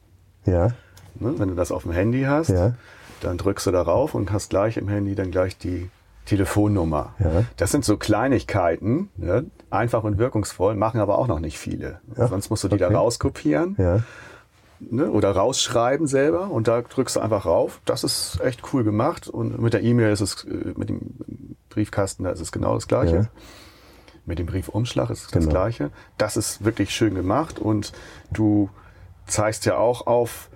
Ja, 0.47 0.69
Ne? 1.17 1.35
Wenn 1.39 1.49
du 1.49 1.55
das 1.55 1.71
auf 1.73 1.83
dem 1.83 1.93
Handy 1.93 2.23
hast, 2.23 2.49
Ja. 2.49 2.75
dann 3.21 3.37
drückst 3.37 3.67
du 3.67 3.73
darauf 3.73 4.15
und 4.15 4.33
hast 4.33 4.49
gleich 4.49 4.77
im 4.77 4.89
Handy 4.89 5.15
dann 5.17 5.31
gleich 5.33 5.59
die 5.59 5.91
Telefonnummer. 6.31 7.15
Ja. 7.19 7.45
Das 7.57 7.73
sind 7.73 7.85
so 7.85 7.97
Kleinigkeiten, 7.97 9.09
ne? 9.17 9.47
einfach 9.69 10.05
und 10.05 10.17
wirkungsvoll, 10.19 10.77
machen 10.77 11.01
aber 11.01 11.19
auch 11.19 11.27
noch 11.27 11.41
nicht 11.41 11.59
viele. 11.59 12.01
Ja, 12.17 12.29
Sonst 12.29 12.51
musst 12.51 12.63
du 12.63 12.69
die 12.69 12.77
okay. 12.77 12.93
da 12.93 12.99
rauskopieren 12.99 13.75
ja, 13.79 14.05
ne? 14.79 15.11
oder 15.11 15.33
rausschreiben 15.33 16.07
selber 16.07 16.49
und 16.53 16.69
da 16.69 16.83
drückst 16.83 17.17
du 17.17 17.21
einfach 17.21 17.47
rauf. 17.47 17.81
Das 17.85 18.05
ist 18.05 18.41
echt 18.45 18.73
cool 18.73 18.85
gemacht 18.85 19.27
und 19.27 19.61
mit 19.61 19.73
der 19.73 19.83
E-Mail 19.83 20.13
ist 20.13 20.21
es, 20.21 20.45
äh, 20.45 20.73
mit 20.77 20.89
dem 20.89 21.01
Briefkasten, 21.69 22.23
da 22.23 22.31
ist 22.31 22.41
es 22.41 22.53
genau 22.53 22.75
das 22.75 22.87
Gleiche. 22.87 23.29
Mit 24.25 24.39
dem 24.39 24.47
Briefumschlag 24.47 25.11
ist 25.11 25.23
es 25.25 25.31
das 25.33 25.43
Genau. 25.43 25.51
Gleiche. 25.51 25.91
Das 26.17 26.37
ist 26.37 26.65
wirklich 26.65 26.91
schön 26.95 27.17
gemacht 27.17 27.59
und 27.59 27.93
du 28.33 28.71
zeigst 29.27 29.67
ja 29.67 29.79
auch 29.79 30.07
auf, 30.07 30.49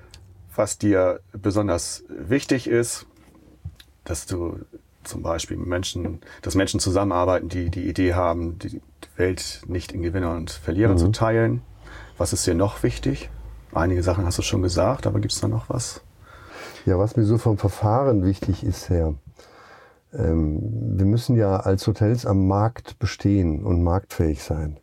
was 0.55 0.79
dir 0.79 1.19
besonders 1.33 2.05
wichtig 2.09 2.69
ist, 2.69 3.07
dass 4.05 4.27
du 4.27 4.61
zum 5.05 5.23
Beispiel 5.23 5.57
Menschen, 5.57 6.21
dass 6.43 6.55
Menschen 6.55 6.81
zusammenarbeiten, 6.81 7.49
die 7.49 7.71
die 7.71 7.89
Idee 7.89 8.15
haben, 8.15 8.59
die 8.59 8.81
Welt 9.17 9.63
nicht 9.67 9.93
in 9.93 10.03
Gewinner 10.03 10.35
und 10.35 10.51
Verlierer 10.51 10.93
Mhm. 10.95 10.99
zu 10.99 11.09
teilen. 11.13 11.63
Was 12.19 12.33
ist 12.33 12.47
dir 12.47 12.55
noch 12.55 12.83
wichtig? 12.83 13.31
Einige 13.73 14.03
Sachen 14.03 14.25
hast 14.25 14.39
du 14.39 14.43
schon 14.43 14.63
gesagt, 14.63 15.07
aber 15.07 15.21
gibt 15.21 15.33
es 15.33 15.41
da 15.41 15.49
noch 15.49 15.69
was? 15.69 16.01
Ja, 16.87 16.99
was 16.99 17.17
mir 17.17 17.25
so 17.25 17.39
vom 17.39 17.59
Verfahren 17.59 18.25
wichtig 18.25 18.63
ist, 18.63 18.89
Herr, 18.89 19.15
ähm, 20.13 20.61
wir 20.97 21.07
müssen 21.07 21.37
ja 21.37 21.57
als 21.57 21.87
Hotels 21.87 22.25
am 22.27 22.47
Markt 22.47 22.99
bestehen 22.99 23.65
und 23.65 23.83
marktfähig 23.83 24.43
sein. 24.43 24.79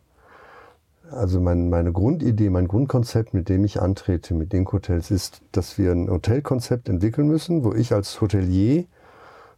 Also 1.10 1.40
mein, 1.40 1.68
meine 1.68 1.92
Grundidee, 1.92 2.48
mein 2.48 2.68
Grundkonzept, 2.68 3.34
mit 3.34 3.48
dem 3.50 3.64
ich 3.64 3.80
antrete, 3.82 4.34
mit 4.34 4.52
den 4.52 4.66
Hotels, 4.70 5.10
ist, 5.10 5.42
dass 5.52 5.76
wir 5.78 5.92
ein 5.92 6.08
Hotelkonzept 6.10 6.88
entwickeln 6.88 7.28
müssen, 7.28 7.64
wo 7.64 7.74
ich 7.74 7.92
als 7.92 8.20
Hotelier 8.20 8.84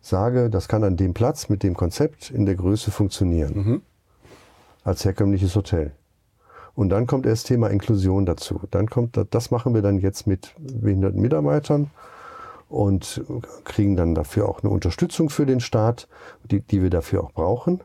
sage, 0.08 0.50
das 0.50 0.68
kann 0.68 0.84
an 0.84 0.96
dem 0.96 1.14
Platz 1.14 1.48
mit 1.48 1.62
dem 1.62 1.74
Konzept 1.74 2.30
in 2.30 2.46
der 2.46 2.54
Größe 2.54 2.90
funktionieren. 2.90 3.54
Als 4.84 5.04
herkömmliches 5.04 5.54
Hotel. 5.56 5.92
Und 6.74 6.88
dann 6.88 7.06
kommt 7.06 7.24
erst 7.26 7.46
Thema 7.46 7.68
Inklusion 7.68 8.26
dazu. 8.26 8.60
Dann 8.70 8.90
kommt, 8.90 9.18
das 9.30 9.50
machen 9.50 9.74
wir 9.74 9.82
dann 9.82 9.98
jetzt 9.98 10.26
mit 10.26 10.54
behinderten 10.58 11.20
Mitarbeitern 11.20 11.90
und 12.68 13.22
kriegen 13.64 13.96
dann 13.96 14.14
dafür 14.14 14.48
auch 14.48 14.62
eine 14.62 14.70
Unterstützung 14.70 15.30
für 15.30 15.46
den 15.46 15.60
Staat, 15.60 16.08
die, 16.50 16.60
die 16.60 16.82
wir 16.82 16.90
dafür 16.90 17.22
auch 17.22 17.32
brauchen. 17.32 17.80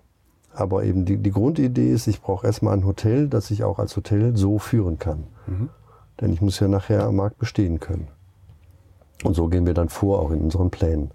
Aber 0.52 0.84
eben 0.84 1.06
die, 1.06 1.18
die 1.18 1.32
Grundidee 1.32 1.92
ist, 1.92 2.08
ich 2.08 2.22
brauche 2.22 2.48
erstmal 2.48 2.74
ein 2.76 2.86
Hotel, 2.86 3.28
das 3.28 3.52
ich 3.52 3.64
auch 3.64 3.78
als 3.78 3.96
Hotel 3.96 4.36
so 4.36 4.58
führen 4.58 4.98
kann. 4.98 5.26
Denn 6.20 6.34
ich 6.34 6.42
muss 6.42 6.60
ja 6.60 6.68
nachher 6.68 7.06
am 7.06 7.18
Markt 7.18 7.38
bestehen 7.38 7.80
können. 7.80 8.08
Und 9.24 9.36
so 9.36 9.48
gehen 9.48 9.66
wir 9.68 9.74
dann 9.74 9.90
vor, 9.90 10.20
auch 10.20 10.32
in 10.32 10.42
unseren 10.42 10.72
Plänen. 10.72 11.12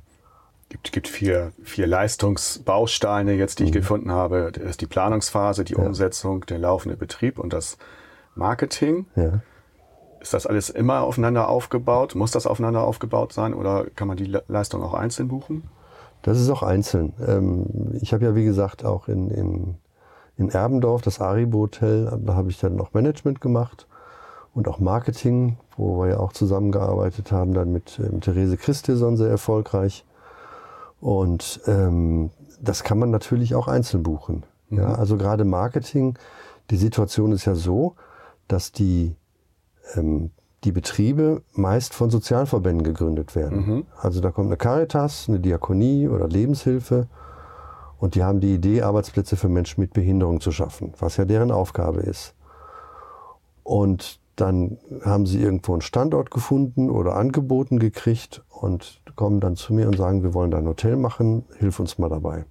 Gibt, 0.74 0.90
gibt 0.90 1.08
vier, 1.08 1.52
vier 1.62 1.86
Leistungsbausteine 1.86 3.34
jetzt, 3.34 3.60
die 3.60 3.64
ich 3.64 3.72
gefunden 3.72 4.10
habe. 4.10 4.50
Das 4.52 4.64
ist 4.64 4.80
die 4.80 4.88
Planungsphase, 4.88 5.62
die 5.62 5.76
Umsetzung, 5.76 6.44
der 6.46 6.58
laufende 6.58 6.96
Betrieb 6.96 7.38
und 7.38 7.52
das 7.52 7.78
Marketing. 8.34 9.06
Ja. 9.14 9.40
Ist 10.20 10.34
das 10.34 10.46
alles 10.46 10.70
immer 10.70 11.02
aufeinander 11.02 11.48
aufgebaut? 11.48 12.16
Muss 12.16 12.32
das 12.32 12.48
aufeinander 12.48 12.82
aufgebaut 12.82 13.32
sein 13.32 13.54
oder 13.54 13.86
kann 13.94 14.08
man 14.08 14.16
die 14.16 14.24
Le 14.24 14.42
Leistung 14.48 14.82
auch 14.82 14.94
einzeln 14.94 15.28
buchen? 15.28 15.62
Das 16.22 16.40
ist 16.40 16.50
auch 16.50 16.64
einzeln. 16.64 17.12
Ähm, 17.24 17.96
ich 18.00 18.12
habe 18.12 18.24
ja, 18.24 18.34
wie 18.34 18.44
gesagt, 18.44 18.84
auch 18.84 19.06
in, 19.06 19.30
in, 19.30 19.76
in 20.36 20.48
Erbendorf 20.48 21.02
das 21.02 21.20
Aribo 21.20 21.58
Hotel, 21.58 22.18
da 22.24 22.34
habe 22.34 22.50
ich 22.50 22.58
dann 22.58 22.74
noch 22.74 22.94
Management 22.94 23.40
gemacht 23.40 23.86
und 24.54 24.66
auch 24.66 24.80
Marketing, 24.80 25.56
wo 25.76 26.00
wir 26.00 26.08
ja 26.08 26.18
auch 26.18 26.32
zusammengearbeitet 26.32 27.30
haben, 27.30 27.54
dann 27.54 27.70
mit 27.70 28.00
ähm, 28.00 28.20
Therese 28.20 28.56
Christison 28.56 29.16
sehr 29.16 29.28
erfolgreich. 29.28 30.04
Und 31.04 31.60
ähm, 31.66 32.30
das 32.62 32.82
kann 32.82 32.98
man 32.98 33.10
natürlich 33.10 33.54
auch 33.54 33.68
einzeln 33.68 34.02
buchen. 34.02 34.44
Ja, 34.70 34.94
also 34.94 35.18
gerade 35.18 35.44
Marketing, 35.44 36.18
die 36.70 36.78
Situation 36.78 37.32
ist 37.32 37.44
ja 37.44 37.54
so, 37.54 37.94
dass 38.48 38.72
die 38.72 39.14
ähm, 39.96 40.30
die 40.64 40.72
Betriebe 40.72 41.42
meist 41.52 41.92
von 41.92 42.08
Sozialverbänden 42.08 42.84
gegründet 42.84 43.36
werden. 43.36 43.84
Also 43.98 44.22
da 44.22 44.30
kommt 44.30 44.46
eine 44.46 44.56
Caritas, 44.56 45.26
eine 45.28 45.40
Diakonie 45.40 46.08
oder 46.08 46.26
Lebenshilfe 46.26 47.06
und 47.98 48.14
die 48.14 48.24
haben 48.24 48.40
die 48.40 48.54
Idee, 48.54 48.80
Arbeitsplätze 48.80 49.36
für 49.36 49.50
Menschen 49.50 49.82
mit 49.82 49.92
Behinderung 49.92 50.40
zu 50.40 50.52
schaffen, 50.52 50.94
was 50.98 51.18
ja 51.18 51.26
deren 51.26 51.50
Aufgabe 51.50 52.00
ist. 52.00 52.34
Und 53.62 54.20
dann 54.36 54.78
haben 55.04 55.26
sie 55.26 55.42
irgendwo 55.42 55.72
einen 55.74 55.82
Standort 55.82 56.30
gefunden 56.30 56.88
oder 56.88 57.14
angeboten 57.14 57.78
gekriegt 57.78 58.42
und 58.48 59.02
kommen 59.16 59.40
dann 59.40 59.56
zu 59.56 59.72
mir 59.74 59.86
und 59.86 59.96
sagen, 59.96 60.22
wir 60.22 60.34
wollen 60.34 60.50
da 60.50 60.58
ein 60.58 60.66
Hotel 60.66 60.96
machen, 60.96 61.44
hilf 61.58 61.80
uns 61.80 61.98
mal 61.98 62.08
dabei. 62.08 62.44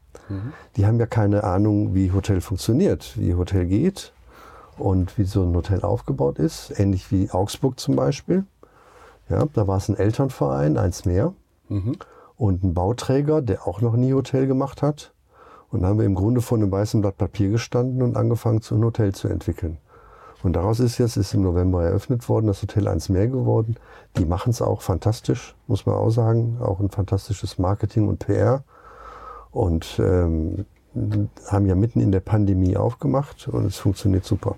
Die 0.76 0.86
haben 0.86 1.00
ja 1.00 1.06
keine 1.06 1.44
Ahnung, 1.44 1.94
wie 1.94 2.12
Hotel 2.12 2.42
funktioniert, 2.42 3.18
wie 3.18 3.36
Hotel 3.36 3.66
geht 3.66 4.14
und 4.78 5.18
wie 5.18 5.26
so 5.26 5.44
ein 5.44 5.56
Hotel 5.56 5.82
aufgebaut 5.82 6.40
ist, 6.40 6.78
ähnlich 6.80 7.12
wie 7.12 7.30
Augsburg 7.30 7.80
zum 7.80 7.96
Beispiel. 7.96 8.46
Ja, 9.30 9.46
da 9.54 9.68
war 9.68 9.78
es 9.78 9.90
ein 9.90 9.98
Elternverein, 9.98 10.78
eins 10.78 11.06
mehr, 11.06 11.34
und 12.38 12.64
ein 12.64 12.74
Bauträger, 12.74 13.42
der 13.42 13.68
auch 13.68 13.82
noch 13.82 13.96
nie 13.96 14.14
Hotel 14.14 14.48
gemacht 14.48 14.82
hat. 14.82 15.14
Und 15.70 15.82
dann 15.82 15.92
haben 15.92 16.00
wir 16.00 16.06
im 16.06 16.16
Grunde 16.16 16.42
vor 16.42 16.58
einem 16.58 16.72
weißen 16.72 17.02
Blatt 17.02 17.18
Papier 17.18 17.50
gestanden 17.50 18.02
und 18.02 18.16
angefangen, 18.16 18.62
so 18.62 18.76
ein 18.76 18.84
Hotel 18.84 19.14
zu 19.14 19.28
entwickeln. 19.28 19.78
Und 20.44 20.54
daraus 20.54 20.80
ist 20.82 20.98
jetzt, 20.98 21.16
ist 21.16 21.34
im 21.34 21.42
November 21.42 21.84
eröffnet 21.84 22.28
worden, 22.28 22.48
das 22.48 22.62
Hotel 22.62 22.90
eins 22.90 23.08
mehr 23.08 23.28
geworden. 23.28 23.78
Die 24.18 24.26
machen 24.26 24.50
es 24.50 24.62
auch 24.62 24.82
fantastisch, 24.82 25.56
muss 25.68 25.86
man 25.86 25.96
auch 25.96 26.10
sagen. 26.10 26.58
Auch 26.62 26.82
ein 26.82 26.90
fantastisches 26.90 27.58
Marketing 27.58 28.10
und 28.10 28.20
PR. 28.20 28.66
Und 29.52 30.00
ähm, 30.00 30.66
haben 31.48 31.66
ja 31.66 31.76
mitten 31.76 32.02
in 32.02 32.12
der 32.12 32.20
Pandemie 32.20 32.76
aufgemacht 32.76 33.48
und 33.48 33.66
es 33.66 33.78
funktioniert 33.78 34.26
super. 34.26 34.56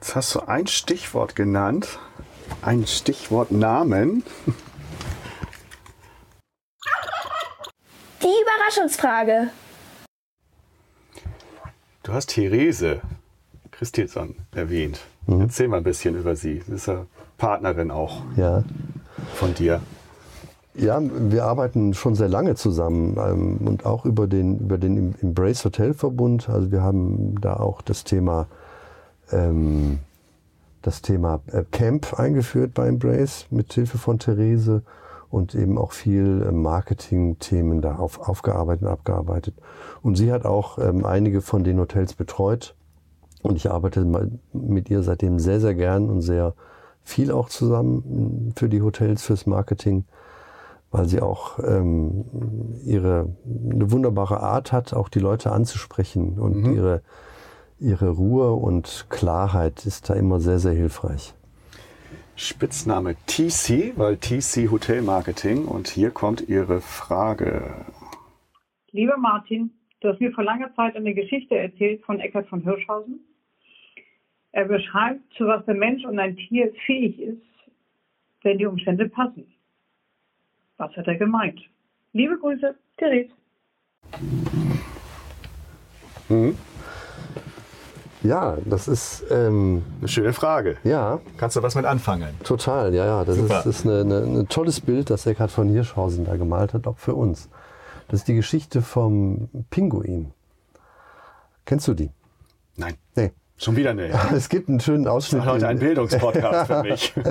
Jetzt 0.00 0.16
hast 0.16 0.34
du 0.34 0.40
ein 0.40 0.66
Stichwort 0.66 1.36
genannt, 1.36 2.00
ein 2.62 2.86
Stichwort 2.86 3.52
Namen. 3.52 4.24
Die 8.20 8.26
Überraschungsfrage. 8.26 9.50
Du 12.02 12.12
hast 12.12 12.30
Therese 12.30 13.00
Christilson 13.78 14.34
erwähnt. 14.54 15.00
Erzähl 15.28 15.68
mal 15.68 15.76
ein 15.76 15.84
bisschen 15.84 16.16
über 16.18 16.34
sie. 16.34 16.62
Sie 16.66 16.74
ist 16.74 16.86
ja 16.86 17.06
Partnerin 17.36 17.90
auch 17.92 18.22
Ja. 18.36 18.64
von 19.34 19.54
dir. 19.54 19.80
Ja, 20.74 21.00
wir 21.00 21.44
arbeiten 21.44 21.94
schon 21.94 22.14
sehr 22.14 22.28
lange 22.28 22.54
zusammen 22.56 23.16
ähm, 23.18 23.58
und 23.66 23.86
auch 23.86 24.04
über 24.04 24.26
den, 24.26 24.58
über 24.58 24.78
den 24.78 25.14
Embrace 25.22 25.64
Hotel 25.64 25.94
Verbund. 25.94 26.48
Also 26.48 26.72
wir 26.72 26.82
haben 26.82 27.40
da 27.40 27.54
auch 27.54 27.80
das 27.82 28.04
Thema, 28.04 28.46
ähm, 29.30 29.98
das 30.82 31.02
Thema 31.02 31.40
äh, 31.52 31.64
Camp 31.70 32.18
eingeführt 32.18 32.74
bei 32.74 32.88
Embrace 32.88 33.46
mit 33.50 33.72
Hilfe 33.72 33.98
von 33.98 34.18
Therese 34.18 34.82
und 35.30 35.54
eben 35.54 35.78
auch 35.78 35.92
viel 35.92 36.46
äh, 36.48 36.52
Marketing-Themen 36.52 37.80
da 37.80 37.96
auf, 37.96 38.28
aufgearbeitet 38.28 38.82
und 38.82 38.88
abgearbeitet. 38.88 39.54
Und 40.02 40.16
sie 40.16 40.32
hat 40.32 40.44
auch 40.44 40.78
ähm, 40.78 41.04
einige 41.04 41.42
von 41.42 41.64
den 41.64 41.78
Hotels 41.78 42.14
betreut 42.14 42.74
und 43.42 43.56
ich 43.56 43.70
arbeite 43.70 44.06
mit 44.52 44.90
ihr 44.90 45.02
seitdem 45.02 45.38
sehr, 45.38 45.60
sehr 45.60 45.74
gern 45.74 46.08
und 46.08 46.22
sehr 46.22 46.54
viel 47.02 47.30
auch 47.30 47.48
zusammen 47.48 48.52
für 48.56 48.68
die 48.68 48.82
Hotels, 48.82 49.24
fürs 49.24 49.46
Marketing 49.46 50.04
weil 50.90 51.06
sie 51.06 51.20
auch 51.20 51.58
ähm, 51.58 52.24
ihre 52.84 53.36
eine 53.44 53.90
wunderbare 53.90 54.40
Art 54.40 54.72
hat, 54.72 54.94
auch 54.94 55.08
die 55.08 55.18
Leute 55.18 55.52
anzusprechen 55.52 56.38
und 56.38 56.74
ihre 56.74 57.02
ihre 57.80 58.08
Ruhe 58.08 58.52
und 58.54 59.06
Klarheit 59.08 59.86
ist 59.86 60.10
da 60.10 60.14
immer 60.14 60.40
sehr 60.40 60.58
sehr 60.58 60.72
hilfreich. 60.72 61.34
Spitzname 62.34 63.16
TC, 63.26 63.94
weil 63.96 64.16
TC 64.16 64.70
Hotel 64.70 65.02
Marketing. 65.02 65.64
Und 65.64 65.88
hier 65.88 66.10
kommt 66.10 66.48
ihre 66.48 66.80
Frage. 66.80 67.84
Lieber 68.92 69.16
Martin, 69.16 69.70
du 70.00 70.08
hast 70.08 70.20
mir 70.20 70.30
vor 70.30 70.44
langer 70.44 70.72
Zeit 70.76 70.94
eine 70.94 71.14
Geschichte 71.14 71.56
erzählt 71.56 72.04
von 72.04 72.20
Eckhard 72.20 72.48
von 72.48 72.62
Hirschhausen. 72.62 73.20
Er 74.58 74.64
beschreibt, 74.64 75.20
zu 75.34 75.46
was 75.46 75.64
der 75.66 75.76
Mensch 75.76 76.04
und 76.04 76.18
ein 76.18 76.36
Tier 76.36 76.72
fähig 76.84 77.16
ist, 77.20 77.40
wenn 78.42 78.58
die 78.58 78.66
Umstände 78.66 79.08
passen. 79.08 79.46
Was 80.78 80.90
hat 80.96 81.06
er 81.06 81.14
gemeint? 81.14 81.60
Liebe 82.12 82.36
Grüße, 82.36 82.74
Therese. 82.96 83.30
Ja, 88.24 88.56
das 88.64 88.88
ist 88.88 89.24
ähm, 89.30 89.84
Eine 90.00 90.08
schöne 90.08 90.32
Frage. 90.32 90.76
ja 90.82 91.20
Kannst 91.36 91.54
du 91.54 91.62
was 91.62 91.76
mit 91.76 91.84
anfangen? 91.84 92.34
total. 92.42 92.92
Ja, 92.92 93.06
ja, 93.06 93.24
das 93.24 93.36
Super. 93.36 93.60
ist, 93.60 93.66
ist 93.66 93.86
eine, 93.86 94.00
eine, 94.00 94.40
ein 94.40 94.48
tolles 94.48 94.80
Bild, 94.80 95.08
das 95.10 95.24
Eckhard 95.24 95.52
von 95.52 95.68
Hirschhausen 95.68 96.24
da 96.24 96.34
gemalt 96.36 96.74
hat, 96.74 96.88
auch 96.88 96.98
für 96.98 97.14
uns. 97.14 97.48
Das 98.08 98.22
ist 98.22 98.26
die 98.26 98.34
Geschichte 98.34 98.82
vom 98.82 99.48
Pinguin. 99.70 100.32
Kennst 101.64 101.86
du 101.86 101.94
die? 101.94 102.10
Nein. 102.76 102.94
Nee. 103.14 103.30
Schon 103.58 103.76
wieder 103.76 103.92
ne. 103.94 104.10
Es 104.34 104.48
gibt 104.48 104.68
einen 104.68 104.80
schönen 104.80 105.06
Ausschnitt. 105.08 105.44
Heute 105.44 105.66
ein 105.68 105.76
in- 105.76 105.80
Bildungspodcast 105.80 106.66
für 106.66 106.82
mich. 106.82 107.14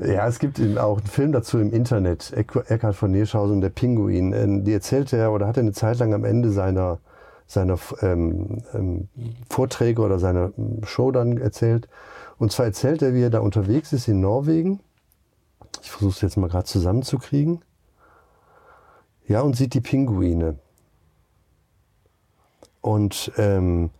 Ja, 0.00 0.26
es 0.26 0.40
gibt 0.40 0.58
eben 0.58 0.76
auch 0.76 0.98
einen 0.98 1.06
Film 1.06 1.30
dazu 1.30 1.56
im 1.60 1.72
Internet, 1.72 2.32
Eck- 2.32 2.68
Eckhard 2.68 2.96
von 2.96 3.14
Hirschhausen, 3.14 3.60
der 3.60 3.68
Pinguin. 3.70 4.32
Ähm, 4.32 4.64
Die 4.64 4.72
erzählte 4.72 5.16
er 5.16 5.30
oder 5.30 5.46
hat 5.46 5.56
er 5.56 5.60
eine 5.62 5.70
Zeit 5.72 5.98
lang 6.00 6.12
am 6.12 6.24
Ende 6.24 6.50
seiner, 6.50 6.98
seiner 7.46 7.78
ähm, 8.02 8.64
ähm, 8.74 9.08
Vorträge 9.48 10.02
oder 10.02 10.18
seiner 10.18 10.50
ähm, 10.58 10.80
Show 10.84 11.12
dann 11.12 11.38
erzählt. 11.38 11.88
Und 12.38 12.50
zwar 12.50 12.66
erzählt 12.66 13.02
er, 13.02 13.14
wie 13.14 13.22
er 13.22 13.30
da 13.30 13.38
unterwegs 13.38 13.92
ist 13.92 14.08
in 14.08 14.18
Norwegen. 14.20 14.80
Ich 15.80 15.92
versuche 15.92 16.10
es 16.10 16.20
jetzt 16.22 16.36
mal 16.38 16.48
gerade 16.50 16.64
zusammenzukriegen. 16.66 17.62
Ja, 19.28 19.42
und 19.42 19.54
sieht 19.54 19.74
die 19.74 19.80
Pinguine. 19.80 20.58
Und 22.80 23.30
ähm, 23.38 23.90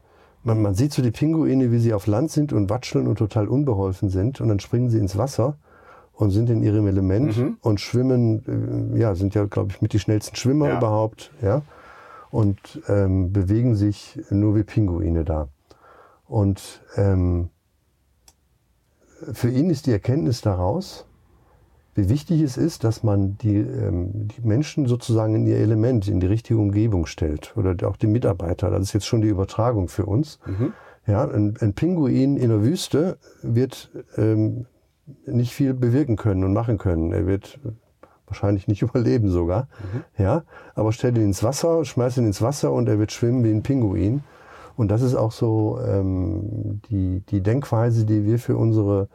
man, 0.45 0.63
man 0.63 0.75
sieht 0.75 0.93
so 0.93 1.03
die 1.03 1.11
Pinguine, 1.11 1.73
wie 1.73 1.79
sie 1.79 1.95
auf 1.95 2.07
Land 2.07 2.31
sind 2.31 2.53
und 2.53 2.71
watscheln 2.71 3.09
und 3.09 3.19
total 3.19 3.49
unbeholfen 3.49 4.11
sind. 4.11 4.41
Und 4.41 4.49
dann 4.49 4.61
springen 4.61 4.91
sie 4.91 4.99
ins 4.99 5.17
Wasser 5.17 5.57
und 6.13 6.31
sind 6.31 6.51
in 6.51 6.63
ihrem 6.63 6.87
Element 6.87 7.37
mhm. 7.37 7.57
und 7.61 7.81
schwimmen, 7.81 8.93
äh, 8.95 8.99
ja, 9.01 9.15
sind 9.15 9.35
ja, 9.35 9.47
glaube 9.47 9.73
ich, 9.73 9.83
mit 9.83 9.93
die 9.93 9.99
schnellsten 9.99 10.37
Schwimmer 10.37 10.69
ja. 10.69 10.79
überhaupt, 10.79 11.33
ja, 11.43 11.63
und 12.31 12.83
ähm, 12.89 13.33
bewegen 13.33 13.75
sich 13.75 14.21
nur 14.31 14.55
wie 14.55 14.63
Pinguine 14.63 15.25
da. 15.25 15.49
Und 16.27 16.83
ähm, 16.97 17.51
für 19.33 19.51
ihn 19.51 19.71
ist 19.71 19.87
die 19.87 19.93
Erkenntnis 19.93 20.41
daraus, 20.41 21.07
wie 21.95 22.09
wichtig 22.09 22.43
es 22.43 22.57
ist, 22.57 22.85
dass 22.85 23.03
man 23.03 23.39
die, 23.39 23.57
ähm, 23.57 24.29
die 24.29 24.43
Menschen 24.43 24.87
sozusagen 24.87 25.35
in 25.35 25.47
ihr 25.47 25.59
Element, 25.59 26.09
in 26.09 26.21
die 26.21 26.27
richtige 26.27 26.59
Umgebung 26.59 27.07
stellt. 27.07 27.57
Oder 27.57 27.89
auch 27.89 27.97
die 27.97 28.09
Mitarbeiter. 28.09 28.71
Das 28.71 28.83
ist 28.83 28.93
jetzt 28.93 29.07
schon 29.07 29.21
die 29.21 29.29
Übertragung 29.29 29.89
für 29.89 30.07
uns. 30.07 30.39
Mhm. 30.47 30.73
Ja, 31.07 31.29
ein, 31.29 31.57
ein, 31.61 31.75
Pinguin 31.75 32.37
in 32.37 32.49
der 32.49 32.65
Wüste 32.65 33.19
wird 33.43 33.91
ähm, 34.17 34.67
nicht 35.27 35.53
viel 35.53 35.75
bewirken 35.75 36.17
können 36.17 36.45
und 36.45 36.53
machen 36.53 36.79
können. 36.79 37.13
Er 37.13 37.27
wird 37.27 37.61
wahrscheinlich 38.27 38.67
nicht 38.67 38.83
überleben 38.83 39.29
sogar. 39.29 39.69
Mhm. 39.93 40.23
Ja, 40.23 40.43
aber 40.75 40.93
stell 40.93 41.17
ihn 41.17 41.25
ins 41.25 41.43
Wasser, 41.43 41.85
schmeiß 41.85 42.17
ihn 42.17 42.27
ins 42.27 42.43
Wasser 42.43 42.73
und 42.73 42.89
er 42.89 42.99
wird 42.99 43.13
schwimmen 43.13 43.45
wie 43.45 43.51
ein 43.51 43.63
Pinguin. 43.63 44.25
Und 44.77 44.91
das 44.91 45.03
ist 45.03 45.15
auch 45.15 45.31
so 45.31 45.79
ähm, 45.87 46.81
die, 46.91 47.21
die 47.29 47.43
Denkweise, 47.43 48.05
die 48.05 48.25
wir 48.25 48.41
für 48.41 48.57
unsere 48.57 49.09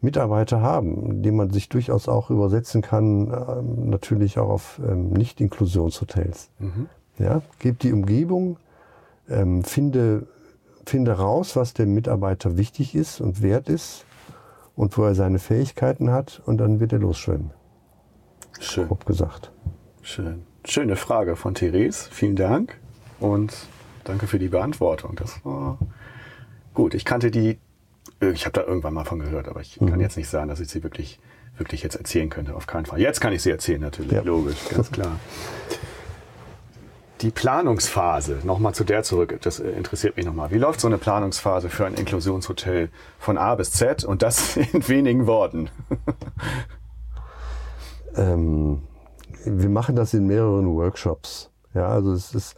Mitarbeiter 0.00 0.60
haben, 0.60 1.22
die 1.22 1.30
man 1.30 1.50
sich 1.50 1.68
durchaus 1.68 2.08
auch 2.08 2.30
übersetzen 2.30 2.82
kann, 2.82 3.30
ähm, 3.30 3.90
natürlich 3.90 4.38
auch 4.38 4.48
auf 4.48 4.80
ähm, 4.86 5.10
Nicht-Inklusionshotels. 5.10 6.50
Mhm. 6.58 6.88
Ja, 7.18 7.42
gib 7.58 7.78
die 7.78 7.92
Umgebung, 7.92 8.58
ähm, 9.28 9.64
finde, 9.64 10.26
finde 10.84 11.12
raus, 11.12 11.56
was 11.56 11.72
dem 11.72 11.94
Mitarbeiter 11.94 12.56
wichtig 12.56 12.94
ist 12.94 13.20
und 13.20 13.42
wert 13.42 13.68
ist 13.68 14.04
und 14.76 14.96
wo 14.98 15.04
er 15.04 15.14
seine 15.14 15.38
Fähigkeiten 15.38 16.10
hat 16.10 16.42
und 16.44 16.58
dann 16.58 16.78
wird 16.78 16.92
er 16.92 16.98
losschwimmen. 16.98 17.50
Schön. 18.60 18.88
Grob 18.88 19.06
gesagt. 19.06 19.50
Schön. 20.02 20.44
Schöne 20.64 20.96
Frage 20.96 21.36
von 21.36 21.54
Therese. 21.54 22.08
Vielen 22.10 22.36
Dank 22.36 22.78
und 23.18 23.54
danke 24.04 24.26
für 24.26 24.38
die 24.38 24.48
Beantwortung. 24.48 25.16
Das 25.16 25.44
war 25.44 25.78
gut. 26.74 26.94
Ich 26.94 27.04
kannte 27.04 27.30
die, 27.30 27.58
ich 28.20 28.44
habe 28.44 28.52
da 28.52 28.62
irgendwann 28.62 28.94
mal 28.94 29.04
von 29.04 29.18
gehört, 29.18 29.48
aber 29.48 29.60
ich 29.60 29.80
mhm. 29.80 29.90
kann 29.90 30.00
jetzt 30.00 30.16
nicht 30.16 30.28
sagen, 30.28 30.48
dass 30.48 30.60
ich 30.60 30.68
sie 30.68 30.82
wirklich, 30.82 31.18
wirklich 31.56 31.82
jetzt 31.82 31.96
erzählen 31.96 32.28
könnte. 32.28 32.54
Auf 32.54 32.66
keinen 32.66 32.86
Fall. 32.86 33.00
Jetzt 33.00 33.20
kann 33.20 33.32
ich 33.32 33.42
sie 33.42 33.50
erzählen, 33.50 33.80
natürlich. 33.80 34.12
Ja. 34.12 34.22
Logisch, 34.22 34.56
ganz 34.70 34.90
klar. 34.90 35.18
Die 37.22 37.30
Planungsphase, 37.30 38.40
nochmal 38.44 38.74
zu 38.74 38.84
der 38.84 39.02
zurück, 39.02 39.38
das 39.40 39.58
interessiert 39.58 40.18
mich 40.18 40.26
nochmal. 40.26 40.50
Wie 40.50 40.58
läuft 40.58 40.80
so 40.80 40.86
eine 40.86 40.98
Planungsphase 40.98 41.70
für 41.70 41.86
ein 41.86 41.94
Inklusionshotel 41.94 42.90
von 43.18 43.38
A 43.38 43.54
bis 43.54 43.70
Z 43.70 44.04
und 44.04 44.20
das 44.20 44.56
in 44.72 44.86
wenigen 44.86 45.26
Worten? 45.26 45.70
ähm, 48.16 48.82
wir 49.44 49.70
machen 49.70 49.96
das 49.96 50.12
in 50.12 50.26
mehreren 50.26 50.74
Workshops. 50.74 51.50
Ja, 51.72 51.88
also 51.88 52.12
es 52.12 52.34
ist, 52.34 52.56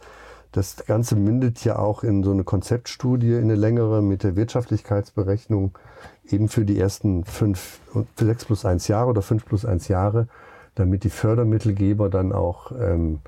das 0.51 0.77
Ganze 0.87 1.15
mündet 1.15 1.63
ja 1.63 1.77
auch 1.77 2.03
in 2.03 2.23
so 2.23 2.31
eine 2.31 2.43
Konzeptstudie, 2.43 3.33
in 3.33 3.43
eine 3.43 3.55
längere 3.55 4.01
mit 4.01 4.23
der 4.23 4.35
Wirtschaftlichkeitsberechnung 4.35 5.77
eben 6.27 6.49
für 6.49 6.65
die 6.65 6.79
ersten 6.79 7.23
fünf, 7.23 7.79
sechs 8.15 8.45
plus 8.45 8.65
eins 8.65 8.87
Jahre 8.87 9.09
oder 9.09 9.21
fünf 9.21 9.45
plus 9.45 9.65
eins 9.65 9.87
Jahre, 9.87 10.27
damit 10.75 11.03
die 11.03 11.09
Fördermittelgeber 11.09 12.09
dann 12.09 12.31
auch 12.31 12.71
ähm, 12.71 13.19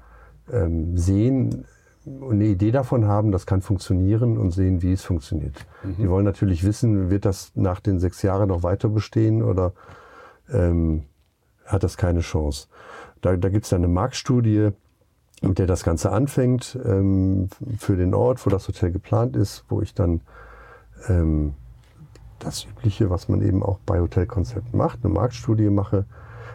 ähm, 0.51 0.97
sehen 0.97 1.65
und 2.05 2.33
eine 2.33 2.45
Idee 2.45 2.71
davon 2.71 3.05
haben, 3.05 3.31
das 3.31 3.45
kann 3.45 3.61
funktionieren 3.61 4.39
und 4.39 4.51
sehen, 4.51 4.81
wie 4.81 4.93
es 4.93 5.03
funktioniert. 5.03 5.53
Mhm. 5.83 5.95
Die 5.97 6.09
wollen 6.09 6.25
natürlich 6.25 6.63
wissen, 6.63 7.11
wird 7.11 7.25
das 7.25 7.51
nach 7.53 7.79
den 7.79 7.99
sechs 7.99 8.23
Jahren 8.23 8.49
noch 8.49 8.63
weiter 8.63 8.89
bestehen 8.89 9.43
oder 9.43 9.73
ähm, 10.51 11.03
hat 11.65 11.83
das 11.83 11.97
keine 11.97 12.21
Chance. 12.21 12.67
Da, 13.21 13.37
da 13.37 13.49
gibt 13.49 13.65
es 13.65 13.73
eine 13.73 13.87
Marktstudie, 13.87 14.71
mit 15.41 15.59
der 15.59 15.67
das 15.67 15.83
Ganze 15.83 16.11
anfängt, 16.11 16.77
ähm, 16.85 17.49
für 17.77 17.95
den 17.95 18.13
Ort, 18.13 18.45
wo 18.45 18.49
das 18.49 18.67
Hotel 18.67 18.91
geplant 18.91 19.35
ist, 19.35 19.65
wo 19.69 19.81
ich 19.81 19.93
dann 19.93 20.21
ähm, 21.07 21.53
das 22.39 22.65
Übliche, 22.65 23.09
was 23.09 23.27
man 23.27 23.41
eben 23.41 23.63
auch 23.63 23.79
bei 23.85 23.99
Hotelkonzepten 23.99 24.77
macht, 24.77 24.99
eine 25.03 25.13
Marktstudie 25.13 25.69
mache. 25.69 26.05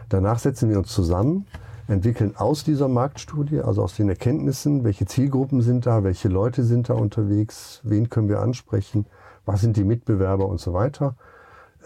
Danach 0.09 0.39
setzen 0.39 0.69
wir 0.69 0.77
uns 0.77 0.89
zusammen 0.89 1.45
entwickeln 1.87 2.35
aus 2.35 2.63
dieser 2.63 2.87
Marktstudie, 2.87 3.61
also 3.61 3.83
aus 3.83 3.95
den 3.95 4.09
Erkenntnissen, 4.09 4.83
welche 4.83 5.05
Zielgruppen 5.05 5.61
sind 5.61 5.85
da, 5.85 6.03
welche 6.03 6.27
Leute 6.27 6.63
sind 6.63 6.89
da 6.89 6.93
unterwegs, 6.93 7.81
wen 7.83 8.09
können 8.09 8.29
wir 8.29 8.41
ansprechen, 8.41 9.05
was 9.45 9.61
sind 9.61 9.77
die 9.77 9.85
Mitbewerber 9.85 10.47
und 10.47 10.59
so 10.59 10.73
weiter, 10.73 11.15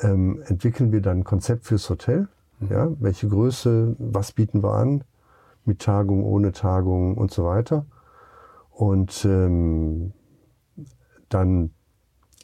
ähm, 0.02 0.41
entwickeln 0.47 0.91
wir 0.91 1.02
dann 1.02 1.20
ein 1.20 1.24
Konzept 1.24 1.66
fürs 1.66 1.89
Hotel. 1.89 2.28
Ja, 2.70 2.89
welche 2.99 3.28
Größe, 3.28 3.95
was 3.97 4.32
bieten 4.32 4.64
wir 4.64 4.74
an, 4.74 5.04
mit 5.66 5.80
Tagung, 5.80 6.24
ohne 6.24 6.51
Tagung 6.51 7.18
und 7.18 7.32
so 7.32 7.45
weiter. 7.45 7.86
Und 8.72 9.26
ähm, 9.26 10.14
dann 11.30 11.72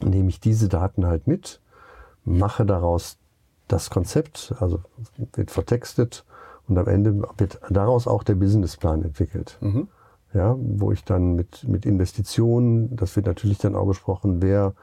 nehme 0.04 0.30
ich 0.30 0.40
diese 0.40 0.70
Daten 0.70 1.06
halt 1.06 1.28
mit, 1.28 1.62
mache 2.24 2.66
daraus 2.66 3.18
das 3.68 3.90
Konzept, 3.90 4.54
also 4.60 4.82
wird 5.34 5.52
vertextet 5.52 6.26
und 6.68 6.78
am 6.78 6.88
Ende 6.88 7.24
wird 7.38 7.60
daraus 7.70 8.08
auch 8.08 8.24
der 8.24 8.36
Businessplan 8.36 9.04
entwickelt. 9.04 9.58
Mhm. 9.62 9.88
Ja, 10.34 10.56
wo 10.60 10.92
ich 10.92 11.04
dann 11.06 11.34
mit, 11.34 11.68
mit 11.68 11.86
Investitionen, 11.86 12.96
das 12.96 13.16
wird 13.16 13.26
natürlich 13.26 13.58
dann 13.58 13.76
auch 13.76 13.88
besprochen, 13.88 14.42
wer 14.42 14.74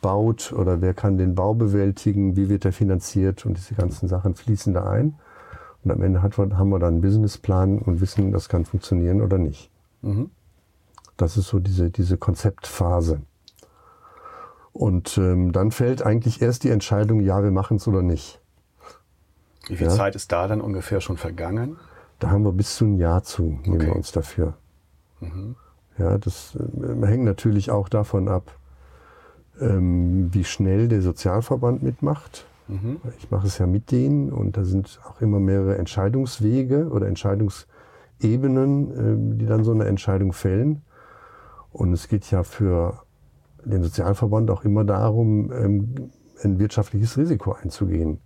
baut 0.00 0.52
oder 0.52 0.80
wer 0.80 0.92
kann 0.92 1.18
den 1.18 1.34
Bau 1.34 1.54
bewältigen, 1.54 2.36
wie 2.36 2.48
wird 2.48 2.64
er 2.64 2.72
finanziert 2.72 3.46
und 3.46 3.56
diese 3.56 3.74
ganzen 3.74 4.08
Sachen 4.08 4.34
fließen 4.34 4.74
da 4.74 4.84
ein. 4.84 5.18
Und 5.84 5.90
am 5.90 6.02
Ende 6.02 6.22
haben 6.22 6.68
wir 6.70 6.78
dann 6.78 6.94
einen 6.94 7.00
Businessplan 7.00 7.78
und 7.78 8.00
wissen, 8.00 8.32
das 8.32 8.48
kann 8.48 8.64
funktionieren 8.64 9.22
oder 9.22 9.38
nicht. 9.38 9.70
Mhm. 10.02 10.30
Das 11.16 11.36
ist 11.36 11.48
so 11.48 11.58
diese, 11.58 11.90
diese 11.90 12.16
Konzeptphase. 12.16 13.20
Und 14.72 15.18
ähm, 15.18 15.52
dann 15.52 15.70
fällt 15.70 16.02
eigentlich 16.02 16.40
erst 16.40 16.64
die 16.64 16.70
Entscheidung, 16.70 17.20
ja, 17.20 17.42
wir 17.42 17.50
machen 17.50 17.78
es 17.78 17.88
oder 17.88 18.02
nicht. 18.02 18.40
Wie 19.66 19.76
viel 19.76 19.88
ja? 19.88 19.92
Zeit 19.92 20.14
ist 20.14 20.30
da 20.30 20.46
dann 20.46 20.60
ungefähr 20.60 21.00
schon 21.00 21.16
vergangen? 21.16 21.76
Da 22.20 22.30
haben 22.30 22.44
wir 22.44 22.52
bis 22.52 22.76
zu 22.76 22.84
ein 22.84 22.96
Jahr 22.96 23.22
zu, 23.22 23.42
nehmen 23.42 23.76
okay. 23.76 23.86
wir 23.86 23.96
uns 23.96 24.12
dafür. 24.12 24.54
Mhm. 25.20 25.56
Ja, 25.98 26.18
das 26.18 26.56
äh, 26.56 27.06
hängt 27.06 27.24
natürlich 27.24 27.70
auch 27.70 27.88
davon 27.88 28.28
ab, 28.28 28.52
ähm, 29.60 30.32
wie 30.32 30.44
schnell 30.44 30.88
der 30.88 31.02
Sozialverband 31.02 31.82
mitmacht. 31.82 32.46
Mhm. 32.68 33.00
Ich 33.18 33.30
mache 33.30 33.46
es 33.46 33.58
ja 33.58 33.66
mit 33.66 33.90
denen 33.90 34.30
und 34.30 34.56
da 34.56 34.64
sind 34.64 35.00
auch 35.08 35.20
immer 35.20 35.40
mehrere 35.40 35.78
Entscheidungswege 35.78 36.90
oder 36.90 37.08
Entscheidungsebenen, 37.08 38.90
äh, 38.90 39.38
die 39.38 39.46
dann 39.46 39.64
so 39.64 39.72
eine 39.72 39.86
Entscheidung 39.86 40.32
fällen. 40.32 40.82
Und 41.72 41.92
es 41.92 42.08
geht 42.08 42.30
ja 42.30 42.42
für 42.42 43.02
den 43.64 43.82
Sozialverband 43.82 44.50
auch 44.50 44.64
immer 44.64 44.84
darum, 44.84 45.52
ähm, 45.52 46.10
ein 46.42 46.58
wirtschaftliches 46.58 47.16
Risiko 47.16 47.52
einzugehen. 47.52 48.20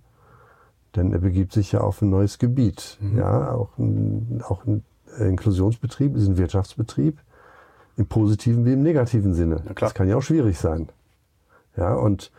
Denn 0.95 1.13
er 1.13 1.21
begibt 1.21 1.53
sich 1.53 1.73
ja 1.73 1.81
auf 1.81 2.03
ein 2.03 2.11
neues 2.11 2.39
Gebiet. 2.39 2.99
Mhm. 3.01 3.19
Ja, 3.19 3.53
auch 3.53 3.79
ein, 3.79 4.43
auch 4.47 4.67
ein 4.67 4.85
Inklusionsbetrieb 5.19 6.17
ist 6.17 6.29
ein 6.29 6.37
Wirtschaftsbetrieb 6.37 7.19
im 7.97 8.07
positiven 8.07 8.65
wie 8.65 8.73
im 8.73 8.83
negativen 8.83 9.35
Sinne. 9.35 9.63
Das 9.75 9.95
kann 9.95 10.09
ja 10.09 10.17
auch 10.17 10.23
schwierig 10.23 10.59
sein. 10.59 10.89
Ja, 11.77 11.95
und 11.95 12.31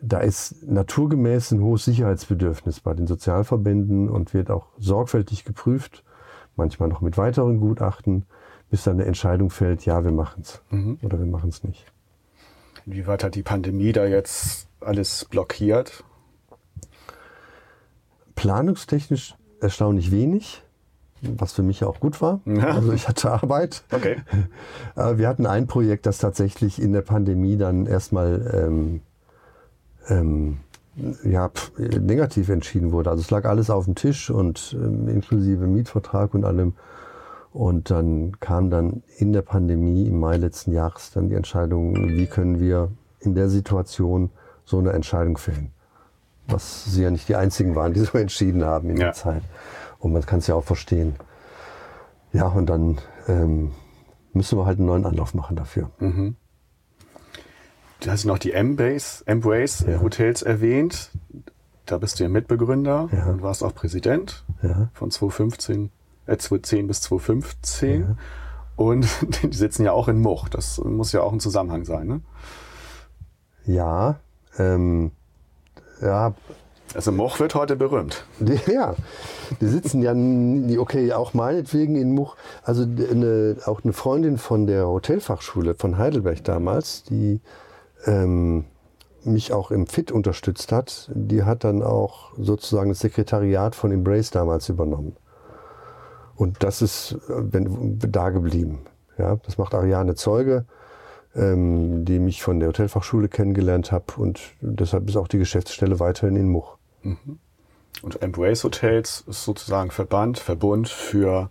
da 0.00 0.18
ist 0.18 0.62
naturgemäß 0.66 1.52
ein 1.52 1.62
hohes 1.62 1.84
Sicherheitsbedürfnis 1.84 2.80
bei 2.80 2.94
den 2.94 3.06
Sozialverbänden 3.06 4.08
und 4.08 4.34
wird 4.34 4.50
auch 4.50 4.68
sorgfältig 4.78 5.44
geprüft, 5.44 6.04
manchmal 6.56 6.88
noch 6.88 7.00
mit 7.00 7.18
weiteren 7.18 7.58
Gutachten, 7.58 8.24
bis 8.70 8.84
dann 8.84 8.94
eine 8.94 9.06
Entscheidung 9.06 9.50
fällt, 9.50 9.84
ja, 9.84 10.04
wir 10.04 10.12
machen 10.12 10.42
es 10.42 10.62
mhm. 10.70 10.98
oder 11.02 11.18
wir 11.18 11.26
machen 11.26 11.50
es 11.50 11.64
nicht. 11.64 11.86
Inwieweit 12.86 13.24
hat 13.24 13.34
die 13.34 13.42
Pandemie 13.42 13.92
da 13.92 14.06
jetzt 14.06 14.68
alles 14.80 15.24
blockiert? 15.24 16.04
planungstechnisch 18.38 19.34
erstaunlich 19.60 20.12
wenig, 20.12 20.62
was 21.22 21.52
für 21.52 21.64
mich 21.64 21.82
auch 21.82 21.98
gut 21.98 22.22
war. 22.22 22.40
Ja. 22.44 22.68
Also 22.68 22.92
ich 22.92 23.08
hatte 23.08 23.32
Arbeit. 23.32 23.82
Okay. 23.90 24.18
Wir 25.16 25.26
hatten 25.26 25.44
ein 25.44 25.66
Projekt, 25.66 26.06
das 26.06 26.18
tatsächlich 26.18 26.80
in 26.80 26.92
der 26.92 27.02
Pandemie 27.02 27.56
dann 27.56 27.86
erstmal 27.86 28.48
ähm, 28.54 29.00
ähm, 30.08 30.58
ja, 31.24 31.50
negativ 31.76 32.48
entschieden 32.48 32.92
wurde. 32.92 33.10
Also 33.10 33.20
es 33.20 33.30
lag 33.30 33.44
alles 33.44 33.70
auf 33.70 33.84
dem 33.84 33.94
Tisch 33.94 34.30
und 34.30 34.76
ähm, 34.78 35.08
inklusive 35.08 35.66
Mietvertrag 35.66 36.34
und 36.34 36.44
allem. 36.44 36.74
Und 37.52 37.90
dann 37.90 38.38
kam 38.40 38.70
dann 38.70 39.02
in 39.16 39.32
der 39.32 39.42
Pandemie 39.42 40.06
im 40.06 40.20
Mai 40.20 40.36
letzten 40.36 40.72
Jahres 40.72 41.12
dann 41.12 41.28
die 41.28 41.34
Entscheidung, 41.34 41.94
wie 41.94 42.26
können 42.26 42.60
wir 42.60 42.90
in 43.20 43.34
der 43.34 43.48
Situation 43.48 44.30
so 44.64 44.78
eine 44.78 44.92
Entscheidung 44.92 45.38
fällen 45.38 45.72
was 46.48 46.86
sie 46.86 47.02
ja 47.02 47.10
nicht 47.10 47.28
die 47.28 47.36
einzigen 47.36 47.74
waren, 47.74 47.92
die 47.92 48.00
so 48.00 48.18
entschieden 48.18 48.64
haben 48.64 48.90
in 48.90 48.96
ja. 48.96 49.06
der 49.06 49.12
Zeit. 49.12 49.42
Und 49.98 50.12
man 50.12 50.24
kann 50.24 50.40
es 50.40 50.46
ja 50.46 50.54
auch 50.54 50.64
verstehen. 50.64 51.16
Ja, 52.32 52.46
und 52.48 52.66
dann 52.66 52.98
ähm, 53.26 53.72
müssen 54.32 54.58
wir 54.58 54.66
halt 54.66 54.78
einen 54.78 54.86
neuen 54.86 55.06
Anlauf 55.06 55.34
machen 55.34 55.56
dafür. 55.56 55.90
Mhm. 55.98 56.36
Du 58.00 58.10
hast 58.10 58.24
noch 58.24 58.38
die 58.38 58.52
Embrace, 58.52 59.22
Embrace 59.26 59.84
ja. 59.86 60.00
Hotels 60.00 60.42
erwähnt. 60.42 61.10
da 61.86 61.96
bist 61.98 62.18
du 62.20 62.24
ja 62.24 62.28
Mitbegründer 62.28 63.08
Ja. 63.12 63.26
und 63.26 63.42
warst 63.42 63.64
auch 63.64 63.74
Präsident 63.74 64.44
Ja. 64.62 64.88
von 64.92 65.10
2015, 65.10 65.90
äh, 66.26 66.36
2010 66.36 66.86
bis 66.86 67.00
2015. 67.00 68.16
Und 68.76 69.06
die 69.42 69.56
sitzen 69.56 69.84
ja 69.84 69.92
auch 69.92 70.06
in 70.08 70.20
Much. 70.20 70.48
Das 70.50 70.78
muss 70.78 71.12
ja 71.12 71.22
auch 71.22 71.32
ein 71.32 71.40
Zusammenhang 71.40 71.84
sein, 71.84 72.06
ne? 72.06 72.20
Ja, 73.64 74.16
ähm, 74.58 75.10
ja, 76.00 76.34
Also 76.94 77.10
Much 77.12 77.40
wird 77.40 77.54
heute 77.54 77.74
berühmt. 77.76 78.24
Ja, 78.66 78.94
die 79.60 79.66
sitzen 79.66 80.02
ja, 80.02 80.80
okay, 80.80 81.12
auch 81.14 81.34
meinetwegen 81.34 81.96
in 81.96 82.12
Much. 82.14 82.36
Also 82.62 82.82
eine, 82.84 83.56
auch 83.66 83.82
eine 83.82 83.92
Freundin 83.92 84.38
von 84.38 84.66
der 84.66 84.86
Hotelfachschule 84.86 85.74
von 85.74 85.98
Heidelberg 85.98 86.44
damals, 86.44 87.02
die 87.04 87.40
ähm, 88.06 88.64
mich 89.24 89.52
auch 89.52 89.70
im 89.70 89.86
FIT 89.86 90.12
unterstützt 90.12 90.72
hat, 90.72 91.10
die 91.14 91.44
hat 91.44 91.64
dann 91.64 91.82
auch 91.82 92.32
sozusagen 92.36 92.88
das 92.88 93.00
Sekretariat 93.00 93.74
von 93.74 93.92
Embrace 93.92 94.30
damals 94.30 94.68
übernommen. 94.68 95.16
Und 96.36 96.62
das 96.62 96.82
ist 96.82 97.12
äh, 97.28 97.52
wenn, 97.52 97.98
da 97.98 98.30
geblieben. 98.30 98.80
Ja, 99.18 99.36
das 99.44 99.58
macht 99.58 99.74
Ariane 99.74 100.14
Zeuge, 100.14 100.64
ähm, 101.34 102.04
die 102.04 102.20
mich 102.20 102.42
von 102.42 102.60
der 102.60 102.68
Hotelfachschule 102.68 103.28
kennengelernt 103.28 103.90
habe. 103.90 104.04
Und 104.16 104.40
deshalb 104.60 105.08
ist 105.08 105.16
auch 105.16 105.28
die 105.28 105.38
Geschäftsstelle 105.38 105.98
weiterhin 105.98 106.36
in 106.36 106.48
Much. 106.48 106.78
Und 108.02 108.22
Embrace 108.22 108.62
Hotels 108.64 109.24
ist 109.26 109.44
sozusagen 109.44 109.90
Verband, 109.90 110.38
Verbund 110.38 110.88
für 110.88 111.50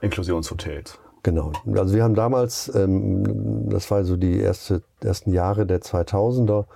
Inklusionshotels. 0.00 0.98
Genau. 1.22 1.52
Also 1.74 1.94
wir 1.94 2.04
haben 2.04 2.14
damals, 2.14 2.72
ähm, 2.74 3.68
das 3.68 3.90
war 3.90 4.04
so 4.04 4.16
die 4.16 4.38
erste, 4.38 4.82
ersten 5.02 5.32
Jahre 5.32 5.66
der 5.66 5.80
2000er, 5.80 6.66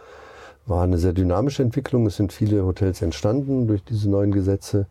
war 0.66 0.82
eine 0.82 0.98
sehr 0.98 1.12
dynamische 1.12 1.62
Entwicklung. 1.62 2.06
Es 2.06 2.16
sind 2.16 2.32
viele 2.32 2.64
Hotels 2.64 3.02
entstanden 3.02 3.66
durch 3.66 3.84
diese 3.84 4.08
neuen 4.10 4.32
Gesetze. 4.32 4.86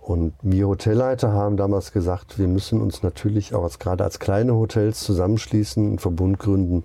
Und 0.00 0.34
wir 0.40 0.68
Hotelleiter 0.68 1.32
haben 1.32 1.56
damals 1.56 1.92
gesagt, 1.92 2.38
wir 2.38 2.48
müssen 2.48 2.80
uns 2.80 3.02
natürlich 3.02 3.54
auch 3.54 3.64
als, 3.64 3.78
gerade 3.78 4.04
als 4.04 4.18
kleine 4.18 4.54
Hotels 4.54 5.00
zusammenschließen, 5.00 5.86
einen 5.86 5.98
Verbund 5.98 6.38
gründen, 6.38 6.84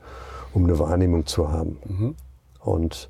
um 0.53 0.65
eine 0.65 0.77
Wahrnehmung 0.77 1.25
zu 1.25 1.49
haben. 1.51 1.77
Und 2.59 3.09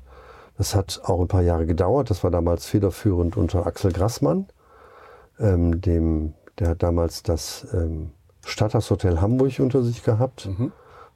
das 0.56 0.74
hat 0.74 1.00
auch 1.04 1.20
ein 1.20 1.28
paar 1.28 1.42
Jahre 1.42 1.66
gedauert. 1.66 2.10
Das 2.10 2.22
war 2.22 2.30
damals 2.30 2.66
federführend 2.66 3.36
unter 3.36 3.66
Axel 3.66 3.92
Grassmann, 3.92 4.46
ähm, 5.40 5.80
dem, 5.80 6.34
der 6.60 6.68
hat 6.68 6.82
damals 6.82 7.24
das 7.24 7.66
ähm, 7.72 8.10
Stadthaus 8.46 8.90
Hotel 8.90 9.20
Hamburg 9.20 9.58
unter 9.60 9.82
sich 9.82 10.02
gehabt, 10.02 10.48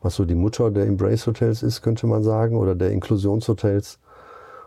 was 0.00 0.14
so 0.14 0.24
die 0.24 0.34
Mutter 0.34 0.70
der 0.70 0.86
Embrace 0.86 1.26
Hotels 1.26 1.62
ist, 1.62 1.82
könnte 1.82 2.06
man 2.06 2.22
sagen, 2.22 2.56
oder 2.56 2.74
der 2.74 2.90
Inklusionshotels. 2.90 3.98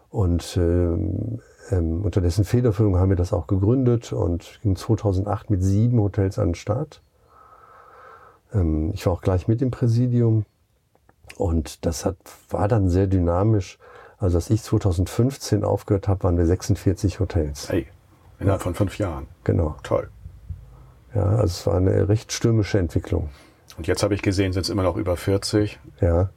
Und 0.09 0.57
ähm, 0.57 1.39
ähm, 1.71 2.03
unter 2.03 2.19
dessen 2.19 2.43
Federführung 2.43 2.97
haben 2.97 3.09
wir 3.09 3.15
das 3.15 3.31
auch 3.31 3.47
gegründet 3.47 4.11
und 4.11 4.59
ging 4.61 4.75
2008 4.75 5.49
mit 5.49 5.63
sieben 5.63 5.99
Hotels 6.01 6.37
an 6.37 6.49
den 6.49 6.55
Start. 6.55 7.01
Ähm, 8.53 8.91
ich 8.93 9.05
war 9.05 9.13
auch 9.13 9.21
gleich 9.21 9.47
mit 9.47 9.61
im 9.61 9.71
Präsidium 9.71 10.45
und 11.37 11.85
das 11.85 12.05
hat, 12.05 12.17
war 12.49 12.67
dann 12.67 12.89
sehr 12.89 13.07
dynamisch. 13.07 13.79
Also 14.17 14.37
als 14.37 14.49
ich 14.49 14.61
2015 14.61 15.63
aufgehört 15.63 16.07
habe, 16.07 16.23
waren 16.23 16.37
wir 16.37 16.45
46 16.45 17.19
Hotels. 17.19 17.69
Hey, 17.69 17.87
innerhalb 18.39 18.61
von 18.61 18.75
fünf 18.75 18.97
Jahren. 18.97 19.27
Genau. 19.45 19.75
Toll. 19.81 20.09
Ja, 21.13 21.23
also 21.23 21.43
es 21.45 21.67
war 21.67 21.75
eine 21.75 22.07
recht 22.09 22.31
stürmische 22.31 22.79
Entwicklung. 22.79 23.29
Und 23.77 23.87
jetzt 23.87 24.03
habe 24.03 24.13
ich 24.13 24.21
gesehen, 24.21 24.53
sind 24.53 24.63
es 24.63 24.69
immer 24.69 24.83
noch 24.83 24.95
über 24.97 25.17
40. 25.17 25.79
Ja, 25.99 26.29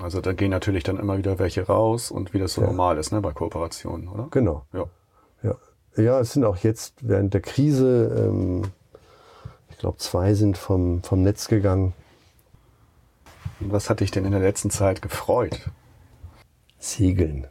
Also 0.00 0.20
da 0.20 0.32
gehen 0.32 0.50
natürlich 0.50 0.84
dann 0.84 0.98
immer 0.98 1.18
wieder 1.18 1.38
welche 1.38 1.66
raus 1.66 2.10
und 2.10 2.32
wie 2.32 2.38
das 2.38 2.54
so 2.54 2.60
Ja. 2.62 2.68
normal 2.68 2.98
ist, 2.98 3.10
ne, 3.12 3.20
bei 3.20 3.32
Kooperationen, 3.32 4.08
oder? 4.08 4.28
genau. 4.30 4.64
Ja. 4.72 4.84
Ja, 5.42 5.54
ja 5.96 6.20
es 6.20 6.32
sind 6.32 6.44
auch 6.44 6.56
jetzt 6.58 6.94
während 7.00 7.34
der 7.34 7.40
Krise, 7.40 8.26
ähm, 8.28 8.62
ich 9.70 9.78
glaube, 9.78 9.98
zwei 9.98 10.34
sind 10.34 10.56
vom, 10.58 11.02
vom 11.02 11.22
Netz 11.22 11.48
gegangen. 11.48 11.94
Und 13.60 13.72
was 13.72 13.90
hat 13.90 14.00
dich 14.00 14.10
denn 14.12 14.24
in 14.24 14.30
der 14.32 14.40
letzten 14.40 14.70
Zeit 14.70 15.02
gefreut? 15.02 15.68
Segeln. 16.78 17.48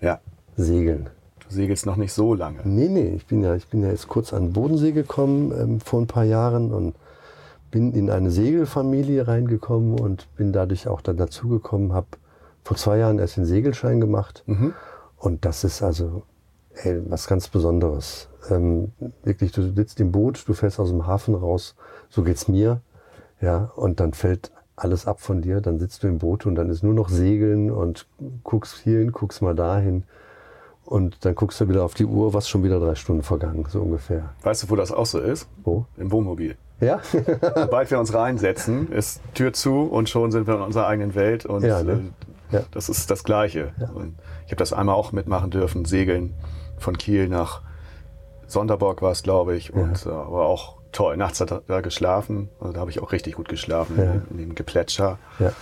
Ja, 0.00 0.20
Segeln. 0.56 1.10
Du 1.50 1.54
segelst 1.56 1.84
noch 1.84 1.96
nicht 1.96 2.12
so 2.12 2.34
lange. 2.34 2.60
Nee, 2.64 2.88
nee, 2.88 3.14
ich 3.16 3.26
bin 3.26 3.42
ja, 3.42 3.54
ich 3.54 3.66
bin 3.66 3.82
ja 3.82 3.90
jetzt 3.90 4.08
kurz 4.08 4.32
an 4.32 4.46
den 4.46 4.52
Bodensee 4.52 4.92
gekommen 4.92 5.52
ähm, 5.52 5.80
vor 5.80 6.00
ein 6.00 6.06
paar 6.06 6.24
Jahren 6.24 6.72
und 6.72 6.94
bin 7.70 7.92
in 7.92 8.10
eine 8.10 8.30
Segelfamilie 8.30 9.28
reingekommen 9.28 10.00
und 10.00 10.26
bin 10.36 10.52
dadurch 10.52 10.88
auch 10.88 11.00
dann 11.00 11.16
dazugekommen, 11.16 11.92
habe 11.92 12.06
vor 12.64 12.76
zwei 12.76 12.98
Jahren 12.98 13.18
erst 13.18 13.36
den 13.36 13.44
Segelschein 13.44 14.00
gemacht. 14.00 14.42
Und 15.16 15.44
das 15.44 15.64
ist 15.64 15.82
also 15.82 16.22
ey, 16.74 17.00
was 17.08 17.26
ganz 17.26 17.48
Besonderes. 17.48 18.28
Ähm, 18.48 18.92
wirklich, 19.22 19.52
du 19.52 19.62
sitzt 19.62 20.00
im 20.00 20.12
Boot, 20.12 20.42
du 20.46 20.54
fährst 20.54 20.80
aus 20.80 20.90
dem 20.90 21.06
Hafen 21.06 21.34
raus, 21.34 21.74
so 22.08 22.22
geht's 22.22 22.48
mir. 22.48 22.80
Ja, 23.40 23.70
und 23.76 24.00
dann 24.00 24.12
fällt 24.12 24.50
alles 24.76 25.06
ab 25.06 25.20
von 25.20 25.42
dir, 25.42 25.60
dann 25.60 25.78
sitzt 25.78 26.02
du 26.02 26.08
im 26.08 26.18
Boot 26.18 26.46
und 26.46 26.54
dann 26.54 26.70
ist 26.70 26.82
nur 26.82 26.94
noch 26.94 27.08
Segeln 27.08 27.70
und 27.70 28.06
guckst 28.44 28.78
hierhin, 28.78 29.12
guckst 29.12 29.42
mal 29.42 29.54
dahin. 29.54 30.04
Und 30.90 31.24
dann 31.24 31.36
guckst 31.36 31.60
du 31.60 31.68
wieder 31.68 31.84
auf 31.84 31.94
die 31.94 32.04
Uhr, 32.04 32.34
was 32.34 32.48
schon 32.48 32.64
wieder 32.64 32.80
drei 32.80 32.96
Stunden 32.96 33.22
vergangen, 33.22 33.64
so 33.68 33.80
ungefähr. 33.80 34.30
Weißt 34.42 34.64
du, 34.64 34.70
wo 34.70 34.74
das 34.76 34.90
auch 34.90 35.06
so 35.06 35.20
ist? 35.20 35.48
Wo? 35.62 35.86
Im 35.96 36.10
Wohnmobil. 36.10 36.56
Ja? 36.80 37.00
Sobald 37.54 37.90
wir 37.92 38.00
uns 38.00 38.12
reinsetzen, 38.12 38.90
ist 38.90 39.20
Tür 39.34 39.52
zu 39.52 39.82
und 39.84 40.08
schon 40.08 40.32
sind 40.32 40.48
wir 40.48 40.54
in 40.56 40.62
unserer 40.62 40.88
eigenen 40.88 41.14
Welt 41.14 41.46
und 41.46 41.62
Ja, 41.62 41.82
ne? 41.84 42.10
äh, 42.50 42.56
Ja. 42.56 42.62
das 42.72 42.88
ist 42.88 43.08
das 43.08 43.22
Gleiche. 43.22 43.72
Und 43.94 44.16
ich 44.46 44.50
habe 44.52 44.56
das 44.58 44.72
einmal 44.72 44.96
auch 44.96 45.12
mitmachen 45.12 45.50
dürfen, 45.50 45.84
segeln 45.84 46.34
von 46.78 46.98
Kiel 46.98 47.28
nach 47.28 47.62
Sonderborg 48.48 49.00
war 49.00 49.12
es, 49.12 49.22
glaube 49.22 49.54
ich, 49.56 49.72
und 49.72 50.06
äh, 50.06 50.08
aber 50.08 50.46
auch 50.46 50.78
toll. 50.90 51.16
Nachts 51.16 51.40
hat 51.40 51.52
er 51.52 51.62
da 51.68 51.82
geschlafen, 51.82 52.48
also 52.58 52.72
da 52.72 52.80
habe 52.80 52.90
ich 52.90 53.00
auch 53.00 53.12
richtig 53.12 53.36
gut 53.36 53.48
geschlafen 53.48 53.96
Ja. 53.96 54.14
in, 54.30 54.38
dem 54.38 54.54
Geplätscher. 54.56 55.18
ja. 55.38 55.52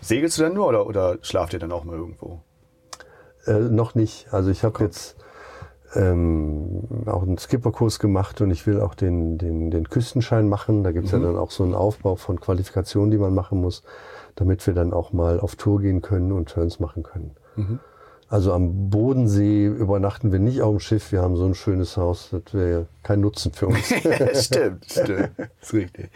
Segelst 0.00 0.38
du 0.38 0.44
denn 0.44 0.54
nur 0.54 0.66
oder, 0.68 0.86
oder 0.86 1.18
schlaft 1.20 1.52
ihr 1.52 1.58
dann 1.58 1.70
auch 1.72 1.84
mal 1.84 1.96
irgendwo? 1.96 2.40
Äh, 3.46 3.58
noch 3.58 3.94
nicht. 3.94 4.32
Also 4.32 4.50
ich 4.50 4.64
habe 4.64 4.82
jetzt 4.84 5.16
ähm, 5.94 6.84
auch 7.06 7.22
einen 7.22 7.38
Skipperkurs 7.38 7.98
gemacht 7.98 8.40
und 8.40 8.50
ich 8.50 8.66
will 8.66 8.80
auch 8.80 8.94
den, 8.94 9.38
den, 9.38 9.70
den 9.70 9.88
Küstenschein 9.88 10.48
machen. 10.48 10.84
Da 10.84 10.92
gibt's 10.92 11.10
ja 11.10 11.18
dann 11.18 11.36
auch 11.36 11.50
so 11.50 11.64
einen 11.64 11.74
Aufbau 11.74 12.16
von 12.16 12.40
Qualifikationen, 12.40 13.10
die 13.10 13.18
man 13.18 13.34
machen 13.34 13.60
muss, 13.60 13.82
damit 14.36 14.66
wir 14.66 14.74
dann 14.74 14.92
auch 14.92 15.12
mal 15.12 15.40
auf 15.40 15.56
Tour 15.56 15.80
gehen 15.80 16.02
können 16.02 16.32
und 16.32 16.48
Turns 16.48 16.78
machen 16.80 17.02
können. 17.02 17.34
Also 18.28 18.52
am 18.52 18.90
Bodensee 18.90 19.66
übernachten 19.66 20.30
wir 20.30 20.38
nicht 20.38 20.62
auf 20.62 20.70
dem 20.76 20.78
Schiff. 20.78 21.10
Wir 21.10 21.20
haben 21.20 21.36
so 21.36 21.44
ein 21.44 21.56
schönes 21.56 21.96
Haus, 21.96 22.28
das 22.30 22.54
wäre 22.54 22.86
kein 23.02 23.20
Nutzen 23.20 23.52
für 23.52 23.66
uns. 23.66 23.86
stimmt, 24.34 24.84
stimmt. 24.84 25.30
ist 25.60 25.74
richtig. 25.74 26.10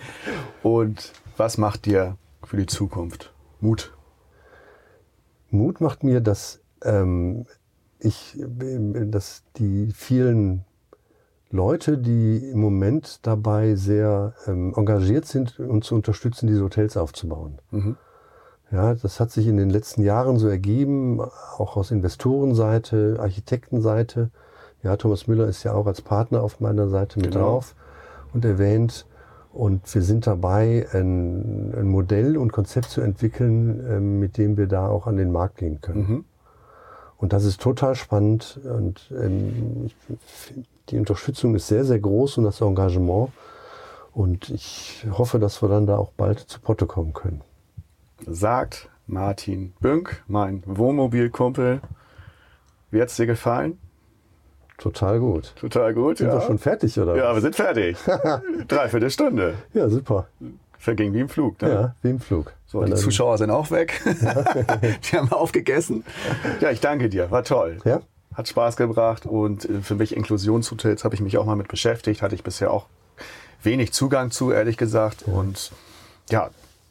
Und 0.63 1.13
was 1.37 1.59
macht 1.59 1.87
dir 1.87 2.17
für 2.45 2.57
die 2.57 2.67
Zukunft 2.67 3.33
Mut? 3.61 3.93
Mut 5.51 5.81
macht 5.81 6.05
mir, 6.05 6.21
dass 6.21 6.61
ähm, 6.85 7.47
ich, 7.99 8.37
dass 9.07 9.43
die 9.57 9.91
vielen 9.95 10.65
Leute, 11.51 11.99
die 11.99 12.39
im 12.51 12.61
Moment 12.61 13.21
dabei 13.27 13.75
sehr 13.77 14.35
ähm, 14.47 14.75
engagiert 14.77 15.25
sind, 15.27 15.59
uns 15.61 15.87
zu 15.87 15.95
unterstützen, 15.95 16.47
diese 16.49 16.63
Hotels 16.65 16.97
aufzubauen. 16.97 17.59
Ja, 18.71 18.95
das 18.95 19.21
hat 19.21 19.31
sich 19.31 19.47
in 19.47 19.57
den 19.57 19.71
letzten 19.71 20.03
Jahren 20.03 20.37
so 20.39 20.49
ergeben, 20.49 21.21
auch 21.21 21.77
aus 21.77 21.91
Investorenseite, 21.93 23.19
Architektenseite. 23.21 24.31
Ja, 24.83 24.97
Thomas 24.97 25.27
Müller 25.29 25.47
ist 25.47 25.63
ja 25.63 25.73
auch 25.75 25.87
als 25.87 26.03
Partner 26.03 26.43
auf 26.43 26.61
meiner 26.61 26.89
Seite 26.89 27.21
mit 27.21 27.33
Genau. 27.33 27.45
drauf 27.45 27.75
und 28.33 28.45
erwähnt. 28.45 29.07
Und 29.53 29.95
wir 29.95 30.03
sind 30.03 30.27
dabei, 30.27 30.89
ein, 30.93 31.73
ein 31.79 31.87
Modell 31.87 32.37
und 32.37 32.53
Konzept 32.53 32.91
zu 32.91 33.01
entwickeln, 33.01 33.85
ähm, 33.89 34.19
mit 34.19 34.37
dem 34.37 34.57
wir 34.57 34.67
da 34.67 34.89
auch 34.89 35.07
an 35.07 35.17
den 35.17 35.31
Markt 35.31 35.59
gehen 35.59 35.81
können. 35.81 36.25
Und 37.19 37.33
das 37.33 37.45
ist 37.45 37.61
total 37.61 37.95
spannend. 37.95 38.61
Und 38.65 39.11
ähm, 39.13 39.91
die 40.91 40.99
Unterstützung 40.99 41.55
ist 41.55 41.69
sehr, 41.69 41.85
sehr 41.85 41.99
groß 41.99 42.39
und 42.39 42.45
das 42.45 42.61
Engagement. 42.61 43.31
Und 44.13 44.51
ich 44.51 45.07
hoffe, 45.11 45.39
dass 45.39 45.63
wir 45.63 45.69
dann 45.69 45.87
da 45.87 45.97
auch 45.97 46.13
bald 46.13 46.39
zu 46.39 46.61
Potte 46.61 46.87
kommen 46.87 47.13
können. 47.13 47.41
Sagt 48.27 48.89
Martin 49.07 49.73
Bünk, 49.81 50.23
mein 50.29 50.63
Wohnmobilkumpel. 50.67 51.81
Wie 52.91 53.03
hat's 53.03 53.17
dir 53.17 53.27
gefallen? 53.27 53.79
Total 54.79 55.19
gut. 55.21 55.55
Total 55.57 55.95
gut, 55.95 56.19
Sind 56.19 56.29
ja. 56.29 56.35
wir 56.35 56.41
schon 56.41 56.59
fertig, 56.59 56.99
oder? 56.99 57.17
ja, 57.17 57.29
was? 57.29 57.37
wir 57.37 57.41
sind 57.43 57.57
fertig. 57.57 57.97
Dreiviertel 58.69 59.11
Stunde. 59.11 59.55
ja 59.73 59.89
super. 59.89 60.27
Verging 60.85 61.15
wie 61.15 61.21
im 61.21 61.29
Flug. 61.29 61.61
Ne? 61.63 61.69
Ja, 61.69 61.95
wie 62.03 62.11
im 62.11 62.21
Flug. 62.21 62.53
So, 62.67 62.81
Weil 62.81 62.91
die 62.91 62.95
Zuschauer 62.95 63.39
sind 63.39 63.51
auch 63.51 63.71
weg. 63.71 64.03
die 64.05 65.17
haben 65.17 65.33
aufgegessen. 65.33 66.05
Ja, 66.61 66.71
ich 66.71 66.81
danke 66.81 67.09
dir. 67.09 67.31
War 67.31 67.43
toll. 67.43 67.79
Ja? 67.85 68.03
Hat 68.35 68.49
Spaß 68.49 68.77
gebracht 68.77 69.27
und 69.27 69.65
äh, 69.65 69.81
für 69.81 69.95
mich 69.95 70.15
Inklusionshotels 70.15 71.05
habe 71.05 71.15
ich 71.15 71.21
mich 71.21 71.39
auch 71.39 71.47
mal 71.47 71.57
mit 71.57 71.69
beschäftigt. 71.69 72.21
Hatte 72.21 72.35
ich 72.35 72.45
bisher 72.45 72.71
auch 72.71 72.87
wenig 73.63 73.93
Zugang 73.93 74.31
zu, 74.31 74.53
ehrlich 74.53 74.77
gesagt. 74.77 75.23
Und 75.23 75.73
ja, 76.31 76.51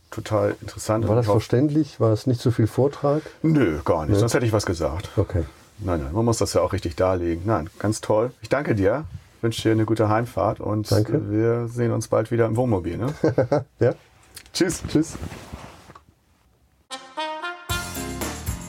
total 0.09 0.55
interessant. 0.61 1.07
War 1.07 1.15
das 1.15 1.27
verständlich? 1.27 1.99
War 1.99 2.13
es 2.13 2.25
nicht 2.25 2.41
so 2.41 2.49
viel 2.49 2.67
Vortrag? 2.67 3.21
Nö, 3.43 3.79
gar 3.85 4.07
nicht. 4.07 4.17
Sonst 4.17 4.33
hätte 4.33 4.45
ich 4.45 4.53
was 4.53 4.65
gesagt. 4.65 5.09
Okay. 5.17 5.43
Nein, 5.79 6.01
nein, 6.03 6.13
man 6.13 6.25
muss 6.25 6.37
das 6.37 6.53
ja 6.53 6.61
auch 6.61 6.73
richtig 6.73 6.95
darlegen. 6.95 7.43
Nein, 7.45 7.69
ganz 7.77 8.01
toll. 8.01 8.31
Ich 8.41 8.49
danke 8.49 8.73
dir, 8.73 9.05
wünsche 9.43 9.61
dir 9.63 9.71
eine 9.73 9.85
gute 9.85 10.09
Heimfahrt 10.09 10.59
und 10.59 10.91
Danke. 10.91 11.29
wir 11.29 11.67
sehen 11.67 11.91
uns 11.91 12.07
bald 12.07 12.31
wieder 12.31 12.45
im 12.45 12.55
Wohnmobil. 12.55 12.97
Ne? 12.97 13.13
Ja? 13.79 13.93
Tschüss. 14.53 14.81
Tschüss. 14.87 15.13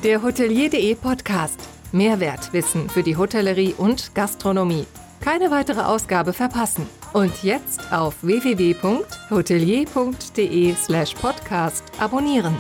Der 0.03 0.23
Hotelier.de 0.23 0.95
Podcast. 0.97 1.61
Mehrwertwissen 1.93 2.89
für 2.91 3.03
die 3.03 3.17
Hotellerie 3.17 3.75
und 3.79 4.15
Gastronomie. 4.15 4.87
Keine 5.21 5.51
weitere 5.51 5.81
Ausgabe 5.81 6.33
verpassen. 6.33 6.87
Und 7.13 7.43
jetzt 7.45 7.93
auf 7.93 8.17
www.hotelier.de 8.23 10.75
slash 10.75 11.15
podcast 11.15 11.85
abonnieren. 12.01 12.57